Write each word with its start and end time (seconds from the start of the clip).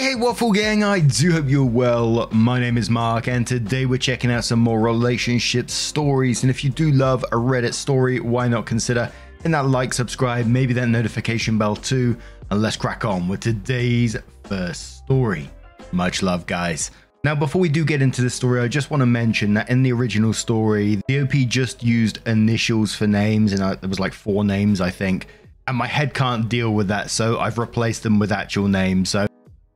Hey, 0.00 0.12
hey, 0.12 0.14
Waffle 0.14 0.52
Gang, 0.52 0.82
I 0.82 1.00
do 1.00 1.30
hope 1.30 1.50
you're 1.50 1.62
well. 1.62 2.26
My 2.32 2.58
name 2.58 2.78
is 2.78 2.88
Mark, 2.88 3.28
and 3.28 3.46
today 3.46 3.84
we're 3.84 3.98
checking 3.98 4.30
out 4.30 4.46
some 4.46 4.58
more 4.58 4.80
relationship 4.80 5.68
stories. 5.68 6.42
And 6.42 6.48
if 6.48 6.64
you 6.64 6.70
do 6.70 6.90
love 6.92 7.22
a 7.24 7.36
Reddit 7.36 7.74
story, 7.74 8.18
why 8.18 8.48
not 8.48 8.64
consider 8.64 9.12
hitting 9.36 9.52
that 9.52 9.66
like, 9.66 9.92
subscribe, 9.92 10.46
maybe 10.46 10.72
that 10.72 10.86
notification 10.86 11.58
bell 11.58 11.76
too? 11.76 12.16
And 12.50 12.62
let's 12.62 12.78
crack 12.78 13.04
on 13.04 13.28
with 13.28 13.40
today's 13.40 14.16
first 14.44 15.04
story. 15.04 15.50
Much 15.92 16.22
love, 16.22 16.46
guys. 16.46 16.92
Now, 17.22 17.34
before 17.34 17.60
we 17.60 17.68
do 17.68 17.84
get 17.84 18.00
into 18.00 18.22
the 18.22 18.30
story, 18.30 18.62
I 18.62 18.68
just 18.68 18.90
want 18.90 19.02
to 19.02 19.06
mention 19.06 19.52
that 19.52 19.68
in 19.68 19.82
the 19.82 19.92
original 19.92 20.32
story, 20.32 21.02
the 21.08 21.20
OP 21.20 21.32
just 21.46 21.84
used 21.84 22.26
initials 22.26 22.94
for 22.94 23.06
names, 23.06 23.52
and 23.52 23.60
there 23.60 23.90
was 23.90 24.00
like 24.00 24.14
four 24.14 24.44
names, 24.46 24.80
I 24.80 24.88
think. 24.88 25.26
And 25.68 25.76
my 25.76 25.86
head 25.86 26.14
can't 26.14 26.48
deal 26.48 26.72
with 26.72 26.88
that, 26.88 27.10
so 27.10 27.38
I've 27.38 27.58
replaced 27.58 28.02
them 28.02 28.18
with 28.18 28.32
actual 28.32 28.66
names. 28.66 29.10
So 29.10 29.26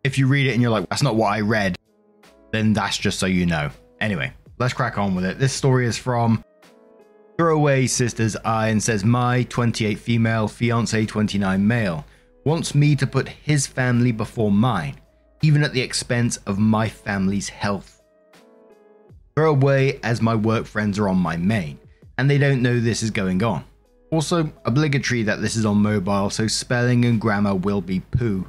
if 0.04 0.18
you 0.18 0.26
read 0.28 0.46
it 0.46 0.52
and 0.52 0.62
you're 0.62 0.70
like, 0.70 0.88
that's 0.90 1.02
not 1.02 1.16
what 1.16 1.32
I 1.32 1.40
read, 1.40 1.76
then 2.52 2.72
that's 2.72 2.98
just 2.98 3.18
so 3.18 3.26
you 3.26 3.46
know. 3.46 3.70
Anyway, 4.00 4.32
let's 4.58 4.74
crack 4.74 4.98
on 4.98 5.14
with 5.14 5.24
it. 5.24 5.38
This 5.38 5.52
story 5.52 5.86
is 5.86 5.96
from 5.96 6.44
Throwaway 7.38 7.86
Sisters 7.86 8.36
I 8.44 8.68
and 8.68 8.82
says, 8.82 9.04
My 9.04 9.44
28 9.44 9.98
female, 9.98 10.46
fiance 10.46 11.06
29 11.06 11.66
male, 11.66 12.04
wants 12.44 12.74
me 12.74 12.94
to 12.96 13.06
put 13.06 13.28
his 13.28 13.66
family 13.66 14.12
before 14.12 14.52
mine, 14.52 15.00
even 15.42 15.64
at 15.64 15.72
the 15.72 15.80
expense 15.80 16.36
of 16.46 16.58
my 16.58 16.88
family's 16.88 17.48
health. 17.48 18.02
Throwaway 19.34 19.98
as 20.02 20.22
my 20.22 20.34
work 20.34 20.66
friends 20.66 20.98
are 20.98 21.08
on 21.08 21.16
my 21.16 21.36
main, 21.36 21.78
and 22.18 22.30
they 22.30 22.38
don't 22.38 22.62
know 22.62 22.78
this 22.78 23.02
is 23.02 23.10
going 23.10 23.42
on. 23.42 23.64
Also, 24.12 24.52
obligatory 24.64 25.24
that 25.24 25.40
this 25.40 25.56
is 25.56 25.66
on 25.66 25.78
mobile, 25.78 26.30
so 26.30 26.46
spelling 26.46 27.04
and 27.04 27.20
grammar 27.20 27.54
will 27.54 27.80
be 27.80 27.98
poo. 27.98 28.46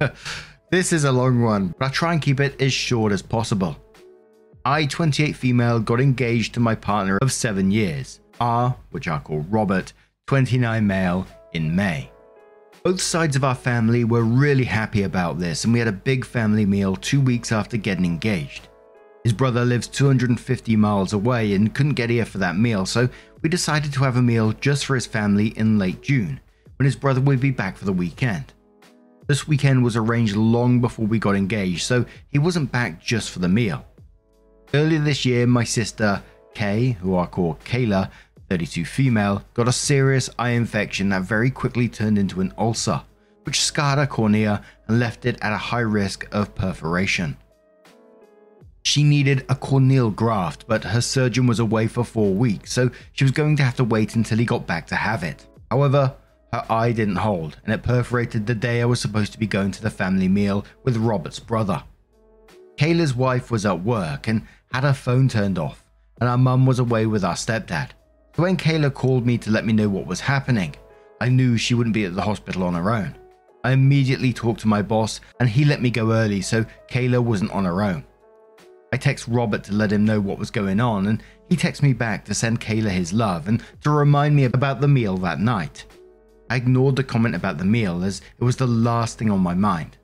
This 0.72 0.90
is 0.90 1.04
a 1.04 1.12
long 1.12 1.42
one, 1.42 1.74
but 1.78 1.84
I 1.84 1.88
try 1.90 2.12
and 2.14 2.22
keep 2.22 2.40
it 2.40 2.58
as 2.62 2.72
short 2.72 3.12
as 3.12 3.20
possible. 3.20 3.76
I, 4.64 4.86
28 4.86 5.36
female, 5.36 5.78
got 5.78 6.00
engaged 6.00 6.54
to 6.54 6.60
my 6.60 6.74
partner 6.74 7.18
of 7.20 7.30
7 7.30 7.70
years, 7.70 8.20
R, 8.40 8.74
which 8.90 9.06
I 9.06 9.18
call 9.18 9.40
Robert, 9.50 9.92
29 10.28 10.86
male, 10.86 11.26
in 11.52 11.76
May. 11.76 12.10
Both 12.84 13.02
sides 13.02 13.36
of 13.36 13.44
our 13.44 13.54
family 13.54 14.04
were 14.04 14.22
really 14.22 14.64
happy 14.64 15.02
about 15.02 15.38
this, 15.38 15.64
and 15.64 15.74
we 15.74 15.78
had 15.78 15.88
a 15.88 15.92
big 15.92 16.24
family 16.24 16.64
meal 16.64 16.96
two 16.96 17.20
weeks 17.20 17.52
after 17.52 17.76
getting 17.76 18.06
engaged. 18.06 18.68
His 19.24 19.34
brother 19.34 19.66
lives 19.66 19.88
250 19.88 20.74
miles 20.76 21.12
away 21.12 21.52
and 21.52 21.74
couldn't 21.74 21.96
get 21.96 22.08
here 22.08 22.24
for 22.24 22.38
that 22.38 22.56
meal, 22.56 22.86
so 22.86 23.10
we 23.42 23.50
decided 23.50 23.92
to 23.92 24.04
have 24.04 24.16
a 24.16 24.22
meal 24.22 24.52
just 24.52 24.86
for 24.86 24.94
his 24.94 25.04
family 25.04 25.48
in 25.48 25.78
late 25.78 26.00
June, 26.00 26.40
when 26.78 26.86
his 26.86 26.96
brother 26.96 27.20
would 27.20 27.40
be 27.40 27.50
back 27.50 27.76
for 27.76 27.84
the 27.84 27.92
weekend. 27.92 28.54
This 29.32 29.48
weekend 29.48 29.82
was 29.82 29.96
arranged 29.96 30.36
long 30.36 30.82
before 30.82 31.06
we 31.06 31.18
got 31.18 31.36
engaged, 31.36 31.84
so 31.84 32.04
he 32.28 32.38
wasn't 32.38 32.70
back 32.70 33.02
just 33.02 33.30
for 33.30 33.38
the 33.38 33.48
meal. 33.48 33.82
Earlier 34.74 34.98
this 34.98 35.24
year, 35.24 35.46
my 35.46 35.64
sister, 35.64 36.22
Kay, 36.52 36.90
who 37.00 37.16
I 37.16 37.24
call 37.24 37.54
Kayla, 37.64 38.10
32 38.50 38.84
female, 38.84 39.42
got 39.54 39.68
a 39.68 39.72
serious 39.72 40.28
eye 40.38 40.50
infection 40.50 41.08
that 41.08 41.22
very 41.22 41.50
quickly 41.50 41.88
turned 41.88 42.18
into 42.18 42.42
an 42.42 42.52
ulcer, 42.58 43.00
which 43.44 43.62
scarred 43.62 43.98
her 43.98 44.06
cornea 44.06 44.62
and 44.86 45.00
left 45.00 45.24
it 45.24 45.38
at 45.40 45.54
a 45.54 45.56
high 45.56 45.80
risk 45.80 46.28
of 46.30 46.54
perforation. 46.54 47.34
She 48.82 49.02
needed 49.02 49.46
a 49.48 49.54
corneal 49.54 50.10
graft, 50.10 50.66
but 50.66 50.84
her 50.84 51.00
surgeon 51.00 51.46
was 51.46 51.58
away 51.58 51.86
for 51.86 52.04
four 52.04 52.34
weeks, 52.34 52.70
so 52.70 52.90
she 53.12 53.24
was 53.24 53.32
going 53.32 53.56
to 53.56 53.62
have 53.62 53.76
to 53.76 53.84
wait 53.84 54.14
until 54.14 54.36
he 54.36 54.44
got 54.44 54.66
back 54.66 54.88
to 54.88 54.94
have 54.94 55.22
it. 55.22 55.46
However, 55.70 56.16
her 56.52 56.64
eye 56.68 56.92
didn't 56.92 57.16
hold, 57.16 57.56
and 57.64 57.72
it 57.72 57.82
perforated 57.82 58.46
the 58.46 58.54
day 58.54 58.82
I 58.82 58.84
was 58.84 59.00
supposed 59.00 59.32
to 59.32 59.38
be 59.38 59.46
going 59.46 59.70
to 59.72 59.82
the 59.82 59.90
family 59.90 60.28
meal 60.28 60.64
with 60.84 60.96
Robert's 60.98 61.38
brother. 61.38 61.82
Kayla's 62.76 63.14
wife 63.14 63.50
was 63.50 63.64
at 63.64 63.82
work 63.82 64.28
and 64.28 64.46
had 64.72 64.84
her 64.84 64.92
phone 64.92 65.28
turned 65.28 65.58
off, 65.58 65.84
and 66.20 66.28
our 66.28 66.38
mum 66.38 66.66
was 66.66 66.78
away 66.78 67.06
with 67.06 67.24
our 67.24 67.34
stepdad. 67.34 67.90
So 68.36 68.42
when 68.42 68.56
Kayla 68.56 68.92
called 68.92 69.26
me 69.26 69.38
to 69.38 69.50
let 69.50 69.64
me 69.64 69.72
know 69.72 69.88
what 69.88 70.06
was 70.06 70.20
happening, 70.20 70.74
I 71.20 71.28
knew 71.28 71.56
she 71.56 71.74
wouldn't 71.74 71.94
be 71.94 72.04
at 72.04 72.14
the 72.14 72.22
hospital 72.22 72.64
on 72.64 72.74
her 72.74 72.90
own. 72.90 73.14
I 73.64 73.72
immediately 73.72 74.32
talked 74.32 74.60
to 74.60 74.68
my 74.68 74.82
boss, 74.82 75.20
and 75.40 75.48
he 75.48 75.64
let 75.64 75.80
me 75.80 75.90
go 75.90 76.12
early 76.12 76.42
so 76.42 76.66
Kayla 76.90 77.20
wasn't 77.20 77.52
on 77.52 77.64
her 77.64 77.82
own. 77.82 78.04
I 78.92 78.98
text 78.98 79.26
Robert 79.26 79.64
to 79.64 79.72
let 79.72 79.92
him 79.92 80.04
know 80.04 80.20
what 80.20 80.38
was 80.38 80.50
going 80.50 80.80
on, 80.80 81.06
and 81.06 81.22
he 81.48 81.56
texts 81.56 81.82
me 81.82 81.94
back 81.94 82.26
to 82.26 82.34
send 82.34 82.60
Kayla 82.60 82.90
his 82.90 83.12
love 83.12 83.48
and 83.48 83.62
to 83.82 83.90
remind 83.90 84.36
me 84.36 84.44
about 84.44 84.80
the 84.80 84.88
meal 84.88 85.16
that 85.18 85.40
night. 85.40 85.86
I 86.52 86.56
ignored 86.56 86.96
the 86.96 87.02
comment 87.02 87.34
about 87.34 87.56
the 87.56 87.64
meal 87.64 88.04
as 88.04 88.20
it 88.38 88.44
was 88.44 88.56
the 88.56 88.66
last 88.66 89.16
thing 89.16 89.30
on 89.30 89.40
my 89.40 89.54
mind. 89.54 89.96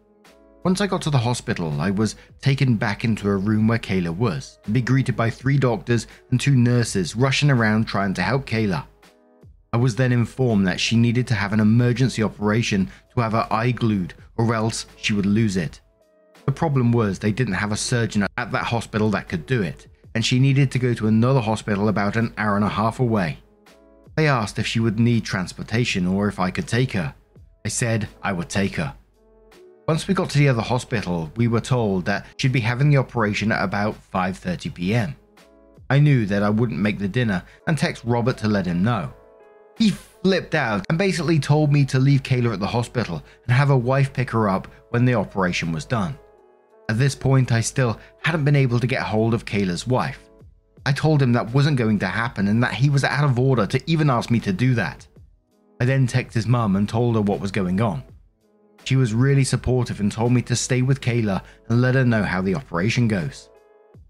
Once 0.64 0.80
I 0.80 0.86
got 0.86 1.02
to 1.02 1.10
the 1.10 1.18
hospital, 1.18 1.78
I 1.78 1.90
was 1.90 2.16
taken 2.40 2.76
back 2.76 3.04
into 3.04 3.28
a 3.28 3.36
room 3.36 3.68
where 3.68 3.78
Kayla 3.78 4.16
was, 4.16 4.58
to 4.62 4.70
be 4.70 4.80
greeted 4.80 5.14
by 5.14 5.28
three 5.28 5.58
doctors 5.58 6.06
and 6.30 6.40
two 6.40 6.56
nurses 6.56 7.14
rushing 7.14 7.50
around 7.50 7.84
trying 7.86 8.14
to 8.14 8.22
help 8.22 8.46
Kayla. 8.46 8.86
I 9.74 9.76
was 9.76 9.94
then 9.94 10.10
informed 10.10 10.66
that 10.66 10.80
she 10.80 10.96
needed 10.96 11.26
to 11.26 11.34
have 11.34 11.52
an 11.52 11.60
emergency 11.60 12.22
operation 12.22 12.90
to 13.14 13.20
have 13.20 13.32
her 13.32 13.46
eye 13.50 13.72
glued, 13.72 14.14
or 14.38 14.54
else 14.54 14.86
she 14.96 15.12
would 15.12 15.26
lose 15.26 15.58
it. 15.58 15.82
The 16.46 16.52
problem 16.52 16.92
was 16.92 17.18
they 17.18 17.30
didn't 17.30 17.60
have 17.60 17.72
a 17.72 17.76
surgeon 17.76 18.26
at 18.38 18.52
that 18.52 18.64
hospital 18.64 19.10
that 19.10 19.28
could 19.28 19.44
do 19.44 19.60
it, 19.60 19.86
and 20.14 20.24
she 20.24 20.38
needed 20.38 20.70
to 20.70 20.78
go 20.78 20.94
to 20.94 21.08
another 21.08 21.40
hospital 21.40 21.88
about 21.88 22.16
an 22.16 22.32
hour 22.38 22.56
and 22.56 22.64
a 22.64 22.70
half 22.70 23.00
away. 23.00 23.36
They 24.18 24.26
asked 24.26 24.58
if 24.58 24.66
she 24.66 24.80
would 24.80 24.98
need 24.98 25.24
transportation 25.24 26.04
or 26.04 26.26
if 26.26 26.40
I 26.40 26.50
could 26.50 26.66
take 26.66 26.90
her. 26.90 27.14
I 27.64 27.68
said 27.68 28.08
I 28.20 28.32
would 28.32 28.48
take 28.48 28.74
her. 28.74 28.92
Once 29.86 30.08
we 30.08 30.14
got 30.14 30.28
to 30.30 30.38
the 30.38 30.48
other 30.48 30.60
hospital, 30.60 31.30
we 31.36 31.46
were 31.46 31.60
told 31.60 32.04
that 32.06 32.26
she'd 32.36 32.50
be 32.50 32.58
having 32.58 32.90
the 32.90 32.96
operation 32.96 33.52
at 33.52 33.62
about 33.62 33.94
5:30 34.12 34.74
p.m. 34.74 35.14
I 35.88 36.00
knew 36.00 36.26
that 36.26 36.42
I 36.42 36.50
wouldn't 36.50 36.80
make 36.80 36.98
the 36.98 37.06
dinner 37.06 37.44
and 37.68 37.78
text 37.78 38.02
Robert 38.04 38.36
to 38.38 38.48
let 38.48 38.66
him 38.66 38.82
know. 38.82 39.12
He 39.76 39.90
flipped 39.90 40.56
out 40.56 40.84
and 40.88 40.98
basically 40.98 41.38
told 41.38 41.72
me 41.72 41.84
to 41.84 42.00
leave 42.00 42.24
Kayla 42.24 42.54
at 42.54 42.58
the 42.58 42.66
hospital 42.66 43.22
and 43.44 43.52
have 43.56 43.68
her 43.68 43.76
wife 43.76 44.12
pick 44.12 44.32
her 44.32 44.48
up 44.48 44.66
when 44.90 45.04
the 45.04 45.14
operation 45.14 45.70
was 45.70 45.84
done. 45.84 46.18
At 46.88 46.98
this 46.98 47.14
point, 47.14 47.52
I 47.52 47.60
still 47.60 48.00
hadn't 48.24 48.44
been 48.44 48.56
able 48.56 48.80
to 48.80 48.88
get 48.88 49.02
hold 49.02 49.32
of 49.32 49.44
Kayla's 49.44 49.86
wife. 49.86 50.27
I 50.86 50.92
told 50.92 51.22
him 51.22 51.32
that 51.32 51.52
wasn't 51.52 51.76
going 51.76 51.98
to 52.00 52.06
happen 52.06 52.48
and 52.48 52.62
that 52.62 52.74
he 52.74 52.90
was 52.90 53.04
out 53.04 53.24
of 53.24 53.38
order 53.38 53.66
to 53.66 53.90
even 53.90 54.10
ask 54.10 54.30
me 54.30 54.40
to 54.40 54.52
do 54.52 54.74
that. 54.74 55.06
I 55.80 55.84
then 55.84 56.06
texted 56.06 56.34
his 56.34 56.46
mum 56.46 56.76
and 56.76 56.88
told 56.88 57.14
her 57.14 57.20
what 57.20 57.40
was 57.40 57.52
going 57.52 57.80
on. 57.80 58.02
She 58.84 58.96
was 58.96 59.14
really 59.14 59.44
supportive 59.44 60.00
and 60.00 60.10
told 60.10 60.32
me 60.32 60.42
to 60.42 60.56
stay 60.56 60.82
with 60.82 61.00
Kayla 61.00 61.42
and 61.68 61.80
let 61.80 61.94
her 61.94 62.04
know 62.04 62.22
how 62.22 62.40
the 62.40 62.54
operation 62.54 63.06
goes. 63.06 63.50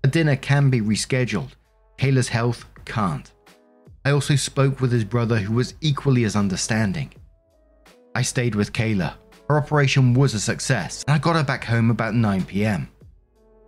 A 0.05 0.09
dinner 0.09 0.37
can 0.37 0.71
be 0.71 0.81
rescheduled, 0.81 1.51
Kayla's 1.99 2.29
health 2.29 2.65
can't. 2.85 3.33
I 4.05 4.13
also 4.13 4.37
spoke 4.37 4.81
with 4.81 4.93
his 4.93 5.05
brother 5.05 5.37
who 5.37 5.55
was 5.55 5.75
equally 5.81 6.25
as 6.25 6.37
understanding. 6.37 7.13
I 8.15 8.23
stayed 8.23 8.55
with 8.55 8.73
Kayla. 8.73 9.15
Her 9.49 9.59
operation 9.59 10.15
was 10.15 10.35
a 10.35 10.41
success 10.41 11.03
and 11.07 11.15
I 11.15 11.19
got 11.19 11.37
her 11.37 11.45
back 11.45 11.65
home 11.65 11.91
about 11.91 12.15
9 12.15 12.45
pm. 12.45 12.89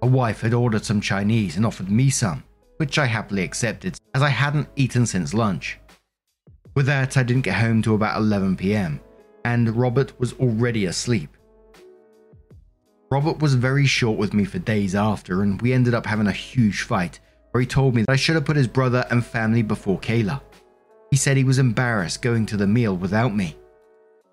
Her 0.03 0.09
wife 0.09 0.41
had 0.41 0.55
ordered 0.55 0.85
some 0.85 1.01
Chinese 1.01 1.57
and 1.57 1.67
offered 1.67 1.91
me 1.91 2.09
some 2.09 2.45
which 2.81 2.99
I 2.99 3.05
happily 3.05 3.43
accepted 3.43 3.99
as 4.15 4.23
I 4.23 4.31
hadn't 4.31 4.71
eaten 4.75 5.05
since 5.05 5.35
lunch. 5.35 5.79
With 6.75 6.87
that, 6.87 7.19
I 7.19 7.23
didn't 7.23 7.45
get 7.45 7.61
home 7.61 7.83
till 7.83 7.95
about 7.95 8.17
11 8.17 8.57
pm, 8.57 9.01
and 9.45 9.77
Robert 9.77 10.19
was 10.19 10.33
already 10.41 10.87
asleep. 10.87 11.37
Robert 13.11 13.39
was 13.41 13.55
very 13.55 13.85
short 13.85 14.17
with 14.17 14.33
me 14.33 14.47
for 14.47 14.59
days 14.61 14.95
after, 14.95 15.43
and 15.43 15.61
we 15.61 15.75
ended 15.75 15.93
up 15.93 16.07
having 16.07 16.27
a 16.27 16.33
huge 16.33 16.83
fight 16.85 17.21
where 17.51 17.61
he 17.61 17.67
told 17.67 17.95
me 17.95 18.01
that 18.01 18.13
I 18.13 18.17
should 18.17 18.37
have 18.37 18.47
put 18.47 18.57
his 18.57 18.67
brother 18.67 19.05
and 19.11 19.23
family 19.23 19.61
before 19.61 19.99
Kayla. 19.99 20.41
He 21.11 21.19
said 21.19 21.37
he 21.37 21.45
was 21.45 21.59
embarrassed 21.59 22.23
going 22.23 22.47
to 22.47 22.57
the 22.57 22.67
meal 22.67 22.97
without 22.97 23.37
me. 23.37 23.59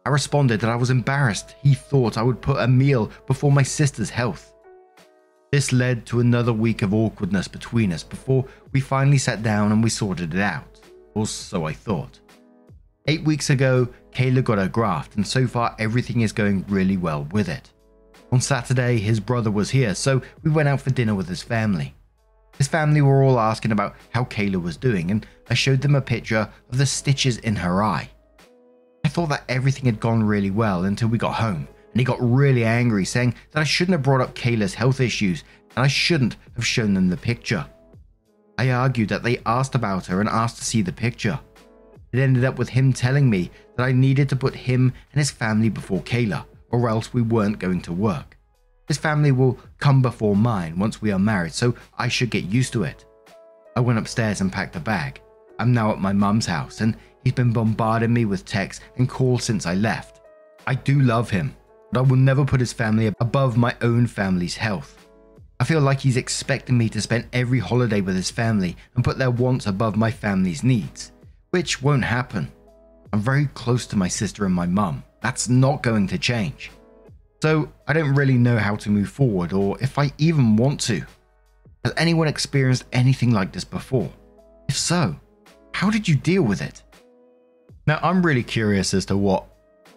I 0.05 0.09
responded 0.09 0.61
that 0.61 0.69
I 0.69 0.75
was 0.77 0.89
embarrassed 0.89 1.55
he 1.61 1.73
thought 1.73 2.17
I 2.17 2.23
would 2.23 2.41
put 2.41 2.61
a 2.61 2.67
meal 2.67 3.11
before 3.25 3.51
my 3.51 3.63
sister's 3.63 4.09
health. 4.09 4.53
This 5.51 5.71
led 5.71 6.05
to 6.07 6.19
another 6.19 6.51
week 6.51 6.81
of 6.81 6.93
awkwardness 6.93 7.47
between 7.47 7.93
us 7.93 8.03
before 8.03 8.45
we 8.73 8.81
finally 8.81 9.17
sat 9.17 9.43
down 9.43 9.71
and 9.71 9.81
we 9.81 9.89
sorted 9.89 10.33
it 10.33 10.41
out, 10.41 10.81
or 11.13 11.25
so 11.25 11.65
I 11.65 11.73
thought. 11.73 12.19
Eight 13.07 13.23
weeks 13.23 13.49
ago, 13.49 13.87
Kayla 14.11 14.43
got 14.43 14.57
her 14.57 14.67
graft, 14.67 15.15
and 15.15 15.25
so 15.25 15.47
far 15.47 15.73
everything 15.79 16.21
is 16.21 16.33
going 16.33 16.65
really 16.67 16.97
well 16.97 17.23
with 17.31 17.47
it. 17.47 17.71
On 18.33 18.41
Saturday, 18.41 18.97
his 18.97 19.21
brother 19.21 19.49
was 19.49 19.69
here, 19.69 19.95
so 19.95 20.21
we 20.43 20.51
went 20.51 20.67
out 20.67 20.81
for 20.81 20.89
dinner 20.89 21.15
with 21.15 21.29
his 21.29 21.41
family. 21.41 21.95
His 22.57 22.67
family 22.67 23.01
were 23.01 23.23
all 23.23 23.39
asking 23.39 23.71
about 23.71 23.95
how 24.09 24.25
Kayla 24.25 24.61
was 24.61 24.75
doing, 24.75 25.11
and 25.11 25.25
I 25.49 25.53
showed 25.53 25.79
them 25.79 25.95
a 25.95 26.01
picture 26.01 26.49
of 26.69 26.77
the 26.77 26.85
stitches 26.85 27.37
in 27.37 27.55
her 27.55 27.81
eye. 27.81 28.09
I 29.05 29.07
thought 29.07 29.29
that 29.29 29.45
everything 29.47 29.85
had 29.85 30.01
gone 30.01 30.23
really 30.23 30.51
well 30.51 30.83
until 30.83 31.07
we 31.07 31.17
got 31.17 31.35
home, 31.35 31.69
and 31.97 32.01
he 32.01 32.05
got 32.05 32.21
really 32.21 32.63
angry, 32.63 33.03
saying 33.03 33.33
that 33.49 33.59
I 33.59 33.63
shouldn't 33.63 33.93
have 33.93 34.03
brought 34.03 34.21
up 34.21 34.35
Kayla's 34.35 34.75
health 34.75 34.99
issues 34.99 35.43
and 35.75 35.83
I 35.83 35.87
shouldn't 35.87 36.35
have 36.53 36.63
shown 36.63 36.93
them 36.93 37.09
the 37.09 37.17
picture. 37.17 37.65
I 38.59 38.69
argued 38.69 39.09
that 39.09 39.23
they 39.23 39.41
asked 39.47 39.73
about 39.73 40.05
her 40.05 40.19
and 40.19 40.29
asked 40.29 40.57
to 40.57 40.63
see 40.63 40.83
the 40.83 40.91
picture. 40.91 41.39
It 42.11 42.19
ended 42.19 42.45
up 42.45 42.59
with 42.59 42.69
him 42.69 42.93
telling 42.93 43.27
me 43.27 43.49
that 43.75 43.83
I 43.83 43.93
needed 43.93 44.29
to 44.29 44.35
put 44.35 44.53
him 44.53 44.93
and 45.11 45.19
his 45.19 45.31
family 45.31 45.69
before 45.69 46.01
Kayla, 46.01 46.45
or 46.69 46.87
else 46.87 47.15
we 47.15 47.23
weren't 47.23 47.57
going 47.57 47.81
to 47.81 47.93
work. 47.93 48.37
His 48.87 48.99
family 48.99 49.31
will 49.31 49.57
come 49.79 50.03
before 50.03 50.35
mine 50.35 50.77
once 50.77 51.01
we 51.01 51.11
are 51.11 51.17
married, 51.17 51.53
so 51.53 51.73
I 51.97 52.09
should 52.09 52.29
get 52.29 52.43
used 52.43 52.73
to 52.73 52.83
it. 52.83 53.05
I 53.75 53.79
went 53.79 53.97
upstairs 53.97 54.41
and 54.41 54.53
packed 54.53 54.75
a 54.75 54.79
bag. 54.79 55.19
I'm 55.57 55.73
now 55.73 55.91
at 55.91 55.99
my 55.99 56.13
mum's 56.13 56.45
house, 56.45 56.79
and 56.81 56.95
he's 57.23 57.33
been 57.33 57.53
bombarding 57.53 58.13
me 58.13 58.25
with 58.25 58.45
texts 58.45 58.83
and 58.97 59.09
calls 59.09 59.45
since 59.45 59.65
I 59.65 59.73
left. 59.73 60.21
I 60.67 60.75
do 60.75 61.01
love 61.01 61.31
him, 61.31 61.55
but 61.91 61.99
I 61.99 62.03
will 62.03 62.17
never 62.17 62.45
put 62.45 62.59
his 62.59 62.73
family 62.73 63.07
above 63.07 63.57
my 63.57 63.75
own 63.81 64.07
family's 64.07 64.55
health. 64.55 65.07
I 65.59 65.63
feel 65.63 65.81
like 65.81 65.99
he's 65.99 66.17
expecting 66.17 66.77
me 66.77 66.87
to 66.89 67.01
spend 67.01 67.27
every 67.33 67.59
holiday 67.59 68.01
with 68.01 68.15
his 68.15 68.29
family 68.29 68.77
and 68.95 69.03
put 69.03 69.17
their 69.17 69.31
wants 69.31 69.65
above 69.65 69.95
my 69.95 70.11
family's 70.11 70.63
needs, 70.63 71.11
which 71.49 71.81
won't 71.81 72.03
happen. 72.03 72.51
I'm 73.11 73.21
very 73.21 73.47
close 73.53 73.87
to 73.87 73.95
my 73.95 74.07
sister 74.07 74.45
and 74.45 74.53
my 74.53 74.67
mum. 74.67 75.03
That's 75.21 75.49
not 75.49 75.81
going 75.81 76.07
to 76.07 76.19
change. 76.19 76.71
So 77.41 77.71
I 77.87 77.93
don't 77.93 78.13
really 78.13 78.37
know 78.37 78.57
how 78.57 78.75
to 78.77 78.89
move 78.89 79.09
forward 79.09 79.53
or 79.53 79.77
if 79.81 79.97
I 79.97 80.11
even 80.17 80.55
want 80.57 80.79
to. 80.81 81.03
Has 81.83 81.93
anyone 81.97 82.27
experienced 82.27 82.85
anything 82.91 83.31
like 83.31 83.51
this 83.51 83.63
before? 83.63 84.11
If 84.67 84.77
so, 84.77 85.15
how 85.73 85.89
did 85.89 86.07
you 86.07 86.15
deal 86.15 86.43
with 86.43 86.61
it? 86.61 86.83
Now, 87.85 87.99
I'm 88.03 88.25
really 88.25 88.43
curious 88.43 88.93
as 88.93 89.05
to 89.05 89.17
what 89.17 89.45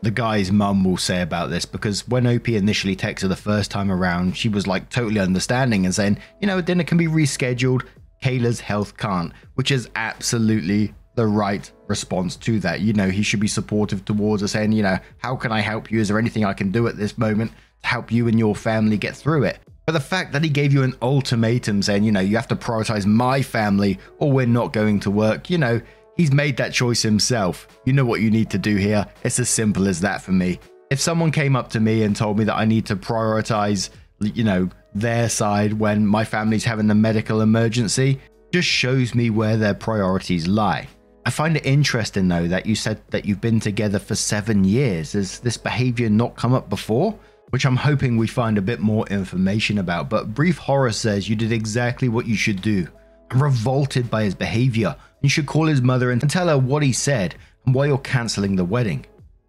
the 0.03 0.11
guy's 0.11 0.51
mum 0.51 0.85
will 0.85 0.97
say 0.97 1.21
about 1.21 1.51
this 1.51 1.65
because 1.65 2.09
when 2.09 2.27
OP 2.27 2.49
initially 2.49 2.97
texted 2.97 3.23
her 3.23 3.29
the 3.29 3.37
first 3.37 3.71
time 3.71 3.91
around, 3.91 4.37
she 4.37 4.49
was 4.49 4.67
like 4.67 4.89
totally 4.89 5.21
understanding 5.21 5.85
and 5.85 5.95
saying, 5.95 6.19
you 6.41 6.47
know, 6.47 6.61
dinner 6.61 6.85
can 6.85 6.99
be 6.99 7.07
rescheduled. 7.07 7.83
Kayla's 8.23 8.61
health 8.61 8.97
can't, 8.97 9.33
which 9.55 9.71
is 9.71 9.89
absolutely 9.97 10.95
the 11.15 11.27
right 11.27 11.71
response 11.87 12.37
to 12.37 12.61
that. 12.61 12.81
You 12.81 12.93
know, 12.93 13.09
he 13.11 13.23
should 13.23 13.41
be 13.41 13.49
supportive 13.49 14.05
towards 14.05 14.43
her, 14.43 14.49
saying, 14.49 14.73
you 14.73 14.83
know, 14.83 14.99
how 15.19 15.37
can 15.37 15.53
I 15.53 15.61
help 15.61 15.91
you? 15.91 16.01
Is 16.01 16.09
there 16.09 16.19
anything 16.19 16.45
I 16.45 16.55
can 16.55 16.71
do 16.71 16.87
at 16.87 16.97
this 16.97 17.19
moment 17.19 17.53
to 17.83 17.89
help 17.89 18.13
you 18.13 18.29
and 18.29 18.39
your 18.39 18.55
family 18.55 18.97
get 18.97 19.17
through 19.17 19.45
it? 19.45 19.59
But 19.87 19.93
the 19.93 20.01
fact 20.01 20.33
that 20.33 20.45
he 20.45 20.51
gave 20.51 20.73
you 20.73 20.83
an 20.83 20.95
ultimatum 21.03 21.83
saying, 21.83 22.05
you 22.05 22.13
know, 22.13 22.21
you 22.21 22.37
have 22.37 22.49
to 22.49 22.57
prioritize 22.57 23.07
my 23.07 23.43
family 23.43 23.99
or 24.19 24.31
we're 24.31 24.47
not 24.47 24.73
going 24.73 25.01
to 25.01 25.11
work, 25.11 25.51
you 25.51 25.59
know, 25.59 25.81
he's 26.21 26.33
made 26.33 26.59
that 26.59 26.75
choice 26.75 27.01
himself. 27.01 27.67
You 27.87 27.95
know 27.95 28.05
what 28.05 28.21
you 28.21 28.31
need 28.31 28.51
to 28.51 28.59
do 28.59 28.77
here. 28.77 29.07
It's 29.25 29.39
as 29.39 29.49
simple 29.49 29.89
as 29.89 30.01
that 30.03 30.21
for 30.21 30.33
me. 30.33 30.61
If 30.91 31.01
someone 31.01 31.33
came 31.33 31.57
up 31.57 31.71
to 31.71 31.81
me 31.81 32.03
and 32.03 32.15
told 32.15 32.39
me 32.39 32.45
that 32.45 32.57
I 32.57 32.67
need 32.67 32.85
to 32.87 32.97
prioritize, 32.97 33.89
you 34.21 34.45
know, 34.45 34.69
their 34.95 35.31
side 35.31 35.73
when 35.73 36.07
my 36.07 36.25
family's 36.25 36.65
having 36.65 36.91
a 36.91 36.95
medical 36.95 37.41
emergency, 37.41 38.21
just 38.53 38.69
shows 38.69 39.15
me 39.15 39.31
where 39.31 39.57
their 39.57 39.73
priorities 39.73 40.47
lie. 40.47 40.89
I 41.25 41.31
find 41.31 41.57
it 41.57 41.65
interesting 41.65 42.29
though 42.29 42.49
that 42.49 42.67
you 42.67 42.75
said 42.75 43.01
that 43.11 43.25
you've 43.25 43.41
been 43.41 43.61
together 43.61 43.99
for 43.99 44.15
seven 44.15 44.65
years. 44.65 45.13
Has 45.13 45.39
this 45.39 45.57
behavior 45.57 46.11
not 46.11 46.37
come 46.37 46.53
up 46.53 46.69
before? 46.69 47.19
Which 47.51 47.65
I'm 47.65 47.77
hoping 47.77 48.17
we 48.17 48.27
find 48.27 48.59
a 48.59 48.63
bit 48.63 48.81
more 48.81 49.07
information 49.09 49.79
about. 49.79 50.11
But 50.11 50.35
Brief 50.35 50.59
Horror 50.59 50.93
says 50.93 51.29
you 51.31 51.37
did 51.37 51.53
exactly 51.53 52.09
what 52.09 52.27
you 52.27 52.37
should 52.37 52.61
do. 52.61 52.87
I'm 53.31 53.43
revolted 53.43 54.11
by 54.11 54.25
his 54.25 54.35
behavior. 54.35 54.97
You 55.23 55.29
should 55.29 55.47
call 55.47 55.67
his 55.67 55.83
mother 55.83 56.11
and 56.11 56.31
tell 56.31 56.49
her 56.49 56.59
what 56.59 56.83
he 56.83 56.93
said 56.93 57.35
and 57.67 57.75
why 57.75 57.87
you're 57.87 57.99
cancelling 57.99 58.57
the 58.57 58.65
wedding. 58.65 59.05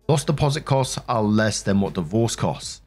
Lost 0.07 0.27
deposit 0.27 0.65
costs 0.65 0.99
are 1.07 1.23
less 1.23 1.61
than 1.61 1.79
what 1.79 1.93
divorce 1.93 2.35
costs. 2.35 2.81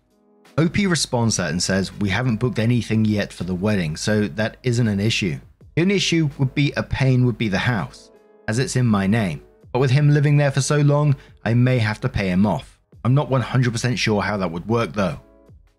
OP 0.58 0.76
responds 0.76 1.36
that 1.36 1.50
and 1.50 1.62
says, 1.62 1.92
We 1.98 2.10
haven't 2.10 2.36
booked 2.36 2.58
anything 2.58 3.04
yet 3.04 3.32
for 3.32 3.44
the 3.44 3.54
wedding, 3.54 3.96
so 3.96 4.28
that 4.28 4.58
isn't 4.62 4.86
an 4.86 5.00
issue. 5.00 5.38
The 5.74 5.82
only 5.82 5.96
issue 5.96 6.28
would 6.38 6.54
be 6.54 6.72
a 6.76 6.82
pain 6.82 7.26
would 7.26 7.38
be 7.38 7.48
the 7.48 7.58
house 7.58 8.10
as 8.46 8.58
it's 8.58 8.76
in 8.76 8.86
my 8.86 9.06
name. 9.06 9.42
But 9.72 9.80
with 9.80 9.90
him 9.90 10.10
living 10.10 10.36
there 10.36 10.52
for 10.52 10.60
so 10.60 10.78
long, 10.80 11.16
I 11.44 11.54
may 11.54 11.78
have 11.78 12.00
to 12.02 12.08
pay 12.08 12.28
him 12.28 12.46
off. 12.46 12.78
I'm 13.04 13.14
not 13.14 13.28
100% 13.28 13.98
sure 13.98 14.22
how 14.22 14.36
that 14.36 14.50
would 14.50 14.68
work 14.68 14.92
though. 14.92 15.20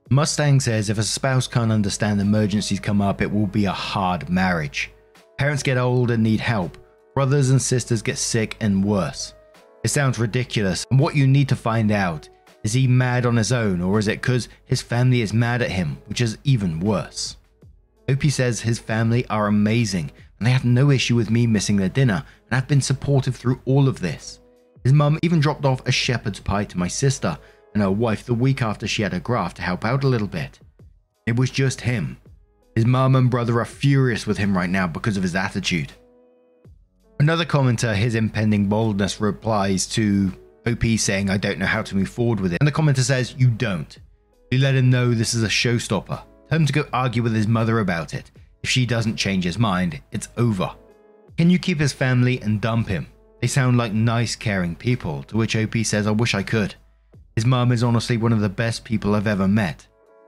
Mustang 0.09 0.59
says 0.59 0.89
if 0.89 0.97
a 0.97 1.03
spouse 1.03 1.47
can't 1.47 1.71
understand 1.71 2.19
emergencies 2.19 2.79
come 2.79 3.01
up, 3.01 3.21
it 3.21 3.31
will 3.31 3.47
be 3.47 3.65
a 3.65 3.71
hard 3.71 4.29
marriage. 4.29 4.91
Parents 5.37 5.63
get 5.63 5.77
old 5.77 6.11
and 6.11 6.21
need 6.21 6.39
help. 6.39 6.77
Brothers 7.15 7.50
and 7.50 7.62
sisters 7.62 8.01
get 8.01 8.17
sick 8.17 8.57
and 8.59 8.83
worse. 8.83 9.33
It 9.85 9.88
sounds 9.88 10.19
ridiculous, 10.19 10.85
and 10.91 11.00
what 11.00 11.15
you 11.15 11.25
need 11.25 11.47
to 11.47 11.56
find 11.56 11.89
out 11.89 12.27
is 12.65 12.73
he 12.73 12.88
mad 12.88 13.25
on 13.25 13.38
his 13.38 13.53
own, 13.53 13.79
or 13.79 13.97
is 14.00 14.09
it 14.09 14.21
because 14.21 14.50
his 14.65 14.81
family 14.81 15.21
is 15.21 15.31
mad 15.31 15.62
at 15.62 15.71
him, 15.71 15.97
which 16.07 16.19
is 16.19 16.38
even 16.44 16.81
worse? 16.81 17.38
Opie 18.09 18.29
says 18.29 18.59
his 18.59 18.79
family 18.79 19.25
are 19.27 19.47
amazing 19.47 20.12
and 20.39 20.45
they 20.45 20.51
have 20.51 20.65
no 20.65 20.91
issue 20.91 21.15
with 21.15 21.31
me 21.31 21.47
missing 21.47 21.77
their 21.77 21.88
dinner 21.88 22.25
and 22.51 22.53
have 22.53 22.67
been 22.67 22.81
supportive 22.81 23.35
through 23.38 23.62
all 23.63 23.88
of 23.88 24.01
this. 24.01 24.41
His 24.83 24.91
mum 24.91 25.17
even 25.23 25.39
dropped 25.39 25.63
off 25.63 25.88
a 25.88 25.94
shepherd's 25.94 26.41
pie 26.41 26.65
to 26.65 26.77
my 26.77 26.89
sister 26.89 27.38
and 27.73 27.81
her 27.81 27.91
wife 27.91 28.25
the 28.25 28.33
week 28.33 28.62
after 28.62 28.88
she 28.88 29.03
had 29.03 29.13
her 29.13 29.21
graft 29.21 29.56
to 29.56 29.63
help 29.63 29.85
out 29.85 30.03
a 30.03 30.07
little 30.07 30.27
bit. 30.27 30.59
It 31.25 31.38
was 31.38 31.50
just 31.50 31.79
him. 31.79 32.17
His 32.75 32.85
mum 32.85 33.15
and 33.15 33.31
brother 33.31 33.59
are 33.62 33.65
furious 33.65 34.27
with 34.27 34.38
him 34.38 34.56
right 34.56 34.69
now 34.69 34.85
because 34.85 35.15
of 35.15 35.23
his 35.23 35.35
attitude. 35.35 35.94
Another 37.19 37.45
commenter, 37.45 37.95
his 37.95 38.15
impending 38.15 38.67
boldness, 38.67 39.21
replies 39.21 39.88
to 39.88 40.31
OP 40.67 40.83
saying, 40.97 41.29
I 41.29 41.38
don't 41.38 41.59
know 41.59 41.65
how 41.65 41.81
to 41.81 41.95
move 41.95 42.09
forward 42.09 42.39
with 42.39 42.53
it. 42.53 42.59
And 42.59 42.67
the 42.67 42.71
commenter 42.71 43.00
says, 43.00 43.35
You 43.38 43.50
don't. 43.50 43.97
You 44.51 44.59
let 44.59 44.75
him 44.75 44.89
know 44.89 45.13
this 45.13 45.33
is 45.33 45.44
a 45.44 45.47
showstopper. 45.47 46.21
Tell 46.50 46.59
him 46.59 46.65
to 46.65 46.73
go 46.73 46.85
argue 46.94 47.23
with 47.23 47.33
his 47.33 47.47
mother 47.47 47.79
about 47.79 48.13
it. 48.13 48.31
If 48.63 48.69
she 48.69 48.85
doesn't 48.85 49.15
change 49.15 49.44
his 49.44 49.57
mind, 49.57 50.01
it's 50.12 50.29
over. 50.38 50.71
Can 51.38 51.50
you 51.50 51.59
keep 51.59 51.79
his 51.79 51.94
family 51.94 52.41
and 52.41 52.62
dump 52.62 52.88
him? 52.88 53.07
They 53.41 53.47
sound 53.47 53.77
like 53.77 53.94
nice, 53.94 54.35
caring 54.35 54.75
people, 54.75 55.23
to 55.23 55.38
which 55.38 55.56
OP 55.56 55.75
says, 55.83 56.07
I 56.07 56.12
wish 56.12 56.33
I 56.33 56.44
could. 56.44 56.75
His 57.36 57.45
mum 57.45 57.72
is 57.72 57.84
honestly 57.84 58.17
one 58.17 58.34
of 58.34 58.39
the 58.39 58.50
best 58.50 58.84
people 58.84 59.13
I've 59.13 59.27
ever 59.27 59.48
met. 59.48 59.86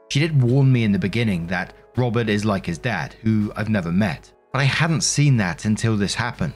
She 0.09 0.19
did 0.19 0.41
warn 0.41 0.71
me 0.71 0.83
in 0.83 0.91
the 0.91 0.99
beginning 0.99 1.47
that 1.47 1.73
Robert 1.95 2.29
is 2.29 2.45
like 2.45 2.65
his 2.65 2.77
dad, 2.77 3.15
who 3.23 3.51
I've 3.55 3.69
never 3.69 3.91
met, 3.91 4.31
but 4.51 4.59
I 4.59 4.65
hadn't 4.65 5.01
seen 5.01 5.37
that 5.37 5.65
until 5.65 5.97
this 5.97 6.13
happened. 6.13 6.53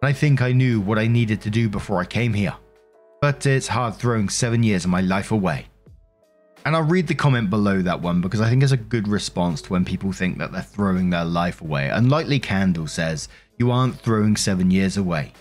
And 0.00 0.08
I 0.08 0.12
think 0.12 0.42
I 0.42 0.52
knew 0.52 0.80
what 0.80 0.98
I 0.98 1.06
needed 1.06 1.40
to 1.42 1.50
do 1.50 1.68
before 1.68 2.00
I 2.00 2.04
came 2.04 2.32
here. 2.32 2.54
But 3.20 3.44
it's 3.46 3.66
hard 3.66 3.96
throwing 3.96 4.28
seven 4.28 4.62
years 4.62 4.84
of 4.84 4.90
my 4.90 5.00
life 5.00 5.32
away. 5.32 5.66
And 6.64 6.76
I'll 6.76 6.82
read 6.82 7.06
the 7.06 7.14
comment 7.14 7.50
below 7.50 7.82
that 7.82 8.00
one 8.00 8.20
because 8.20 8.40
I 8.40 8.48
think 8.48 8.62
it's 8.62 8.72
a 8.72 8.76
good 8.76 9.08
response 9.08 9.62
to 9.62 9.72
when 9.72 9.84
people 9.84 10.12
think 10.12 10.38
that 10.38 10.52
they're 10.52 10.62
throwing 10.62 11.10
their 11.10 11.24
life 11.24 11.62
away. 11.62 11.88
And 11.88 12.04
Unlikely 12.04 12.38
Candle 12.38 12.86
says, 12.86 13.28
You 13.58 13.70
aren't 13.70 13.98
throwing 13.98 14.36
seven 14.36 14.70
years 14.70 14.96
away. 14.96 15.32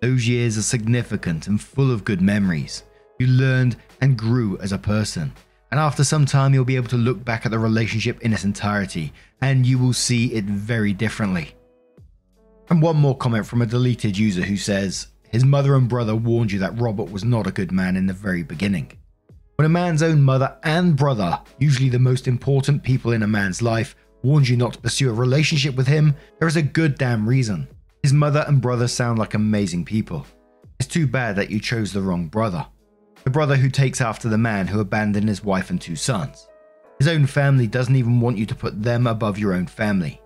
Those 0.00 0.28
years 0.28 0.58
are 0.58 0.62
significant 0.62 1.46
and 1.46 1.60
full 1.60 1.90
of 1.90 2.04
good 2.04 2.20
memories. 2.20 2.84
You 3.18 3.28
learned 3.28 3.76
and 4.00 4.18
grew 4.18 4.58
as 4.58 4.72
a 4.72 4.78
person. 4.78 5.32
And 5.70 5.80
after 5.80 6.04
some 6.04 6.26
time, 6.26 6.54
you'll 6.54 6.64
be 6.64 6.76
able 6.76 6.88
to 6.88 6.96
look 6.96 7.24
back 7.24 7.46
at 7.46 7.50
the 7.50 7.58
relationship 7.58 8.20
in 8.20 8.32
its 8.32 8.44
entirety 8.44 9.12
and 9.40 9.66
you 9.66 9.78
will 9.78 9.92
see 9.92 10.32
it 10.34 10.44
very 10.44 10.92
differently. 10.92 11.54
And 12.70 12.80
one 12.80 12.96
more 12.96 13.16
comment 13.16 13.46
from 13.46 13.62
a 13.62 13.66
deleted 13.66 14.16
user 14.16 14.42
who 14.42 14.56
says, 14.56 15.08
His 15.28 15.44
mother 15.44 15.74
and 15.74 15.88
brother 15.88 16.16
warned 16.16 16.52
you 16.52 16.58
that 16.60 16.78
Robert 16.80 17.10
was 17.10 17.24
not 17.24 17.46
a 17.46 17.52
good 17.52 17.72
man 17.72 17.96
in 17.96 18.06
the 18.06 18.12
very 18.12 18.42
beginning. 18.42 18.92
When 19.56 19.66
a 19.66 19.68
man's 19.68 20.02
own 20.02 20.22
mother 20.22 20.56
and 20.64 20.96
brother, 20.96 21.38
usually 21.58 21.88
the 21.88 21.98
most 21.98 22.26
important 22.26 22.82
people 22.82 23.12
in 23.12 23.22
a 23.22 23.28
man's 23.28 23.62
life, 23.62 23.94
warns 24.22 24.50
you 24.50 24.56
not 24.56 24.72
to 24.72 24.80
pursue 24.80 25.10
a 25.10 25.12
relationship 25.12 25.76
with 25.76 25.86
him, 25.86 26.16
there 26.38 26.48
is 26.48 26.56
a 26.56 26.62
good 26.62 26.96
damn 26.96 27.28
reason. 27.28 27.68
His 28.02 28.12
mother 28.12 28.44
and 28.48 28.60
brother 28.60 28.88
sound 28.88 29.18
like 29.18 29.34
amazing 29.34 29.84
people. 29.84 30.26
It's 30.80 30.88
too 30.88 31.06
bad 31.06 31.36
that 31.36 31.50
you 31.50 31.60
chose 31.60 31.92
the 31.92 32.02
wrong 32.02 32.26
brother. 32.26 32.66
The 33.22 33.30
brother 33.30 33.56
who 33.56 33.70
takes 33.70 34.00
after 34.00 34.28
the 34.28 34.38
man 34.38 34.66
who 34.66 34.80
abandoned 34.80 35.28
his 35.28 35.44
wife 35.44 35.70
and 35.70 35.80
two 35.80 35.96
sons. 35.96 36.48
His 36.98 37.08
own 37.08 37.26
family 37.26 37.66
doesn't 37.66 37.96
even 37.96 38.20
want 38.20 38.38
you 38.38 38.46
to 38.46 38.54
put 38.54 38.82
them 38.82 39.06
above 39.06 39.38
your 39.38 39.54
own 39.54 39.66
family. 39.66 40.20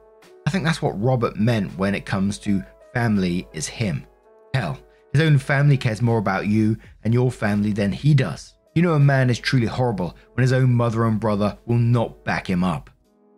I 0.48 0.50
think 0.50 0.64
that's 0.64 0.80
what 0.80 0.98
Robert 0.98 1.36
meant 1.36 1.76
when 1.76 1.94
it 1.94 2.06
comes 2.06 2.38
to 2.38 2.64
family 2.94 3.46
is 3.52 3.66
him. 3.66 4.06
Hell, 4.54 4.78
his 5.12 5.20
own 5.20 5.36
family 5.36 5.76
cares 5.76 6.00
more 6.00 6.16
about 6.16 6.46
you 6.46 6.78
and 7.04 7.12
your 7.12 7.30
family 7.30 7.74
than 7.74 7.92
he 7.92 8.14
does. 8.14 8.54
You 8.74 8.80
know 8.80 8.94
a 8.94 8.98
man 8.98 9.28
is 9.28 9.38
truly 9.38 9.66
horrible 9.66 10.16
when 10.32 10.40
his 10.40 10.54
own 10.54 10.72
mother 10.72 11.04
and 11.04 11.20
brother 11.20 11.58
will 11.66 11.76
not 11.76 12.24
back 12.24 12.48
him 12.48 12.64
up. 12.64 12.88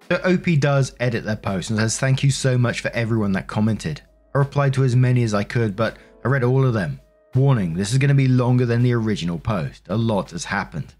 So 0.08 0.18
OP 0.18 0.60
does 0.60 0.94
edit 1.00 1.24
their 1.24 1.34
post 1.34 1.70
and 1.70 1.80
says 1.80 1.98
thank 1.98 2.22
you 2.22 2.30
so 2.30 2.56
much 2.56 2.78
for 2.78 2.92
everyone 2.92 3.32
that 3.32 3.48
commented. 3.48 4.00
I 4.32 4.38
replied 4.38 4.72
to 4.74 4.84
as 4.84 4.94
many 4.94 5.24
as 5.24 5.34
I 5.34 5.42
could, 5.42 5.74
but 5.74 5.96
I 6.24 6.28
read 6.28 6.44
all 6.44 6.64
of 6.64 6.74
them. 6.74 7.00
Warning, 7.34 7.74
this 7.74 7.90
is 7.90 7.98
going 7.98 8.10
to 8.10 8.14
be 8.14 8.28
longer 8.28 8.66
than 8.66 8.84
the 8.84 8.94
original 8.94 9.40
post. 9.40 9.82
A 9.88 9.96
lot 9.96 10.30
has 10.30 10.44
happened. 10.44 10.94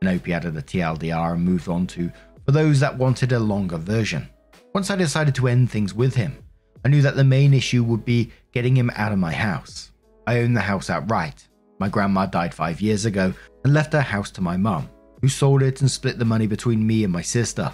And 0.00 0.08
Opie 0.08 0.32
added 0.32 0.56
a 0.56 0.62
TLDR 0.62 1.34
and 1.34 1.44
moved 1.44 1.68
on 1.68 1.86
to 1.88 2.10
for 2.46 2.52
those 2.52 2.80
that 2.80 2.96
wanted 2.96 3.32
a 3.32 3.38
longer 3.38 3.76
version. 3.76 4.30
Once 4.74 4.90
I 4.90 4.96
decided 4.96 5.34
to 5.34 5.48
end 5.48 5.70
things 5.70 5.92
with 5.92 6.14
him, 6.14 6.38
I 6.82 6.88
knew 6.88 7.02
that 7.02 7.14
the 7.14 7.24
main 7.24 7.52
issue 7.52 7.84
would 7.84 8.06
be 8.06 8.32
getting 8.52 8.74
him 8.74 8.90
out 8.96 9.12
of 9.12 9.18
my 9.18 9.32
house. 9.32 9.92
I 10.26 10.38
own 10.38 10.54
the 10.54 10.62
house 10.62 10.88
outright. 10.88 11.46
My 11.78 11.90
grandma 11.90 12.24
died 12.24 12.54
five 12.54 12.80
years 12.80 13.04
ago 13.04 13.34
and 13.64 13.74
left 13.74 13.92
her 13.92 14.00
house 14.00 14.30
to 14.32 14.40
my 14.40 14.56
mum, 14.56 14.88
who 15.20 15.28
sold 15.28 15.62
it 15.62 15.82
and 15.82 15.90
split 15.90 16.18
the 16.18 16.24
money 16.24 16.46
between 16.46 16.86
me 16.86 17.04
and 17.04 17.12
my 17.12 17.20
sister. 17.20 17.70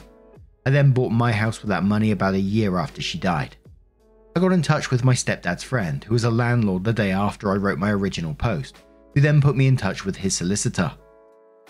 I 0.66 0.70
then 0.70 0.90
bought 0.90 1.12
my 1.12 1.30
house 1.30 1.62
with 1.62 1.68
that 1.68 1.84
money 1.84 2.10
about 2.10 2.34
a 2.34 2.40
year 2.40 2.76
after 2.78 3.00
she 3.00 3.16
died. 3.16 3.56
I 4.34 4.40
got 4.40 4.52
in 4.52 4.62
touch 4.62 4.90
with 4.90 5.04
my 5.04 5.14
stepdad's 5.14 5.62
friend, 5.62 6.02
who 6.02 6.14
was 6.14 6.24
a 6.24 6.30
landlord 6.30 6.82
the 6.82 6.92
day 6.92 7.12
after 7.12 7.52
I 7.52 7.56
wrote 7.56 7.78
my 7.78 7.92
original 7.92 8.34
post, 8.34 8.76
who 9.14 9.20
then 9.20 9.40
put 9.40 9.56
me 9.56 9.68
in 9.68 9.76
touch 9.76 10.04
with 10.04 10.16
his 10.16 10.36
solicitor. 10.36 10.90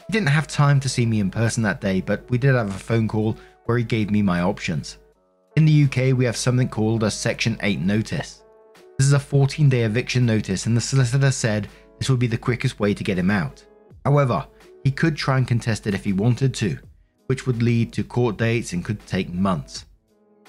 He 0.07 0.13
didn't 0.13 0.29
have 0.31 0.47
time 0.47 0.81
to 0.81 0.89
see 0.89 1.05
me 1.05 1.21
in 1.21 1.31
person 1.31 1.63
that 1.65 1.83
day, 1.83 2.01
but 2.01 2.29
we 2.31 2.39
did 2.39 2.55
have 2.55 2.71
a 2.71 2.79
phone 2.79 3.09
call 3.09 3.37
where 3.67 3.77
he 3.77 3.85
gave 3.85 4.11
me 4.11 4.23
my 4.23 4.41
options. 4.41 4.97
In 5.59 5.65
the 5.65 5.87
UK, 5.87 6.17
we 6.17 6.25
have 6.25 6.37
something 6.37 6.69
called 6.69 7.03
a 7.03 7.11
Section 7.11 7.59
8 7.65 7.81
notice. 7.81 8.45
This 8.97 9.09
is 9.09 9.13
a 9.13 9.19
14 9.19 9.69
day 9.69 9.83
eviction 9.83 10.25
notice, 10.25 10.67
and 10.67 10.77
the 10.77 10.81
solicitor 10.81 11.33
said 11.33 11.67
this 11.99 12.09
would 12.09 12.21
be 12.21 12.29
the 12.29 12.39
quickest 12.39 12.79
way 12.79 12.95
to 12.95 13.03
get 13.03 13.19
him 13.19 13.29
out. 13.29 13.65
However, 14.05 14.47
he 14.85 14.93
could 14.93 15.17
try 15.17 15.37
and 15.37 15.49
contest 15.49 15.89
it 15.89 15.95
if 15.95 16.05
he 16.05 16.13
wanted 16.13 16.55
to, 16.55 16.79
which 17.27 17.49
would 17.49 17.61
lead 17.61 17.93
to 17.95 18.05
court 18.05 18.37
dates 18.37 18.73
and 18.73 18.85
could 18.85 19.05
take 19.09 19.35
months. 19.35 19.87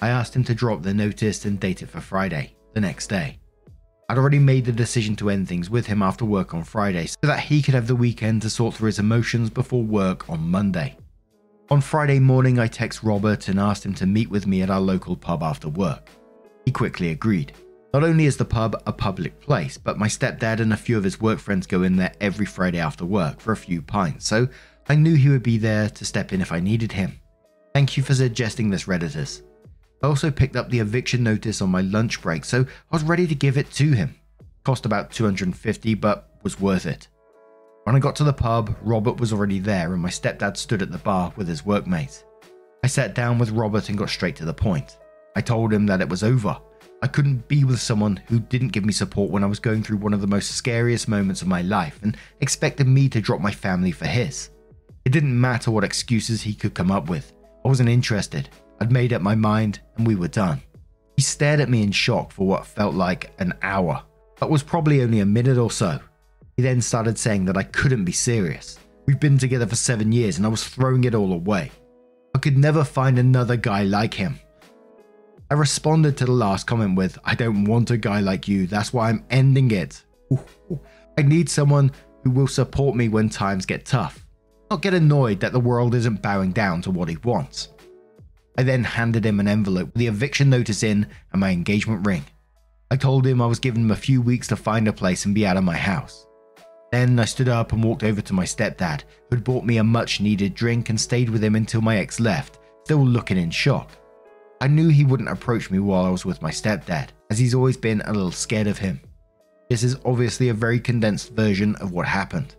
I 0.00 0.10
asked 0.10 0.36
him 0.36 0.44
to 0.44 0.54
drop 0.54 0.82
the 0.82 0.94
notice 0.94 1.44
and 1.44 1.58
date 1.58 1.82
it 1.82 1.88
for 1.88 2.00
Friday, 2.00 2.54
the 2.74 2.80
next 2.80 3.08
day. 3.08 3.40
I'd 4.08 4.16
already 4.16 4.38
made 4.38 4.64
the 4.64 4.70
decision 4.70 5.16
to 5.16 5.30
end 5.30 5.48
things 5.48 5.68
with 5.68 5.86
him 5.86 6.02
after 6.02 6.24
work 6.24 6.54
on 6.54 6.62
Friday 6.62 7.06
so 7.06 7.16
that 7.22 7.40
he 7.40 7.62
could 7.62 7.74
have 7.74 7.88
the 7.88 7.96
weekend 7.96 8.42
to 8.42 8.50
sort 8.50 8.76
through 8.76 8.86
his 8.86 9.00
emotions 9.00 9.50
before 9.50 9.82
work 9.82 10.30
on 10.30 10.48
Monday. 10.48 10.96
On 11.72 11.80
Friday 11.80 12.18
morning, 12.18 12.58
I 12.58 12.66
text 12.66 13.04
Robert 13.04 13.46
and 13.46 13.60
asked 13.60 13.86
him 13.86 13.94
to 13.94 14.06
meet 14.06 14.28
with 14.28 14.44
me 14.44 14.60
at 14.62 14.70
our 14.70 14.80
local 14.80 15.14
pub 15.14 15.40
after 15.40 15.68
work. 15.68 16.10
He 16.64 16.72
quickly 16.72 17.10
agreed. 17.10 17.52
Not 17.94 18.02
only 18.02 18.24
is 18.24 18.36
the 18.36 18.44
pub 18.44 18.82
a 18.86 18.92
public 18.92 19.40
place, 19.40 19.78
but 19.78 19.96
my 19.96 20.08
stepdad 20.08 20.58
and 20.58 20.72
a 20.72 20.76
few 20.76 20.98
of 20.98 21.04
his 21.04 21.20
work 21.20 21.38
friends 21.38 21.68
go 21.68 21.84
in 21.84 21.94
there 21.94 22.12
every 22.20 22.44
Friday 22.44 22.80
after 22.80 23.04
work 23.04 23.40
for 23.40 23.52
a 23.52 23.56
few 23.56 23.82
pints, 23.82 24.26
so 24.26 24.48
I 24.88 24.96
knew 24.96 25.14
he 25.14 25.28
would 25.28 25.44
be 25.44 25.58
there 25.58 25.88
to 25.90 26.04
step 26.04 26.32
in 26.32 26.40
if 26.40 26.50
I 26.50 26.58
needed 26.58 26.90
him. 26.90 27.20
Thank 27.72 27.96
you 27.96 28.02
for 28.02 28.14
suggesting 28.14 28.70
this, 28.70 28.86
Redditors. 28.86 29.42
I 30.02 30.08
also 30.08 30.32
picked 30.32 30.56
up 30.56 30.70
the 30.70 30.80
eviction 30.80 31.22
notice 31.22 31.62
on 31.62 31.70
my 31.70 31.82
lunch 31.82 32.20
break, 32.20 32.44
so 32.44 32.62
I 32.62 32.96
was 32.96 33.04
ready 33.04 33.28
to 33.28 33.34
give 33.36 33.56
it 33.56 33.70
to 33.74 33.92
him. 33.92 34.16
Cost 34.64 34.86
about 34.86 35.12
250, 35.12 35.94
but 35.94 36.30
was 36.42 36.58
worth 36.58 36.86
it. 36.86 37.06
When 37.90 37.96
I 37.96 37.98
got 37.98 38.14
to 38.16 38.22
the 38.22 38.32
pub, 38.32 38.76
Robert 38.82 39.18
was 39.18 39.32
already 39.32 39.58
there, 39.58 39.92
and 39.92 40.00
my 40.00 40.10
stepdad 40.10 40.56
stood 40.56 40.80
at 40.80 40.92
the 40.92 40.98
bar 40.98 41.32
with 41.34 41.48
his 41.48 41.62
workmate. 41.62 42.22
I 42.84 42.86
sat 42.86 43.16
down 43.16 43.36
with 43.36 43.50
Robert 43.50 43.88
and 43.88 43.98
got 43.98 44.10
straight 44.10 44.36
to 44.36 44.44
the 44.44 44.54
point. 44.54 44.96
I 45.34 45.40
told 45.40 45.72
him 45.72 45.86
that 45.86 46.00
it 46.00 46.08
was 46.08 46.22
over 46.22 46.56
I 47.02 47.08
couldn't 47.08 47.48
be 47.48 47.64
with 47.64 47.80
someone 47.80 48.18
who 48.28 48.38
didn't 48.38 48.68
give 48.68 48.84
me 48.84 48.92
support 48.92 49.32
when 49.32 49.42
I 49.42 49.48
was 49.48 49.58
going 49.58 49.82
through 49.82 49.96
one 49.96 50.14
of 50.14 50.20
the 50.20 50.28
most 50.28 50.52
scariest 50.52 51.08
moments 51.08 51.42
of 51.42 51.48
my 51.48 51.62
life 51.62 51.98
and 52.04 52.16
expected 52.40 52.86
me 52.86 53.08
to 53.08 53.20
drop 53.20 53.40
my 53.40 53.50
family 53.50 53.90
for 53.90 54.06
his. 54.06 54.50
It 55.04 55.10
didn't 55.10 55.40
matter 55.40 55.72
what 55.72 55.82
excuses 55.82 56.42
he 56.42 56.54
could 56.54 56.74
come 56.74 56.92
up 56.92 57.08
with. 57.08 57.32
I 57.64 57.68
wasn't 57.68 57.88
interested. 57.88 58.50
I'd 58.80 58.92
made 58.92 59.12
up 59.12 59.20
my 59.20 59.34
mind 59.34 59.80
and 59.96 60.06
we 60.06 60.14
were 60.14 60.28
done. 60.28 60.62
He 61.16 61.22
stared 61.22 61.58
at 61.58 61.68
me 61.68 61.82
in 61.82 61.90
shock 61.90 62.30
for 62.30 62.46
what 62.46 62.66
felt 62.66 62.94
like 62.94 63.32
an 63.40 63.52
hour, 63.62 64.04
but 64.38 64.48
was 64.48 64.62
probably 64.62 65.02
only 65.02 65.18
a 65.18 65.26
minute 65.26 65.58
or 65.58 65.72
so. 65.72 65.98
He 66.60 66.64
then 66.64 66.82
started 66.82 67.16
saying 67.18 67.46
that 67.46 67.56
I 67.56 67.62
couldn't 67.62 68.04
be 68.04 68.12
serious. 68.12 68.78
We've 69.06 69.18
been 69.18 69.38
together 69.38 69.66
for 69.66 69.76
seven 69.76 70.12
years 70.12 70.36
and 70.36 70.44
I 70.44 70.50
was 70.50 70.62
throwing 70.62 71.04
it 71.04 71.14
all 71.14 71.32
away. 71.32 71.72
I 72.34 72.38
could 72.38 72.58
never 72.58 72.84
find 72.84 73.18
another 73.18 73.56
guy 73.56 73.84
like 73.84 74.12
him. 74.12 74.38
I 75.50 75.54
responded 75.54 76.18
to 76.18 76.26
the 76.26 76.32
last 76.32 76.66
comment 76.66 76.98
with, 76.98 77.18
I 77.24 77.34
don't 77.34 77.64
want 77.64 77.92
a 77.92 77.96
guy 77.96 78.20
like 78.20 78.46
you, 78.46 78.66
that's 78.66 78.92
why 78.92 79.08
I'm 79.08 79.24
ending 79.30 79.70
it. 79.70 80.04
I 81.16 81.22
need 81.22 81.48
someone 81.48 81.92
who 82.24 82.30
will 82.30 82.46
support 82.46 82.94
me 82.94 83.08
when 83.08 83.30
times 83.30 83.64
get 83.64 83.86
tough, 83.86 84.26
not 84.70 84.82
get 84.82 84.92
annoyed 84.92 85.40
that 85.40 85.52
the 85.52 85.60
world 85.60 85.94
isn't 85.94 86.20
bowing 86.20 86.52
down 86.52 86.82
to 86.82 86.90
what 86.90 87.08
he 87.08 87.16
wants. 87.24 87.68
I 88.58 88.64
then 88.64 88.84
handed 88.84 89.24
him 89.24 89.40
an 89.40 89.48
envelope 89.48 89.86
with 89.86 89.94
the 89.94 90.08
eviction 90.08 90.50
notice 90.50 90.82
in 90.82 91.06
and 91.32 91.40
my 91.40 91.52
engagement 91.52 92.06
ring. 92.06 92.26
I 92.90 92.96
told 92.96 93.26
him 93.26 93.40
I 93.40 93.46
was 93.46 93.60
giving 93.60 93.84
him 93.84 93.92
a 93.92 93.96
few 93.96 94.20
weeks 94.20 94.48
to 94.48 94.56
find 94.56 94.88
a 94.88 94.92
place 94.92 95.24
and 95.24 95.34
be 95.34 95.46
out 95.46 95.56
of 95.56 95.64
my 95.64 95.78
house. 95.78 96.26
Then 96.92 97.18
I 97.20 97.24
stood 97.24 97.48
up 97.48 97.72
and 97.72 97.84
walked 97.84 98.02
over 98.02 98.20
to 98.20 98.32
my 98.32 98.44
stepdad, 98.44 99.04
who'd 99.30 99.44
bought 99.44 99.64
me 99.64 99.76
a 99.76 99.84
much 99.84 100.20
needed 100.20 100.54
drink 100.54 100.90
and 100.90 101.00
stayed 101.00 101.30
with 101.30 101.42
him 101.42 101.54
until 101.54 101.80
my 101.80 101.98
ex 101.98 102.18
left, 102.18 102.58
still 102.84 103.04
looking 103.04 103.36
in 103.36 103.50
shock. 103.50 103.90
I 104.60 104.66
knew 104.66 104.88
he 104.88 105.04
wouldn't 105.04 105.28
approach 105.28 105.70
me 105.70 105.78
while 105.78 106.04
I 106.04 106.10
was 106.10 106.26
with 106.26 106.42
my 106.42 106.50
stepdad, 106.50 107.10
as 107.30 107.38
he's 107.38 107.54
always 107.54 107.76
been 107.76 108.02
a 108.02 108.12
little 108.12 108.32
scared 108.32 108.66
of 108.66 108.78
him. 108.78 109.00
This 109.68 109.84
is 109.84 109.96
obviously 110.04 110.48
a 110.48 110.54
very 110.54 110.80
condensed 110.80 111.32
version 111.32 111.76
of 111.76 111.92
what 111.92 112.06
happened. 112.06 112.56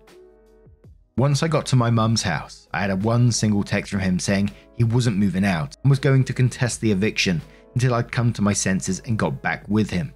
Once 1.17 1.43
I 1.43 1.49
got 1.49 1.65
to 1.67 1.75
my 1.75 1.89
mum's 1.89 2.23
house, 2.23 2.69
I 2.73 2.79
had 2.79 2.89
a 2.89 2.95
one 2.95 3.33
single 3.33 3.63
text 3.63 3.91
from 3.91 3.99
him 3.99 4.17
saying 4.17 4.49
he 4.77 4.85
wasn't 4.85 5.17
moving 5.17 5.43
out 5.43 5.75
and 5.83 5.89
was 5.89 5.99
going 5.99 6.23
to 6.23 6.33
contest 6.33 6.79
the 6.79 6.91
eviction 6.91 7.41
until 7.75 7.93
I'd 7.93 8.11
come 8.11 8.31
to 8.33 8.41
my 8.41 8.53
senses 8.53 9.01
and 9.01 9.19
got 9.19 9.41
back 9.41 9.67
with 9.67 9.89
him. 9.89 10.13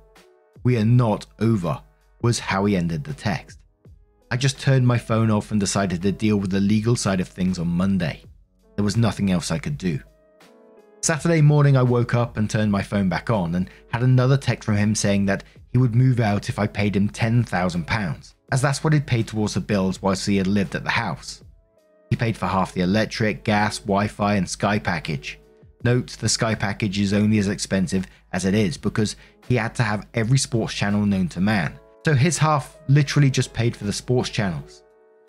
We 0.63 0.77
are 0.77 0.85
not 0.85 1.25
over, 1.39 1.81
was 2.21 2.39
how 2.39 2.63
he 2.65 2.77
ended 2.77 3.03
the 3.03 3.13
text. 3.13 3.59
I 4.31 4.37
just 4.37 4.59
turned 4.59 4.87
my 4.87 4.97
phone 4.97 5.29
off 5.29 5.51
and 5.51 5.59
decided 5.59 6.01
to 6.01 6.11
deal 6.11 6.37
with 6.37 6.51
the 6.51 6.59
legal 6.59 6.95
side 6.95 7.21
of 7.21 7.27
things 7.27 7.59
on 7.59 7.67
Monday. 7.67 8.23
There 8.75 8.83
was 8.83 8.97
nothing 8.97 9.31
else 9.31 9.51
I 9.51 9.59
could 9.59 9.77
do. 9.77 9.99
Saturday 11.01 11.41
morning, 11.41 11.77
I 11.77 11.83
woke 11.83 12.15
up 12.15 12.37
and 12.37 12.49
turned 12.49 12.71
my 12.71 12.81
phone 12.81 13.09
back 13.09 13.29
on 13.29 13.53
and 13.53 13.69
had 13.91 14.01
another 14.01 14.37
text 14.37 14.65
from 14.65 14.77
him 14.77 14.95
saying 14.95 15.27
that 15.27 15.43
he 15.71 15.77
would 15.77 15.93
move 15.93 16.19
out 16.19 16.49
if 16.49 16.57
I 16.57 16.65
paid 16.65 16.95
him 16.95 17.09
£10,000, 17.09 18.33
as 18.51 18.61
that's 18.61 18.83
what 18.83 18.93
he'd 18.93 19.05
paid 19.05 19.27
towards 19.27 19.53
the 19.53 19.61
bills 19.61 20.01
whilst 20.01 20.25
he 20.25 20.37
had 20.37 20.47
lived 20.47 20.73
at 20.73 20.83
the 20.83 20.89
house. 20.89 21.43
He 22.09 22.15
paid 22.15 22.35
for 22.35 22.47
half 22.47 22.73
the 22.73 22.81
electric, 22.81 23.43
gas, 23.43 23.77
Wi 23.79 24.07
Fi, 24.07 24.35
and 24.35 24.49
Sky 24.49 24.79
package. 24.79 25.39
Note 25.83 26.07
the 26.19 26.29
Sky 26.29 26.55
package 26.55 26.99
is 26.99 27.13
only 27.13 27.37
as 27.37 27.47
expensive 27.47 28.07
as 28.33 28.45
it 28.45 28.55
is 28.55 28.75
because 28.75 29.15
he 29.47 29.55
had 29.55 29.75
to 29.75 29.83
have 29.83 30.07
every 30.15 30.39
sports 30.39 30.73
channel 30.73 31.05
known 31.05 31.27
to 31.29 31.39
man, 31.39 31.79
so 32.05 32.13
his 32.13 32.37
half 32.37 32.77
literally 32.87 33.31
just 33.31 33.51
paid 33.51 33.75
for 33.75 33.85
the 33.85 33.91
sports 33.91 34.29
channels. 34.29 34.83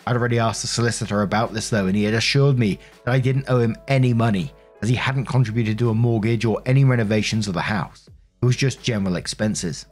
I'd 0.06 0.14
already 0.14 0.38
asked 0.38 0.60
the 0.60 0.68
solicitor 0.68 1.22
about 1.22 1.54
this 1.54 1.70
though, 1.70 1.86
and 1.86 1.96
he 1.96 2.04
had 2.04 2.12
assured 2.12 2.58
me 2.58 2.78
that 3.04 3.12
I 3.12 3.18
didn't 3.18 3.48
owe 3.48 3.60
him 3.60 3.76
any 3.88 4.12
money 4.12 4.52
as 4.82 4.90
he 4.90 4.94
hadn't 4.94 5.24
contributed 5.24 5.78
to 5.78 5.88
a 5.88 5.94
mortgage 5.94 6.44
or 6.44 6.60
any 6.66 6.84
renovations 6.84 7.48
of 7.48 7.54
the 7.54 7.62
house. 7.62 8.10
It 8.42 8.44
was 8.44 8.56
just 8.56 8.82
general 8.82 9.16
expenses. 9.16 9.86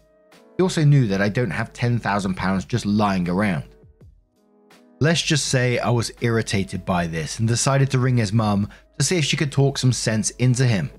He 0.59 0.63
also 0.63 0.85
knew 0.85 1.07
that 1.07 1.23
I 1.23 1.31
don't 1.31 1.51
have 1.51 1.73
£10,000 1.73 2.69
just 2.69 2.85
lying 2.85 3.31
around. 3.31 3.65
Let's 5.01 5.23
just 5.23 5.47
say 5.47 5.79
I 5.79 5.89
was 5.89 6.13
irritated 6.21 6.85
by 6.85 7.07
this 7.07 7.39
and 7.39 7.49
decided 7.49 7.91
to 7.93 7.99
ring 7.99 8.19
his 8.19 8.33
mum 8.33 8.69
to 8.99 9.05
see 9.05 9.17
if 9.17 9.25
she 9.25 9.39
could 9.39 9.51
talk 9.51 9.79
some 9.79 9.93
sense 9.93 10.31
into 10.33 10.67
him. 10.67 10.91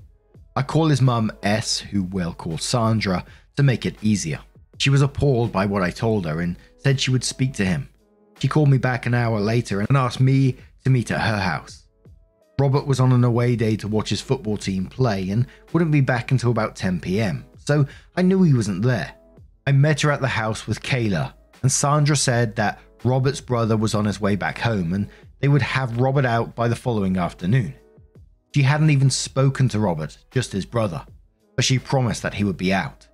I 0.56 0.62
call 0.62 0.88
his 0.88 1.00
mum 1.00 1.30
S, 1.44 1.78
who 1.78 2.02
we'll 2.02 2.34
call 2.34 2.58
Sandra, 2.58 3.24
to 3.56 3.62
make 3.62 3.86
it 3.86 4.02
easier. 4.02 4.40
She 4.78 4.90
was 4.90 5.02
appalled 5.02 5.52
by 5.52 5.66
what 5.66 5.82
I 5.82 5.90
told 5.90 6.26
her 6.26 6.40
and 6.40 6.56
said 6.78 7.00
she 7.00 7.10
would 7.10 7.24
speak 7.24 7.54
to 7.54 7.64
him. 7.64 7.88
She 8.38 8.48
called 8.48 8.68
me 8.68 8.78
back 8.78 9.06
an 9.06 9.14
hour 9.14 9.40
later 9.40 9.80
and 9.80 9.96
asked 9.96 10.20
me 10.20 10.56
to 10.84 10.90
meet 10.90 11.10
at 11.10 11.20
her 11.20 11.38
house. 11.38 11.84
Robert 12.58 12.86
was 12.86 13.00
on 13.00 13.12
an 13.12 13.24
away 13.24 13.56
day 13.56 13.76
to 13.76 13.88
watch 13.88 14.08
his 14.08 14.20
football 14.20 14.56
team 14.56 14.86
play 14.86 15.30
and 15.30 15.46
wouldn't 15.72 15.90
be 15.90 16.00
back 16.00 16.30
until 16.30 16.50
about 16.50 16.76
10 16.76 17.00
pm, 17.00 17.44
so 17.58 17.86
I 18.16 18.22
knew 18.22 18.42
he 18.42 18.54
wasn't 18.54 18.82
there. 18.82 19.14
I 19.66 19.72
met 19.72 20.00
her 20.02 20.10
at 20.10 20.20
the 20.20 20.28
house 20.28 20.66
with 20.66 20.82
Kayla, 20.82 21.32
and 21.62 21.70
Sandra 21.70 22.16
said 22.16 22.56
that 22.56 22.80
Robert's 23.04 23.40
brother 23.40 23.76
was 23.76 23.94
on 23.94 24.04
his 24.04 24.20
way 24.20 24.36
back 24.36 24.58
home 24.58 24.92
and 24.92 25.08
they 25.40 25.48
would 25.48 25.62
have 25.62 25.98
Robert 25.98 26.24
out 26.24 26.54
by 26.54 26.68
the 26.68 26.76
following 26.76 27.16
afternoon. 27.18 27.74
She 28.54 28.62
hadn't 28.62 28.90
even 28.90 29.10
spoken 29.10 29.68
to 29.70 29.80
Robert, 29.80 30.16
just 30.30 30.52
his 30.52 30.64
brother, 30.64 31.04
but 31.56 31.64
she 31.64 31.78
promised 31.78 32.22
that 32.22 32.34
he 32.34 32.44
would 32.44 32.56
be 32.56 32.72
out. 32.72 33.06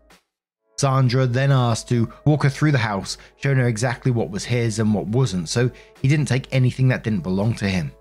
Sandra 0.83 1.29
then 1.29 1.53
asked 1.53 1.89
to 1.91 2.13
walk 2.25 2.43
her 2.43 2.49
through 2.49 2.73
the 2.73 2.79
house, 2.79 3.17
showing 3.37 3.59
her 3.59 3.69
exactly 3.69 4.11
what 4.11 4.31
was 4.31 4.45
his 4.45 4.81
and 4.81 4.93
what 4.93 5.07
wasn't, 5.07 5.49
so 5.49 5.71
he 6.01 6.09
didn't 6.09 6.27
take 6.27 6.49
anything 6.51 6.89
that 6.89 7.05
didn't 7.05 7.21
belong 7.21 7.55
to 7.55 7.69
him. 7.69 7.93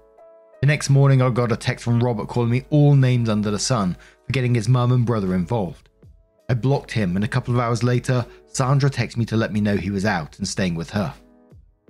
The 0.62 0.66
next 0.66 0.90
morning, 0.90 1.22
I 1.22 1.30
got 1.30 1.52
a 1.52 1.56
text 1.56 1.86
from 1.86 2.04
Robert 2.04 2.28
calling 2.28 2.50
me 2.50 2.66
all 2.72 2.96
names 2.96 3.30
under 3.30 3.52
the 3.52 3.60
sun 3.60 3.96
for 4.26 4.34
getting 4.34 4.56
his 4.56 4.68
mum 4.68 4.94
and 4.94 5.06
brother 5.06 5.36
involved. 5.36 5.90
I 6.50 6.56
blocked 6.56 6.92
him, 6.92 7.16
and 7.16 7.24
a 7.24 7.28
couple 7.28 7.54
of 7.54 7.60
hours 7.60 7.84
later, 7.84 8.26
Sandra 8.48 8.90
texted 8.90 9.18
me 9.18 9.26
to 9.26 9.38
let 9.38 9.54
me 9.54 9.62
know 9.62 9.78
he 9.78 9.92
was 9.92 10.06
out 10.06 10.40
and 10.40 10.48
staying 10.48 10.74
with 10.74 10.90
her. 10.90 11.14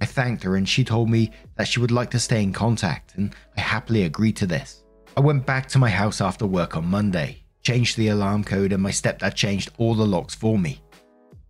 I 0.01 0.05
thanked 0.05 0.43
her, 0.43 0.57
and 0.57 0.67
she 0.67 0.83
told 0.83 1.09
me 1.09 1.31
that 1.55 1.69
she 1.69 1.79
would 1.79 1.91
like 1.91 2.11
to 2.11 2.19
stay 2.19 2.43
in 2.43 2.51
contact, 2.51 3.15
and 3.15 3.33
I 3.55 3.61
happily 3.61 4.03
agreed 4.03 4.35
to 4.35 4.45
this. 4.45 4.83
I 5.15 5.21
went 5.21 5.45
back 5.45 5.69
to 5.69 5.79
my 5.79 5.89
house 5.89 6.19
after 6.19 6.45
work 6.45 6.75
on 6.75 6.85
Monday, 6.85 7.40
changed 7.61 7.97
the 7.97 8.09
alarm 8.09 8.43
code, 8.43 8.73
and 8.73 8.81
my 8.81 8.91
stepdad 8.91 9.35
changed 9.35 9.71
all 9.77 9.93
the 9.93 10.05
locks 10.05 10.35
for 10.35 10.57
me. 10.57 10.81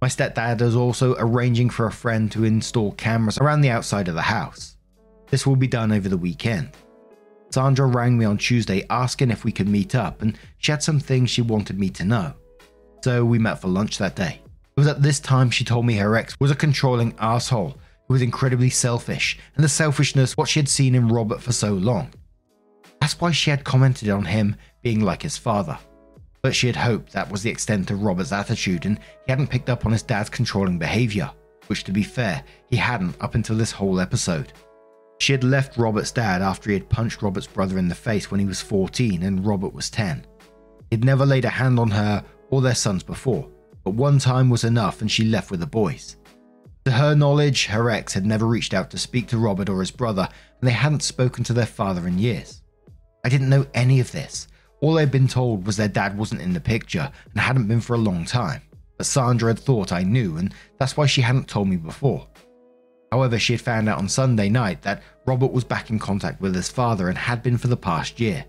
My 0.02 0.08
stepdad 0.08 0.62
is 0.62 0.76
also 0.76 1.16
arranging 1.20 1.70
for 1.70 1.86
a 1.86 1.92
friend 1.92 2.32
to 2.32 2.44
install 2.44 2.94
cameras 2.94 3.38
around 3.38 3.62
the 3.62 3.70
outside 3.70 4.08
of 4.08 4.16
the 4.16 4.22
house. 4.22 4.78
This 5.30 5.46
will 5.46 5.56
be 5.56 5.68
done 5.68 5.92
over 5.92 6.10
the 6.10 6.18
weekend. 6.18 6.72
Sandra 7.52 7.86
rang 7.86 8.18
me 8.18 8.26
on 8.26 8.38
Tuesday 8.38 8.86
asking 8.90 9.30
if 9.30 9.44
we 9.44 9.52
could 9.52 9.68
meet 9.68 9.94
up, 9.94 10.22
and 10.22 10.38
she 10.58 10.72
had 10.72 10.82
some 10.82 11.00
things 11.00 11.30
she 11.30 11.42
wanted 11.42 11.80
me 11.80 11.90
to 11.92 12.04
know. 12.04 12.34
So 13.04 13.24
we 13.24 13.40
met 13.40 13.62
for 13.62 13.68
lunch 13.68 13.98
that 13.98 14.16
day. 14.16 14.42
It 14.44 14.80
was 14.80 14.88
at 14.88 15.02
this 15.02 15.20
time 15.20 15.50
she 15.50 15.66
told 15.66 15.86
me 15.86 15.96
her 15.96 16.16
ex 16.16 16.36
was 16.40 16.52
a 16.52 16.56
controlling 16.56 17.14
asshole 17.20 17.78
who 18.08 18.14
was 18.14 18.22
incredibly 18.22 18.70
selfish, 18.70 19.38
and 19.56 19.64
the 19.64 19.70
selfishness 19.70 20.36
what 20.36 20.50
she 20.50 20.60
had 20.60 20.70
seen 20.70 20.96
in 20.96 21.10
Robert 21.10 21.42
for 21.42 21.52
so 21.52 21.74
long. 21.74 22.10
That's 23.00 23.20
why 23.20 23.32
she 23.32 23.52
had 23.52 23.64
commented 23.64 24.10
on 24.10 24.26
him 24.26 24.56
being 24.82 25.02
like 25.02 25.22
his 25.22 25.38
father 25.38 25.78
but 26.42 26.56
she 26.56 26.68
had 26.68 26.76
hoped 26.76 27.12
that 27.14 27.32
was 27.32 27.44
the 27.44 27.50
extent 27.50 27.92
of 27.92 28.04
Robert's 28.04 28.32
attitude 28.32 28.86
and 28.86 29.00
he 29.26 29.32
hadn't 29.32 29.50
picked 29.50 29.70
up 29.70 29.86
on 29.86 29.92
his 29.92 30.04
dad's 30.04 30.30
controlling 30.30 30.80
behaviour, 30.80 31.32
which 31.68 31.84
to 31.84 31.92
be 31.92 32.04
fair, 32.04 32.44
he 32.70 32.78
hadn't 32.78 33.16
up 33.22 33.36
until 33.36 33.58
this 33.58 33.72
whole 33.72 34.00
episode. 34.00 34.54
She 35.20 35.34
had 35.34 35.44
left 35.44 35.78
Robert's 35.78 36.12
dad 36.12 36.42
after 36.42 36.70
he 36.70 36.74
had 36.74 36.90
punched 36.90 37.22
Robert's 37.22 37.48
brother 37.48 37.78
in 37.78 37.88
the 37.88 37.96
face 37.96 38.32
when 38.32 38.40
he 38.40 38.46
was 38.46 38.62
14 38.62 39.22
and 39.22 39.46
Robert 39.46 39.74
was 39.74 39.90
10. 39.90 40.26
He'd 40.90 41.06
never 41.06 41.26
laid 41.26 41.46
a 41.46 41.50
hand 41.50 41.80
on 41.80 41.92
her 41.92 42.24
or 42.50 42.62
their 42.62 42.76
sons 42.76 43.04
before, 43.04 43.48
but 43.84 43.94
one 43.94 44.18
time 44.18 44.50
was 44.50 44.64
enough 44.64 45.02
and 45.02 45.12
she 45.12 45.26
left 45.26 45.52
with 45.52 45.60
the 45.60 45.68
boys. 45.68 46.18
To 46.86 46.92
her 46.92 47.14
knowledge, 47.14 47.68
her 47.68 47.92
ex 47.92 48.14
had 48.14 48.26
never 48.26 48.48
reached 48.48 48.74
out 48.74 48.90
to 48.90 48.98
speak 48.98 49.28
to 49.28 49.38
Robert 49.38 49.70
or 49.70 49.80
his 49.80 49.92
brother, 49.92 50.28
and 50.60 50.68
they 50.68 50.74
hadn't 50.74 51.04
spoken 51.04 51.44
to 51.44 51.54
their 51.54 51.68
father 51.68 52.08
in 52.08 52.18
years. 52.18 52.64
I 53.24 53.30
didn't 53.30 53.50
know 53.50 53.68
any 53.76 54.00
of 54.00 54.12
this, 54.12 54.48
all 54.82 54.94
they'd 54.94 55.12
been 55.12 55.28
told 55.28 55.66
was 55.66 55.78
their 55.78 55.88
dad 55.88 56.18
wasn't 56.18 56.42
in 56.42 56.54
the 56.54 56.60
picture 56.60 57.12
and 57.32 57.40
hadn't 57.40 57.68
been 57.68 57.82
for 57.82 57.94
a 57.94 58.00
long 58.00 58.26
time, 58.26 58.62
but 58.98 59.06
Sandra 59.06 59.50
had 59.50 59.60
thought 59.60 59.92
I 59.92 60.04
knew, 60.04 60.38
and 60.38 60.54
that's 60.80 60.98
why 60.98 61.06
she 61.06 61.22
hadn't 61.22 61.48
told 61.48 61.70
me 61.70 61.78
before. 61.78 62.28
However, 63.12 63.38
she 63.38 63.54
had 63.54 63.62
found 63.62 63.90
out 63.90 64.00
on 64.00 64.10
Sunday 64.10 64.50
night 64.50 64.82
that 64.82 65.04
Robert 65.26 65.52
was 65.52 65.64
back 65.64 65.90
in 65.90 66.00
contact 66.00 66.42
with 66.42 66.56
his 66.56 66.70
father 66.70 67.10
and 67.10 67.18
had 67.18 67.44
been 67.44 67.58
for 67.58 67.68
the 67.68 67.78
past 67.78 68.20
year. 68.20 68.46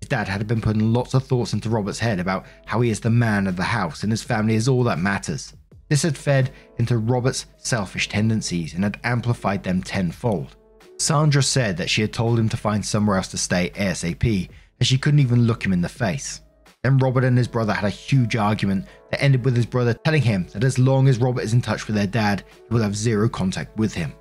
His 0.00 0.08
dad 0.08 0.26
had 0.26 0.46
been 0.46 0.62
putting 0.62 0.92
lots 0.92 1.14
of 1.14 1.24
thoughts 1.24 1.52
into 1.52 1.68
Robert's 1.68 1.98
head 1.98 2.18
about 2.18 2.46
how 2.64 2.80
he 2.80 2.90
is 2.90 3.00
the 3.00 3.10
man 3.10 3.46
of 3.46 3.56
the 3.56 3.62
house 3.62 4.02
and 4.02 4.10
his 4.10 4.22
family 4.22 4.54
is 4.54 4.68
all 4.68 4.82
that 4.84 4.98
matters. 4.98 5.52
This 5.90 6.02
had 6.02 6.16
fed 6.16 6.50
into 6.78 6.96
Robert's 6.96 7.46
selfish 7.58 8.08
tendencies 8.08 8.72
and 8.72 8.84
had 8.84 8.98
amplified 9.04 9.62
them 9.62 9.82
tenfold. 9.82 10.56
Sandra 10.98 11.42
said 11.42 11.76
that 11.76 11.90
she 11.90 12.00
had 12.00 12.12
told 12.12 12.38
him 12.38 12.48
to 12.48 12.56
find 12.56 12.84
somewhere 12.84 13.16
else 13.18 13.28
to 13.28 13.38
stay 13.38 13.70
ASAP 13.74 14.48
and 14.80 14.86
she 14.86 14.98
couldn't 14.98 15.20
even 15.20 15.46
look 15.46 15.64
him 15.64 15.72
in 15.72 15.80
the 15.80 15.88
face. 15.88 16.40
Then 16.82 16.96
Robert 16.96 17.24
and 17.24 17.36
his 17.36 17.48
brother 17.48 17.74
had 17.74 17.84
a 17.84 17.90
huge 17.90 18.36
argument 18.36 18.86
that 19.10 19.22
ended 19.22 19.44
with 19.44 19.54
his 19.54 19.66
brother 19.66 19.92
telling 19.92 20.22
him 20.22 20.46
that 20.54 20.64
as 20.64 20.78
long 20.78 21.08
as 21.08 21.18
Robert 21.18 21.42
is 21.42 21.52
in 21.52 21.60
touch 21.60 21.86
with 21.86 21.94
their 21.94 22.06
dad, 22.06 22.42
he 22.68 22.74
will 22.74 22.82
have 22.82 22.96
zero 22.96 23.28
contact 23.28 23.76
with 23.76 23.92
him. 23.92 24.14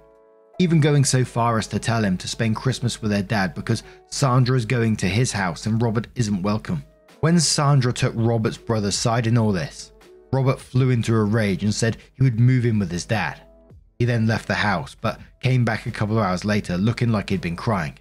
Even 0.59 0.81
going 0.81 1.05
so 1.05 1.23
far 1.23 1.57
as 1.57 1.67
to 1.67 1.79
tell 1.79 2.03
him 2.03 2.17
to 2.17 2.27
spend 2.27 2.57
Christmas 2.57 3.01
with 3.01 3.11
their 3.11 3.23
dad 3.23 3.55
because 3.55 3.83
Sandra 4.07 4.57
is 4.57 4.65
going 4.65 4.97
to 4.97 5.07
his 5.07 5.31
house 5.31 5.65
and 5.65 5.81
Robert 5.81 6.07
isn't 6.15 6.41
welcome. 6.41 6.83
When 7.21 7.39
Sandra 7.39 7.93
took 7.93 8.13
Robert's 8.15 8.57
brother's 8.57 8.95
side 8.95 9.25
in 9.25 9.37
all 9.37 9.53
this, 9.53 9.93
Robert 10.33 10.59
flew 10.59 10.89
into 10.89 11.15
a 11.15 11.23
rage 11.23 11.63
and 11.63 11.73
said 11.73 11.97
he 12.15 12.23
would 12.23 12.41
move 12.41 12.65
in 12.65 12.77
with 12.77 12.91
his 12.91 13.05
dad. 13.05 13.41
He 13.97 14.05
then 14.05 14.27
left 14.27 14.47
the 14.47 14.53
house, 14.53 14.95
but 14.99 15.19
came 15.41 15.63
back 15.63 15.85
a 15.85 15.91
couple 15.91 16.17
of 16.17 16.25
hours 16.25 16.43
later 16.43 16.77
looking 16.77 17.09
like 17.09 17.29
he'd 17.29 17.41
been 17.41 17.55
crying. 17.55 17.97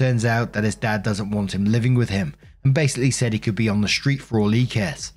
Turns 0.00 0.24
out 0.24 0.54
that 0.54 0.64
his 0.64 0.76
dad 0.76 1.02
doesn't 1.02 1.30
want 1.30 1.54
him 1.54 1.66
living 1.66 1.94
with 1.94 2.08
him 2.08 2.34
and 2.64 2.72
basically 2.72 3.10
said 3.10 3.34
he 3.34 3.38
could 3.38 3.54
be 3.54 3.68
on 3.68 3.82
the 3.82 3.86
street 3.86 4.22
for 4.22 4.40
all 4.40 4.48
he 4.48 4.64
cares. 4.64 5.12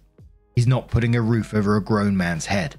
He's 0.58 0.68
not 0.68 0.90
putting 0.90 1.16
a 1.16 1.22
roof 1.22 1.54
over 1.54 1.78
a 1.78 1.82
grown 1.82 2.18
man's 2.18 2.48
head. 2.48 2.76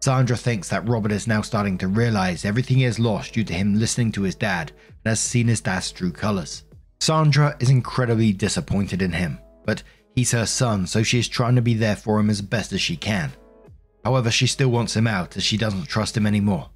Sandra 0.00 0.38
thinks 0.38 0.70
that 0.70 0.88
Robert 0.88 1.12
is 1.12 1.26
now 1.26 1.42
starting 1.42 1.76
to 1.76 1.86
realize 1.86 2.46
everything 2.46 2.78
he 2.78 2.84
has 2.84 2.98
lost 2.98 3.34
due 3.34 3.44
to 3.44 3.52
him 3.52 3.78
listening 3.78 4.10
to 4.12 4.22
his 4.22 4.34
dad 4.34 4.70
and 5.04 5.10
has 5.10 5.20
seen 5.20 5.48
his 5.48 5.60
dad's 5.60 5.92
true 5.92 6.12
colors. 6.12 6.64
Sandra 6.98 7.58
is 7.60 7.68
incredibly 7.68 8.32
disappointed 8.32 9.02
in 9.02 9.12
him, 9.12 9.38
but 9.66 9.82
he's 10.16 10.32
her 10.32 10.46
son, 10.46 10.86
so 10.86 11.02
she 11.02 11.18
is 11.18 11.28
trying 11.28 11.56
to 11.56 11.60
be 11.60 11.74
there 11.74 11.94
for 11.94 12.18
him 12.20 12.30
as 12.30 12.40
best 12.40 12.72
as 12.72 12.80
she 12.80 12.96
can. 12.96 13.30
However, 14.02 14.30
she 14.30 14.46
still 14.46 14.70
wants 14.70 14.96
him 14.96 15.06
out 15.06 15.36
as 15.36 15.44
she 15.44 15.58
doesn't 15.58 15.88
trust 15.88 16.16
him 16.16 16.26
anymore. 16.26 16.70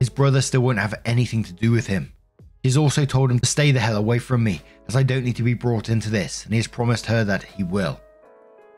His 0.00 0.08
brother 0.08 0.40
still 0.40 0.62
won't 0.62 0.80
have 0.80 1.00
anything 1.04 1.44
to 1.44 1.52
do 1.52 1.70
with 1.70 1.86
him, 1.86 2.12
He's 2.62 2.76
also 2.76 3.04
told 3.04 3.30
him 3.30 3.40
to 3.40 3.46
stay 3.46 3.72
the 3.72 3.80
hell 3.80 3.96
away 3.96 4.20
from 4.20 4.44
me, 4.44 4.60
as 4.86 4.94
I 4.94 5.02
don't 5.02 5.24
need 5.24 5.36
to 5.36 5.42
be 5.42 5.54
brought 5.54 5.88
into 5.88 6.10
this, 6.10 6.44
and 6.44 6.52
he 6.52 6.58
has 6.58 6.68
promised 6.68 7.06
her 7.06 7.24
that 7.24 7.42
he 7.42 7.64
will. 7.64 8.00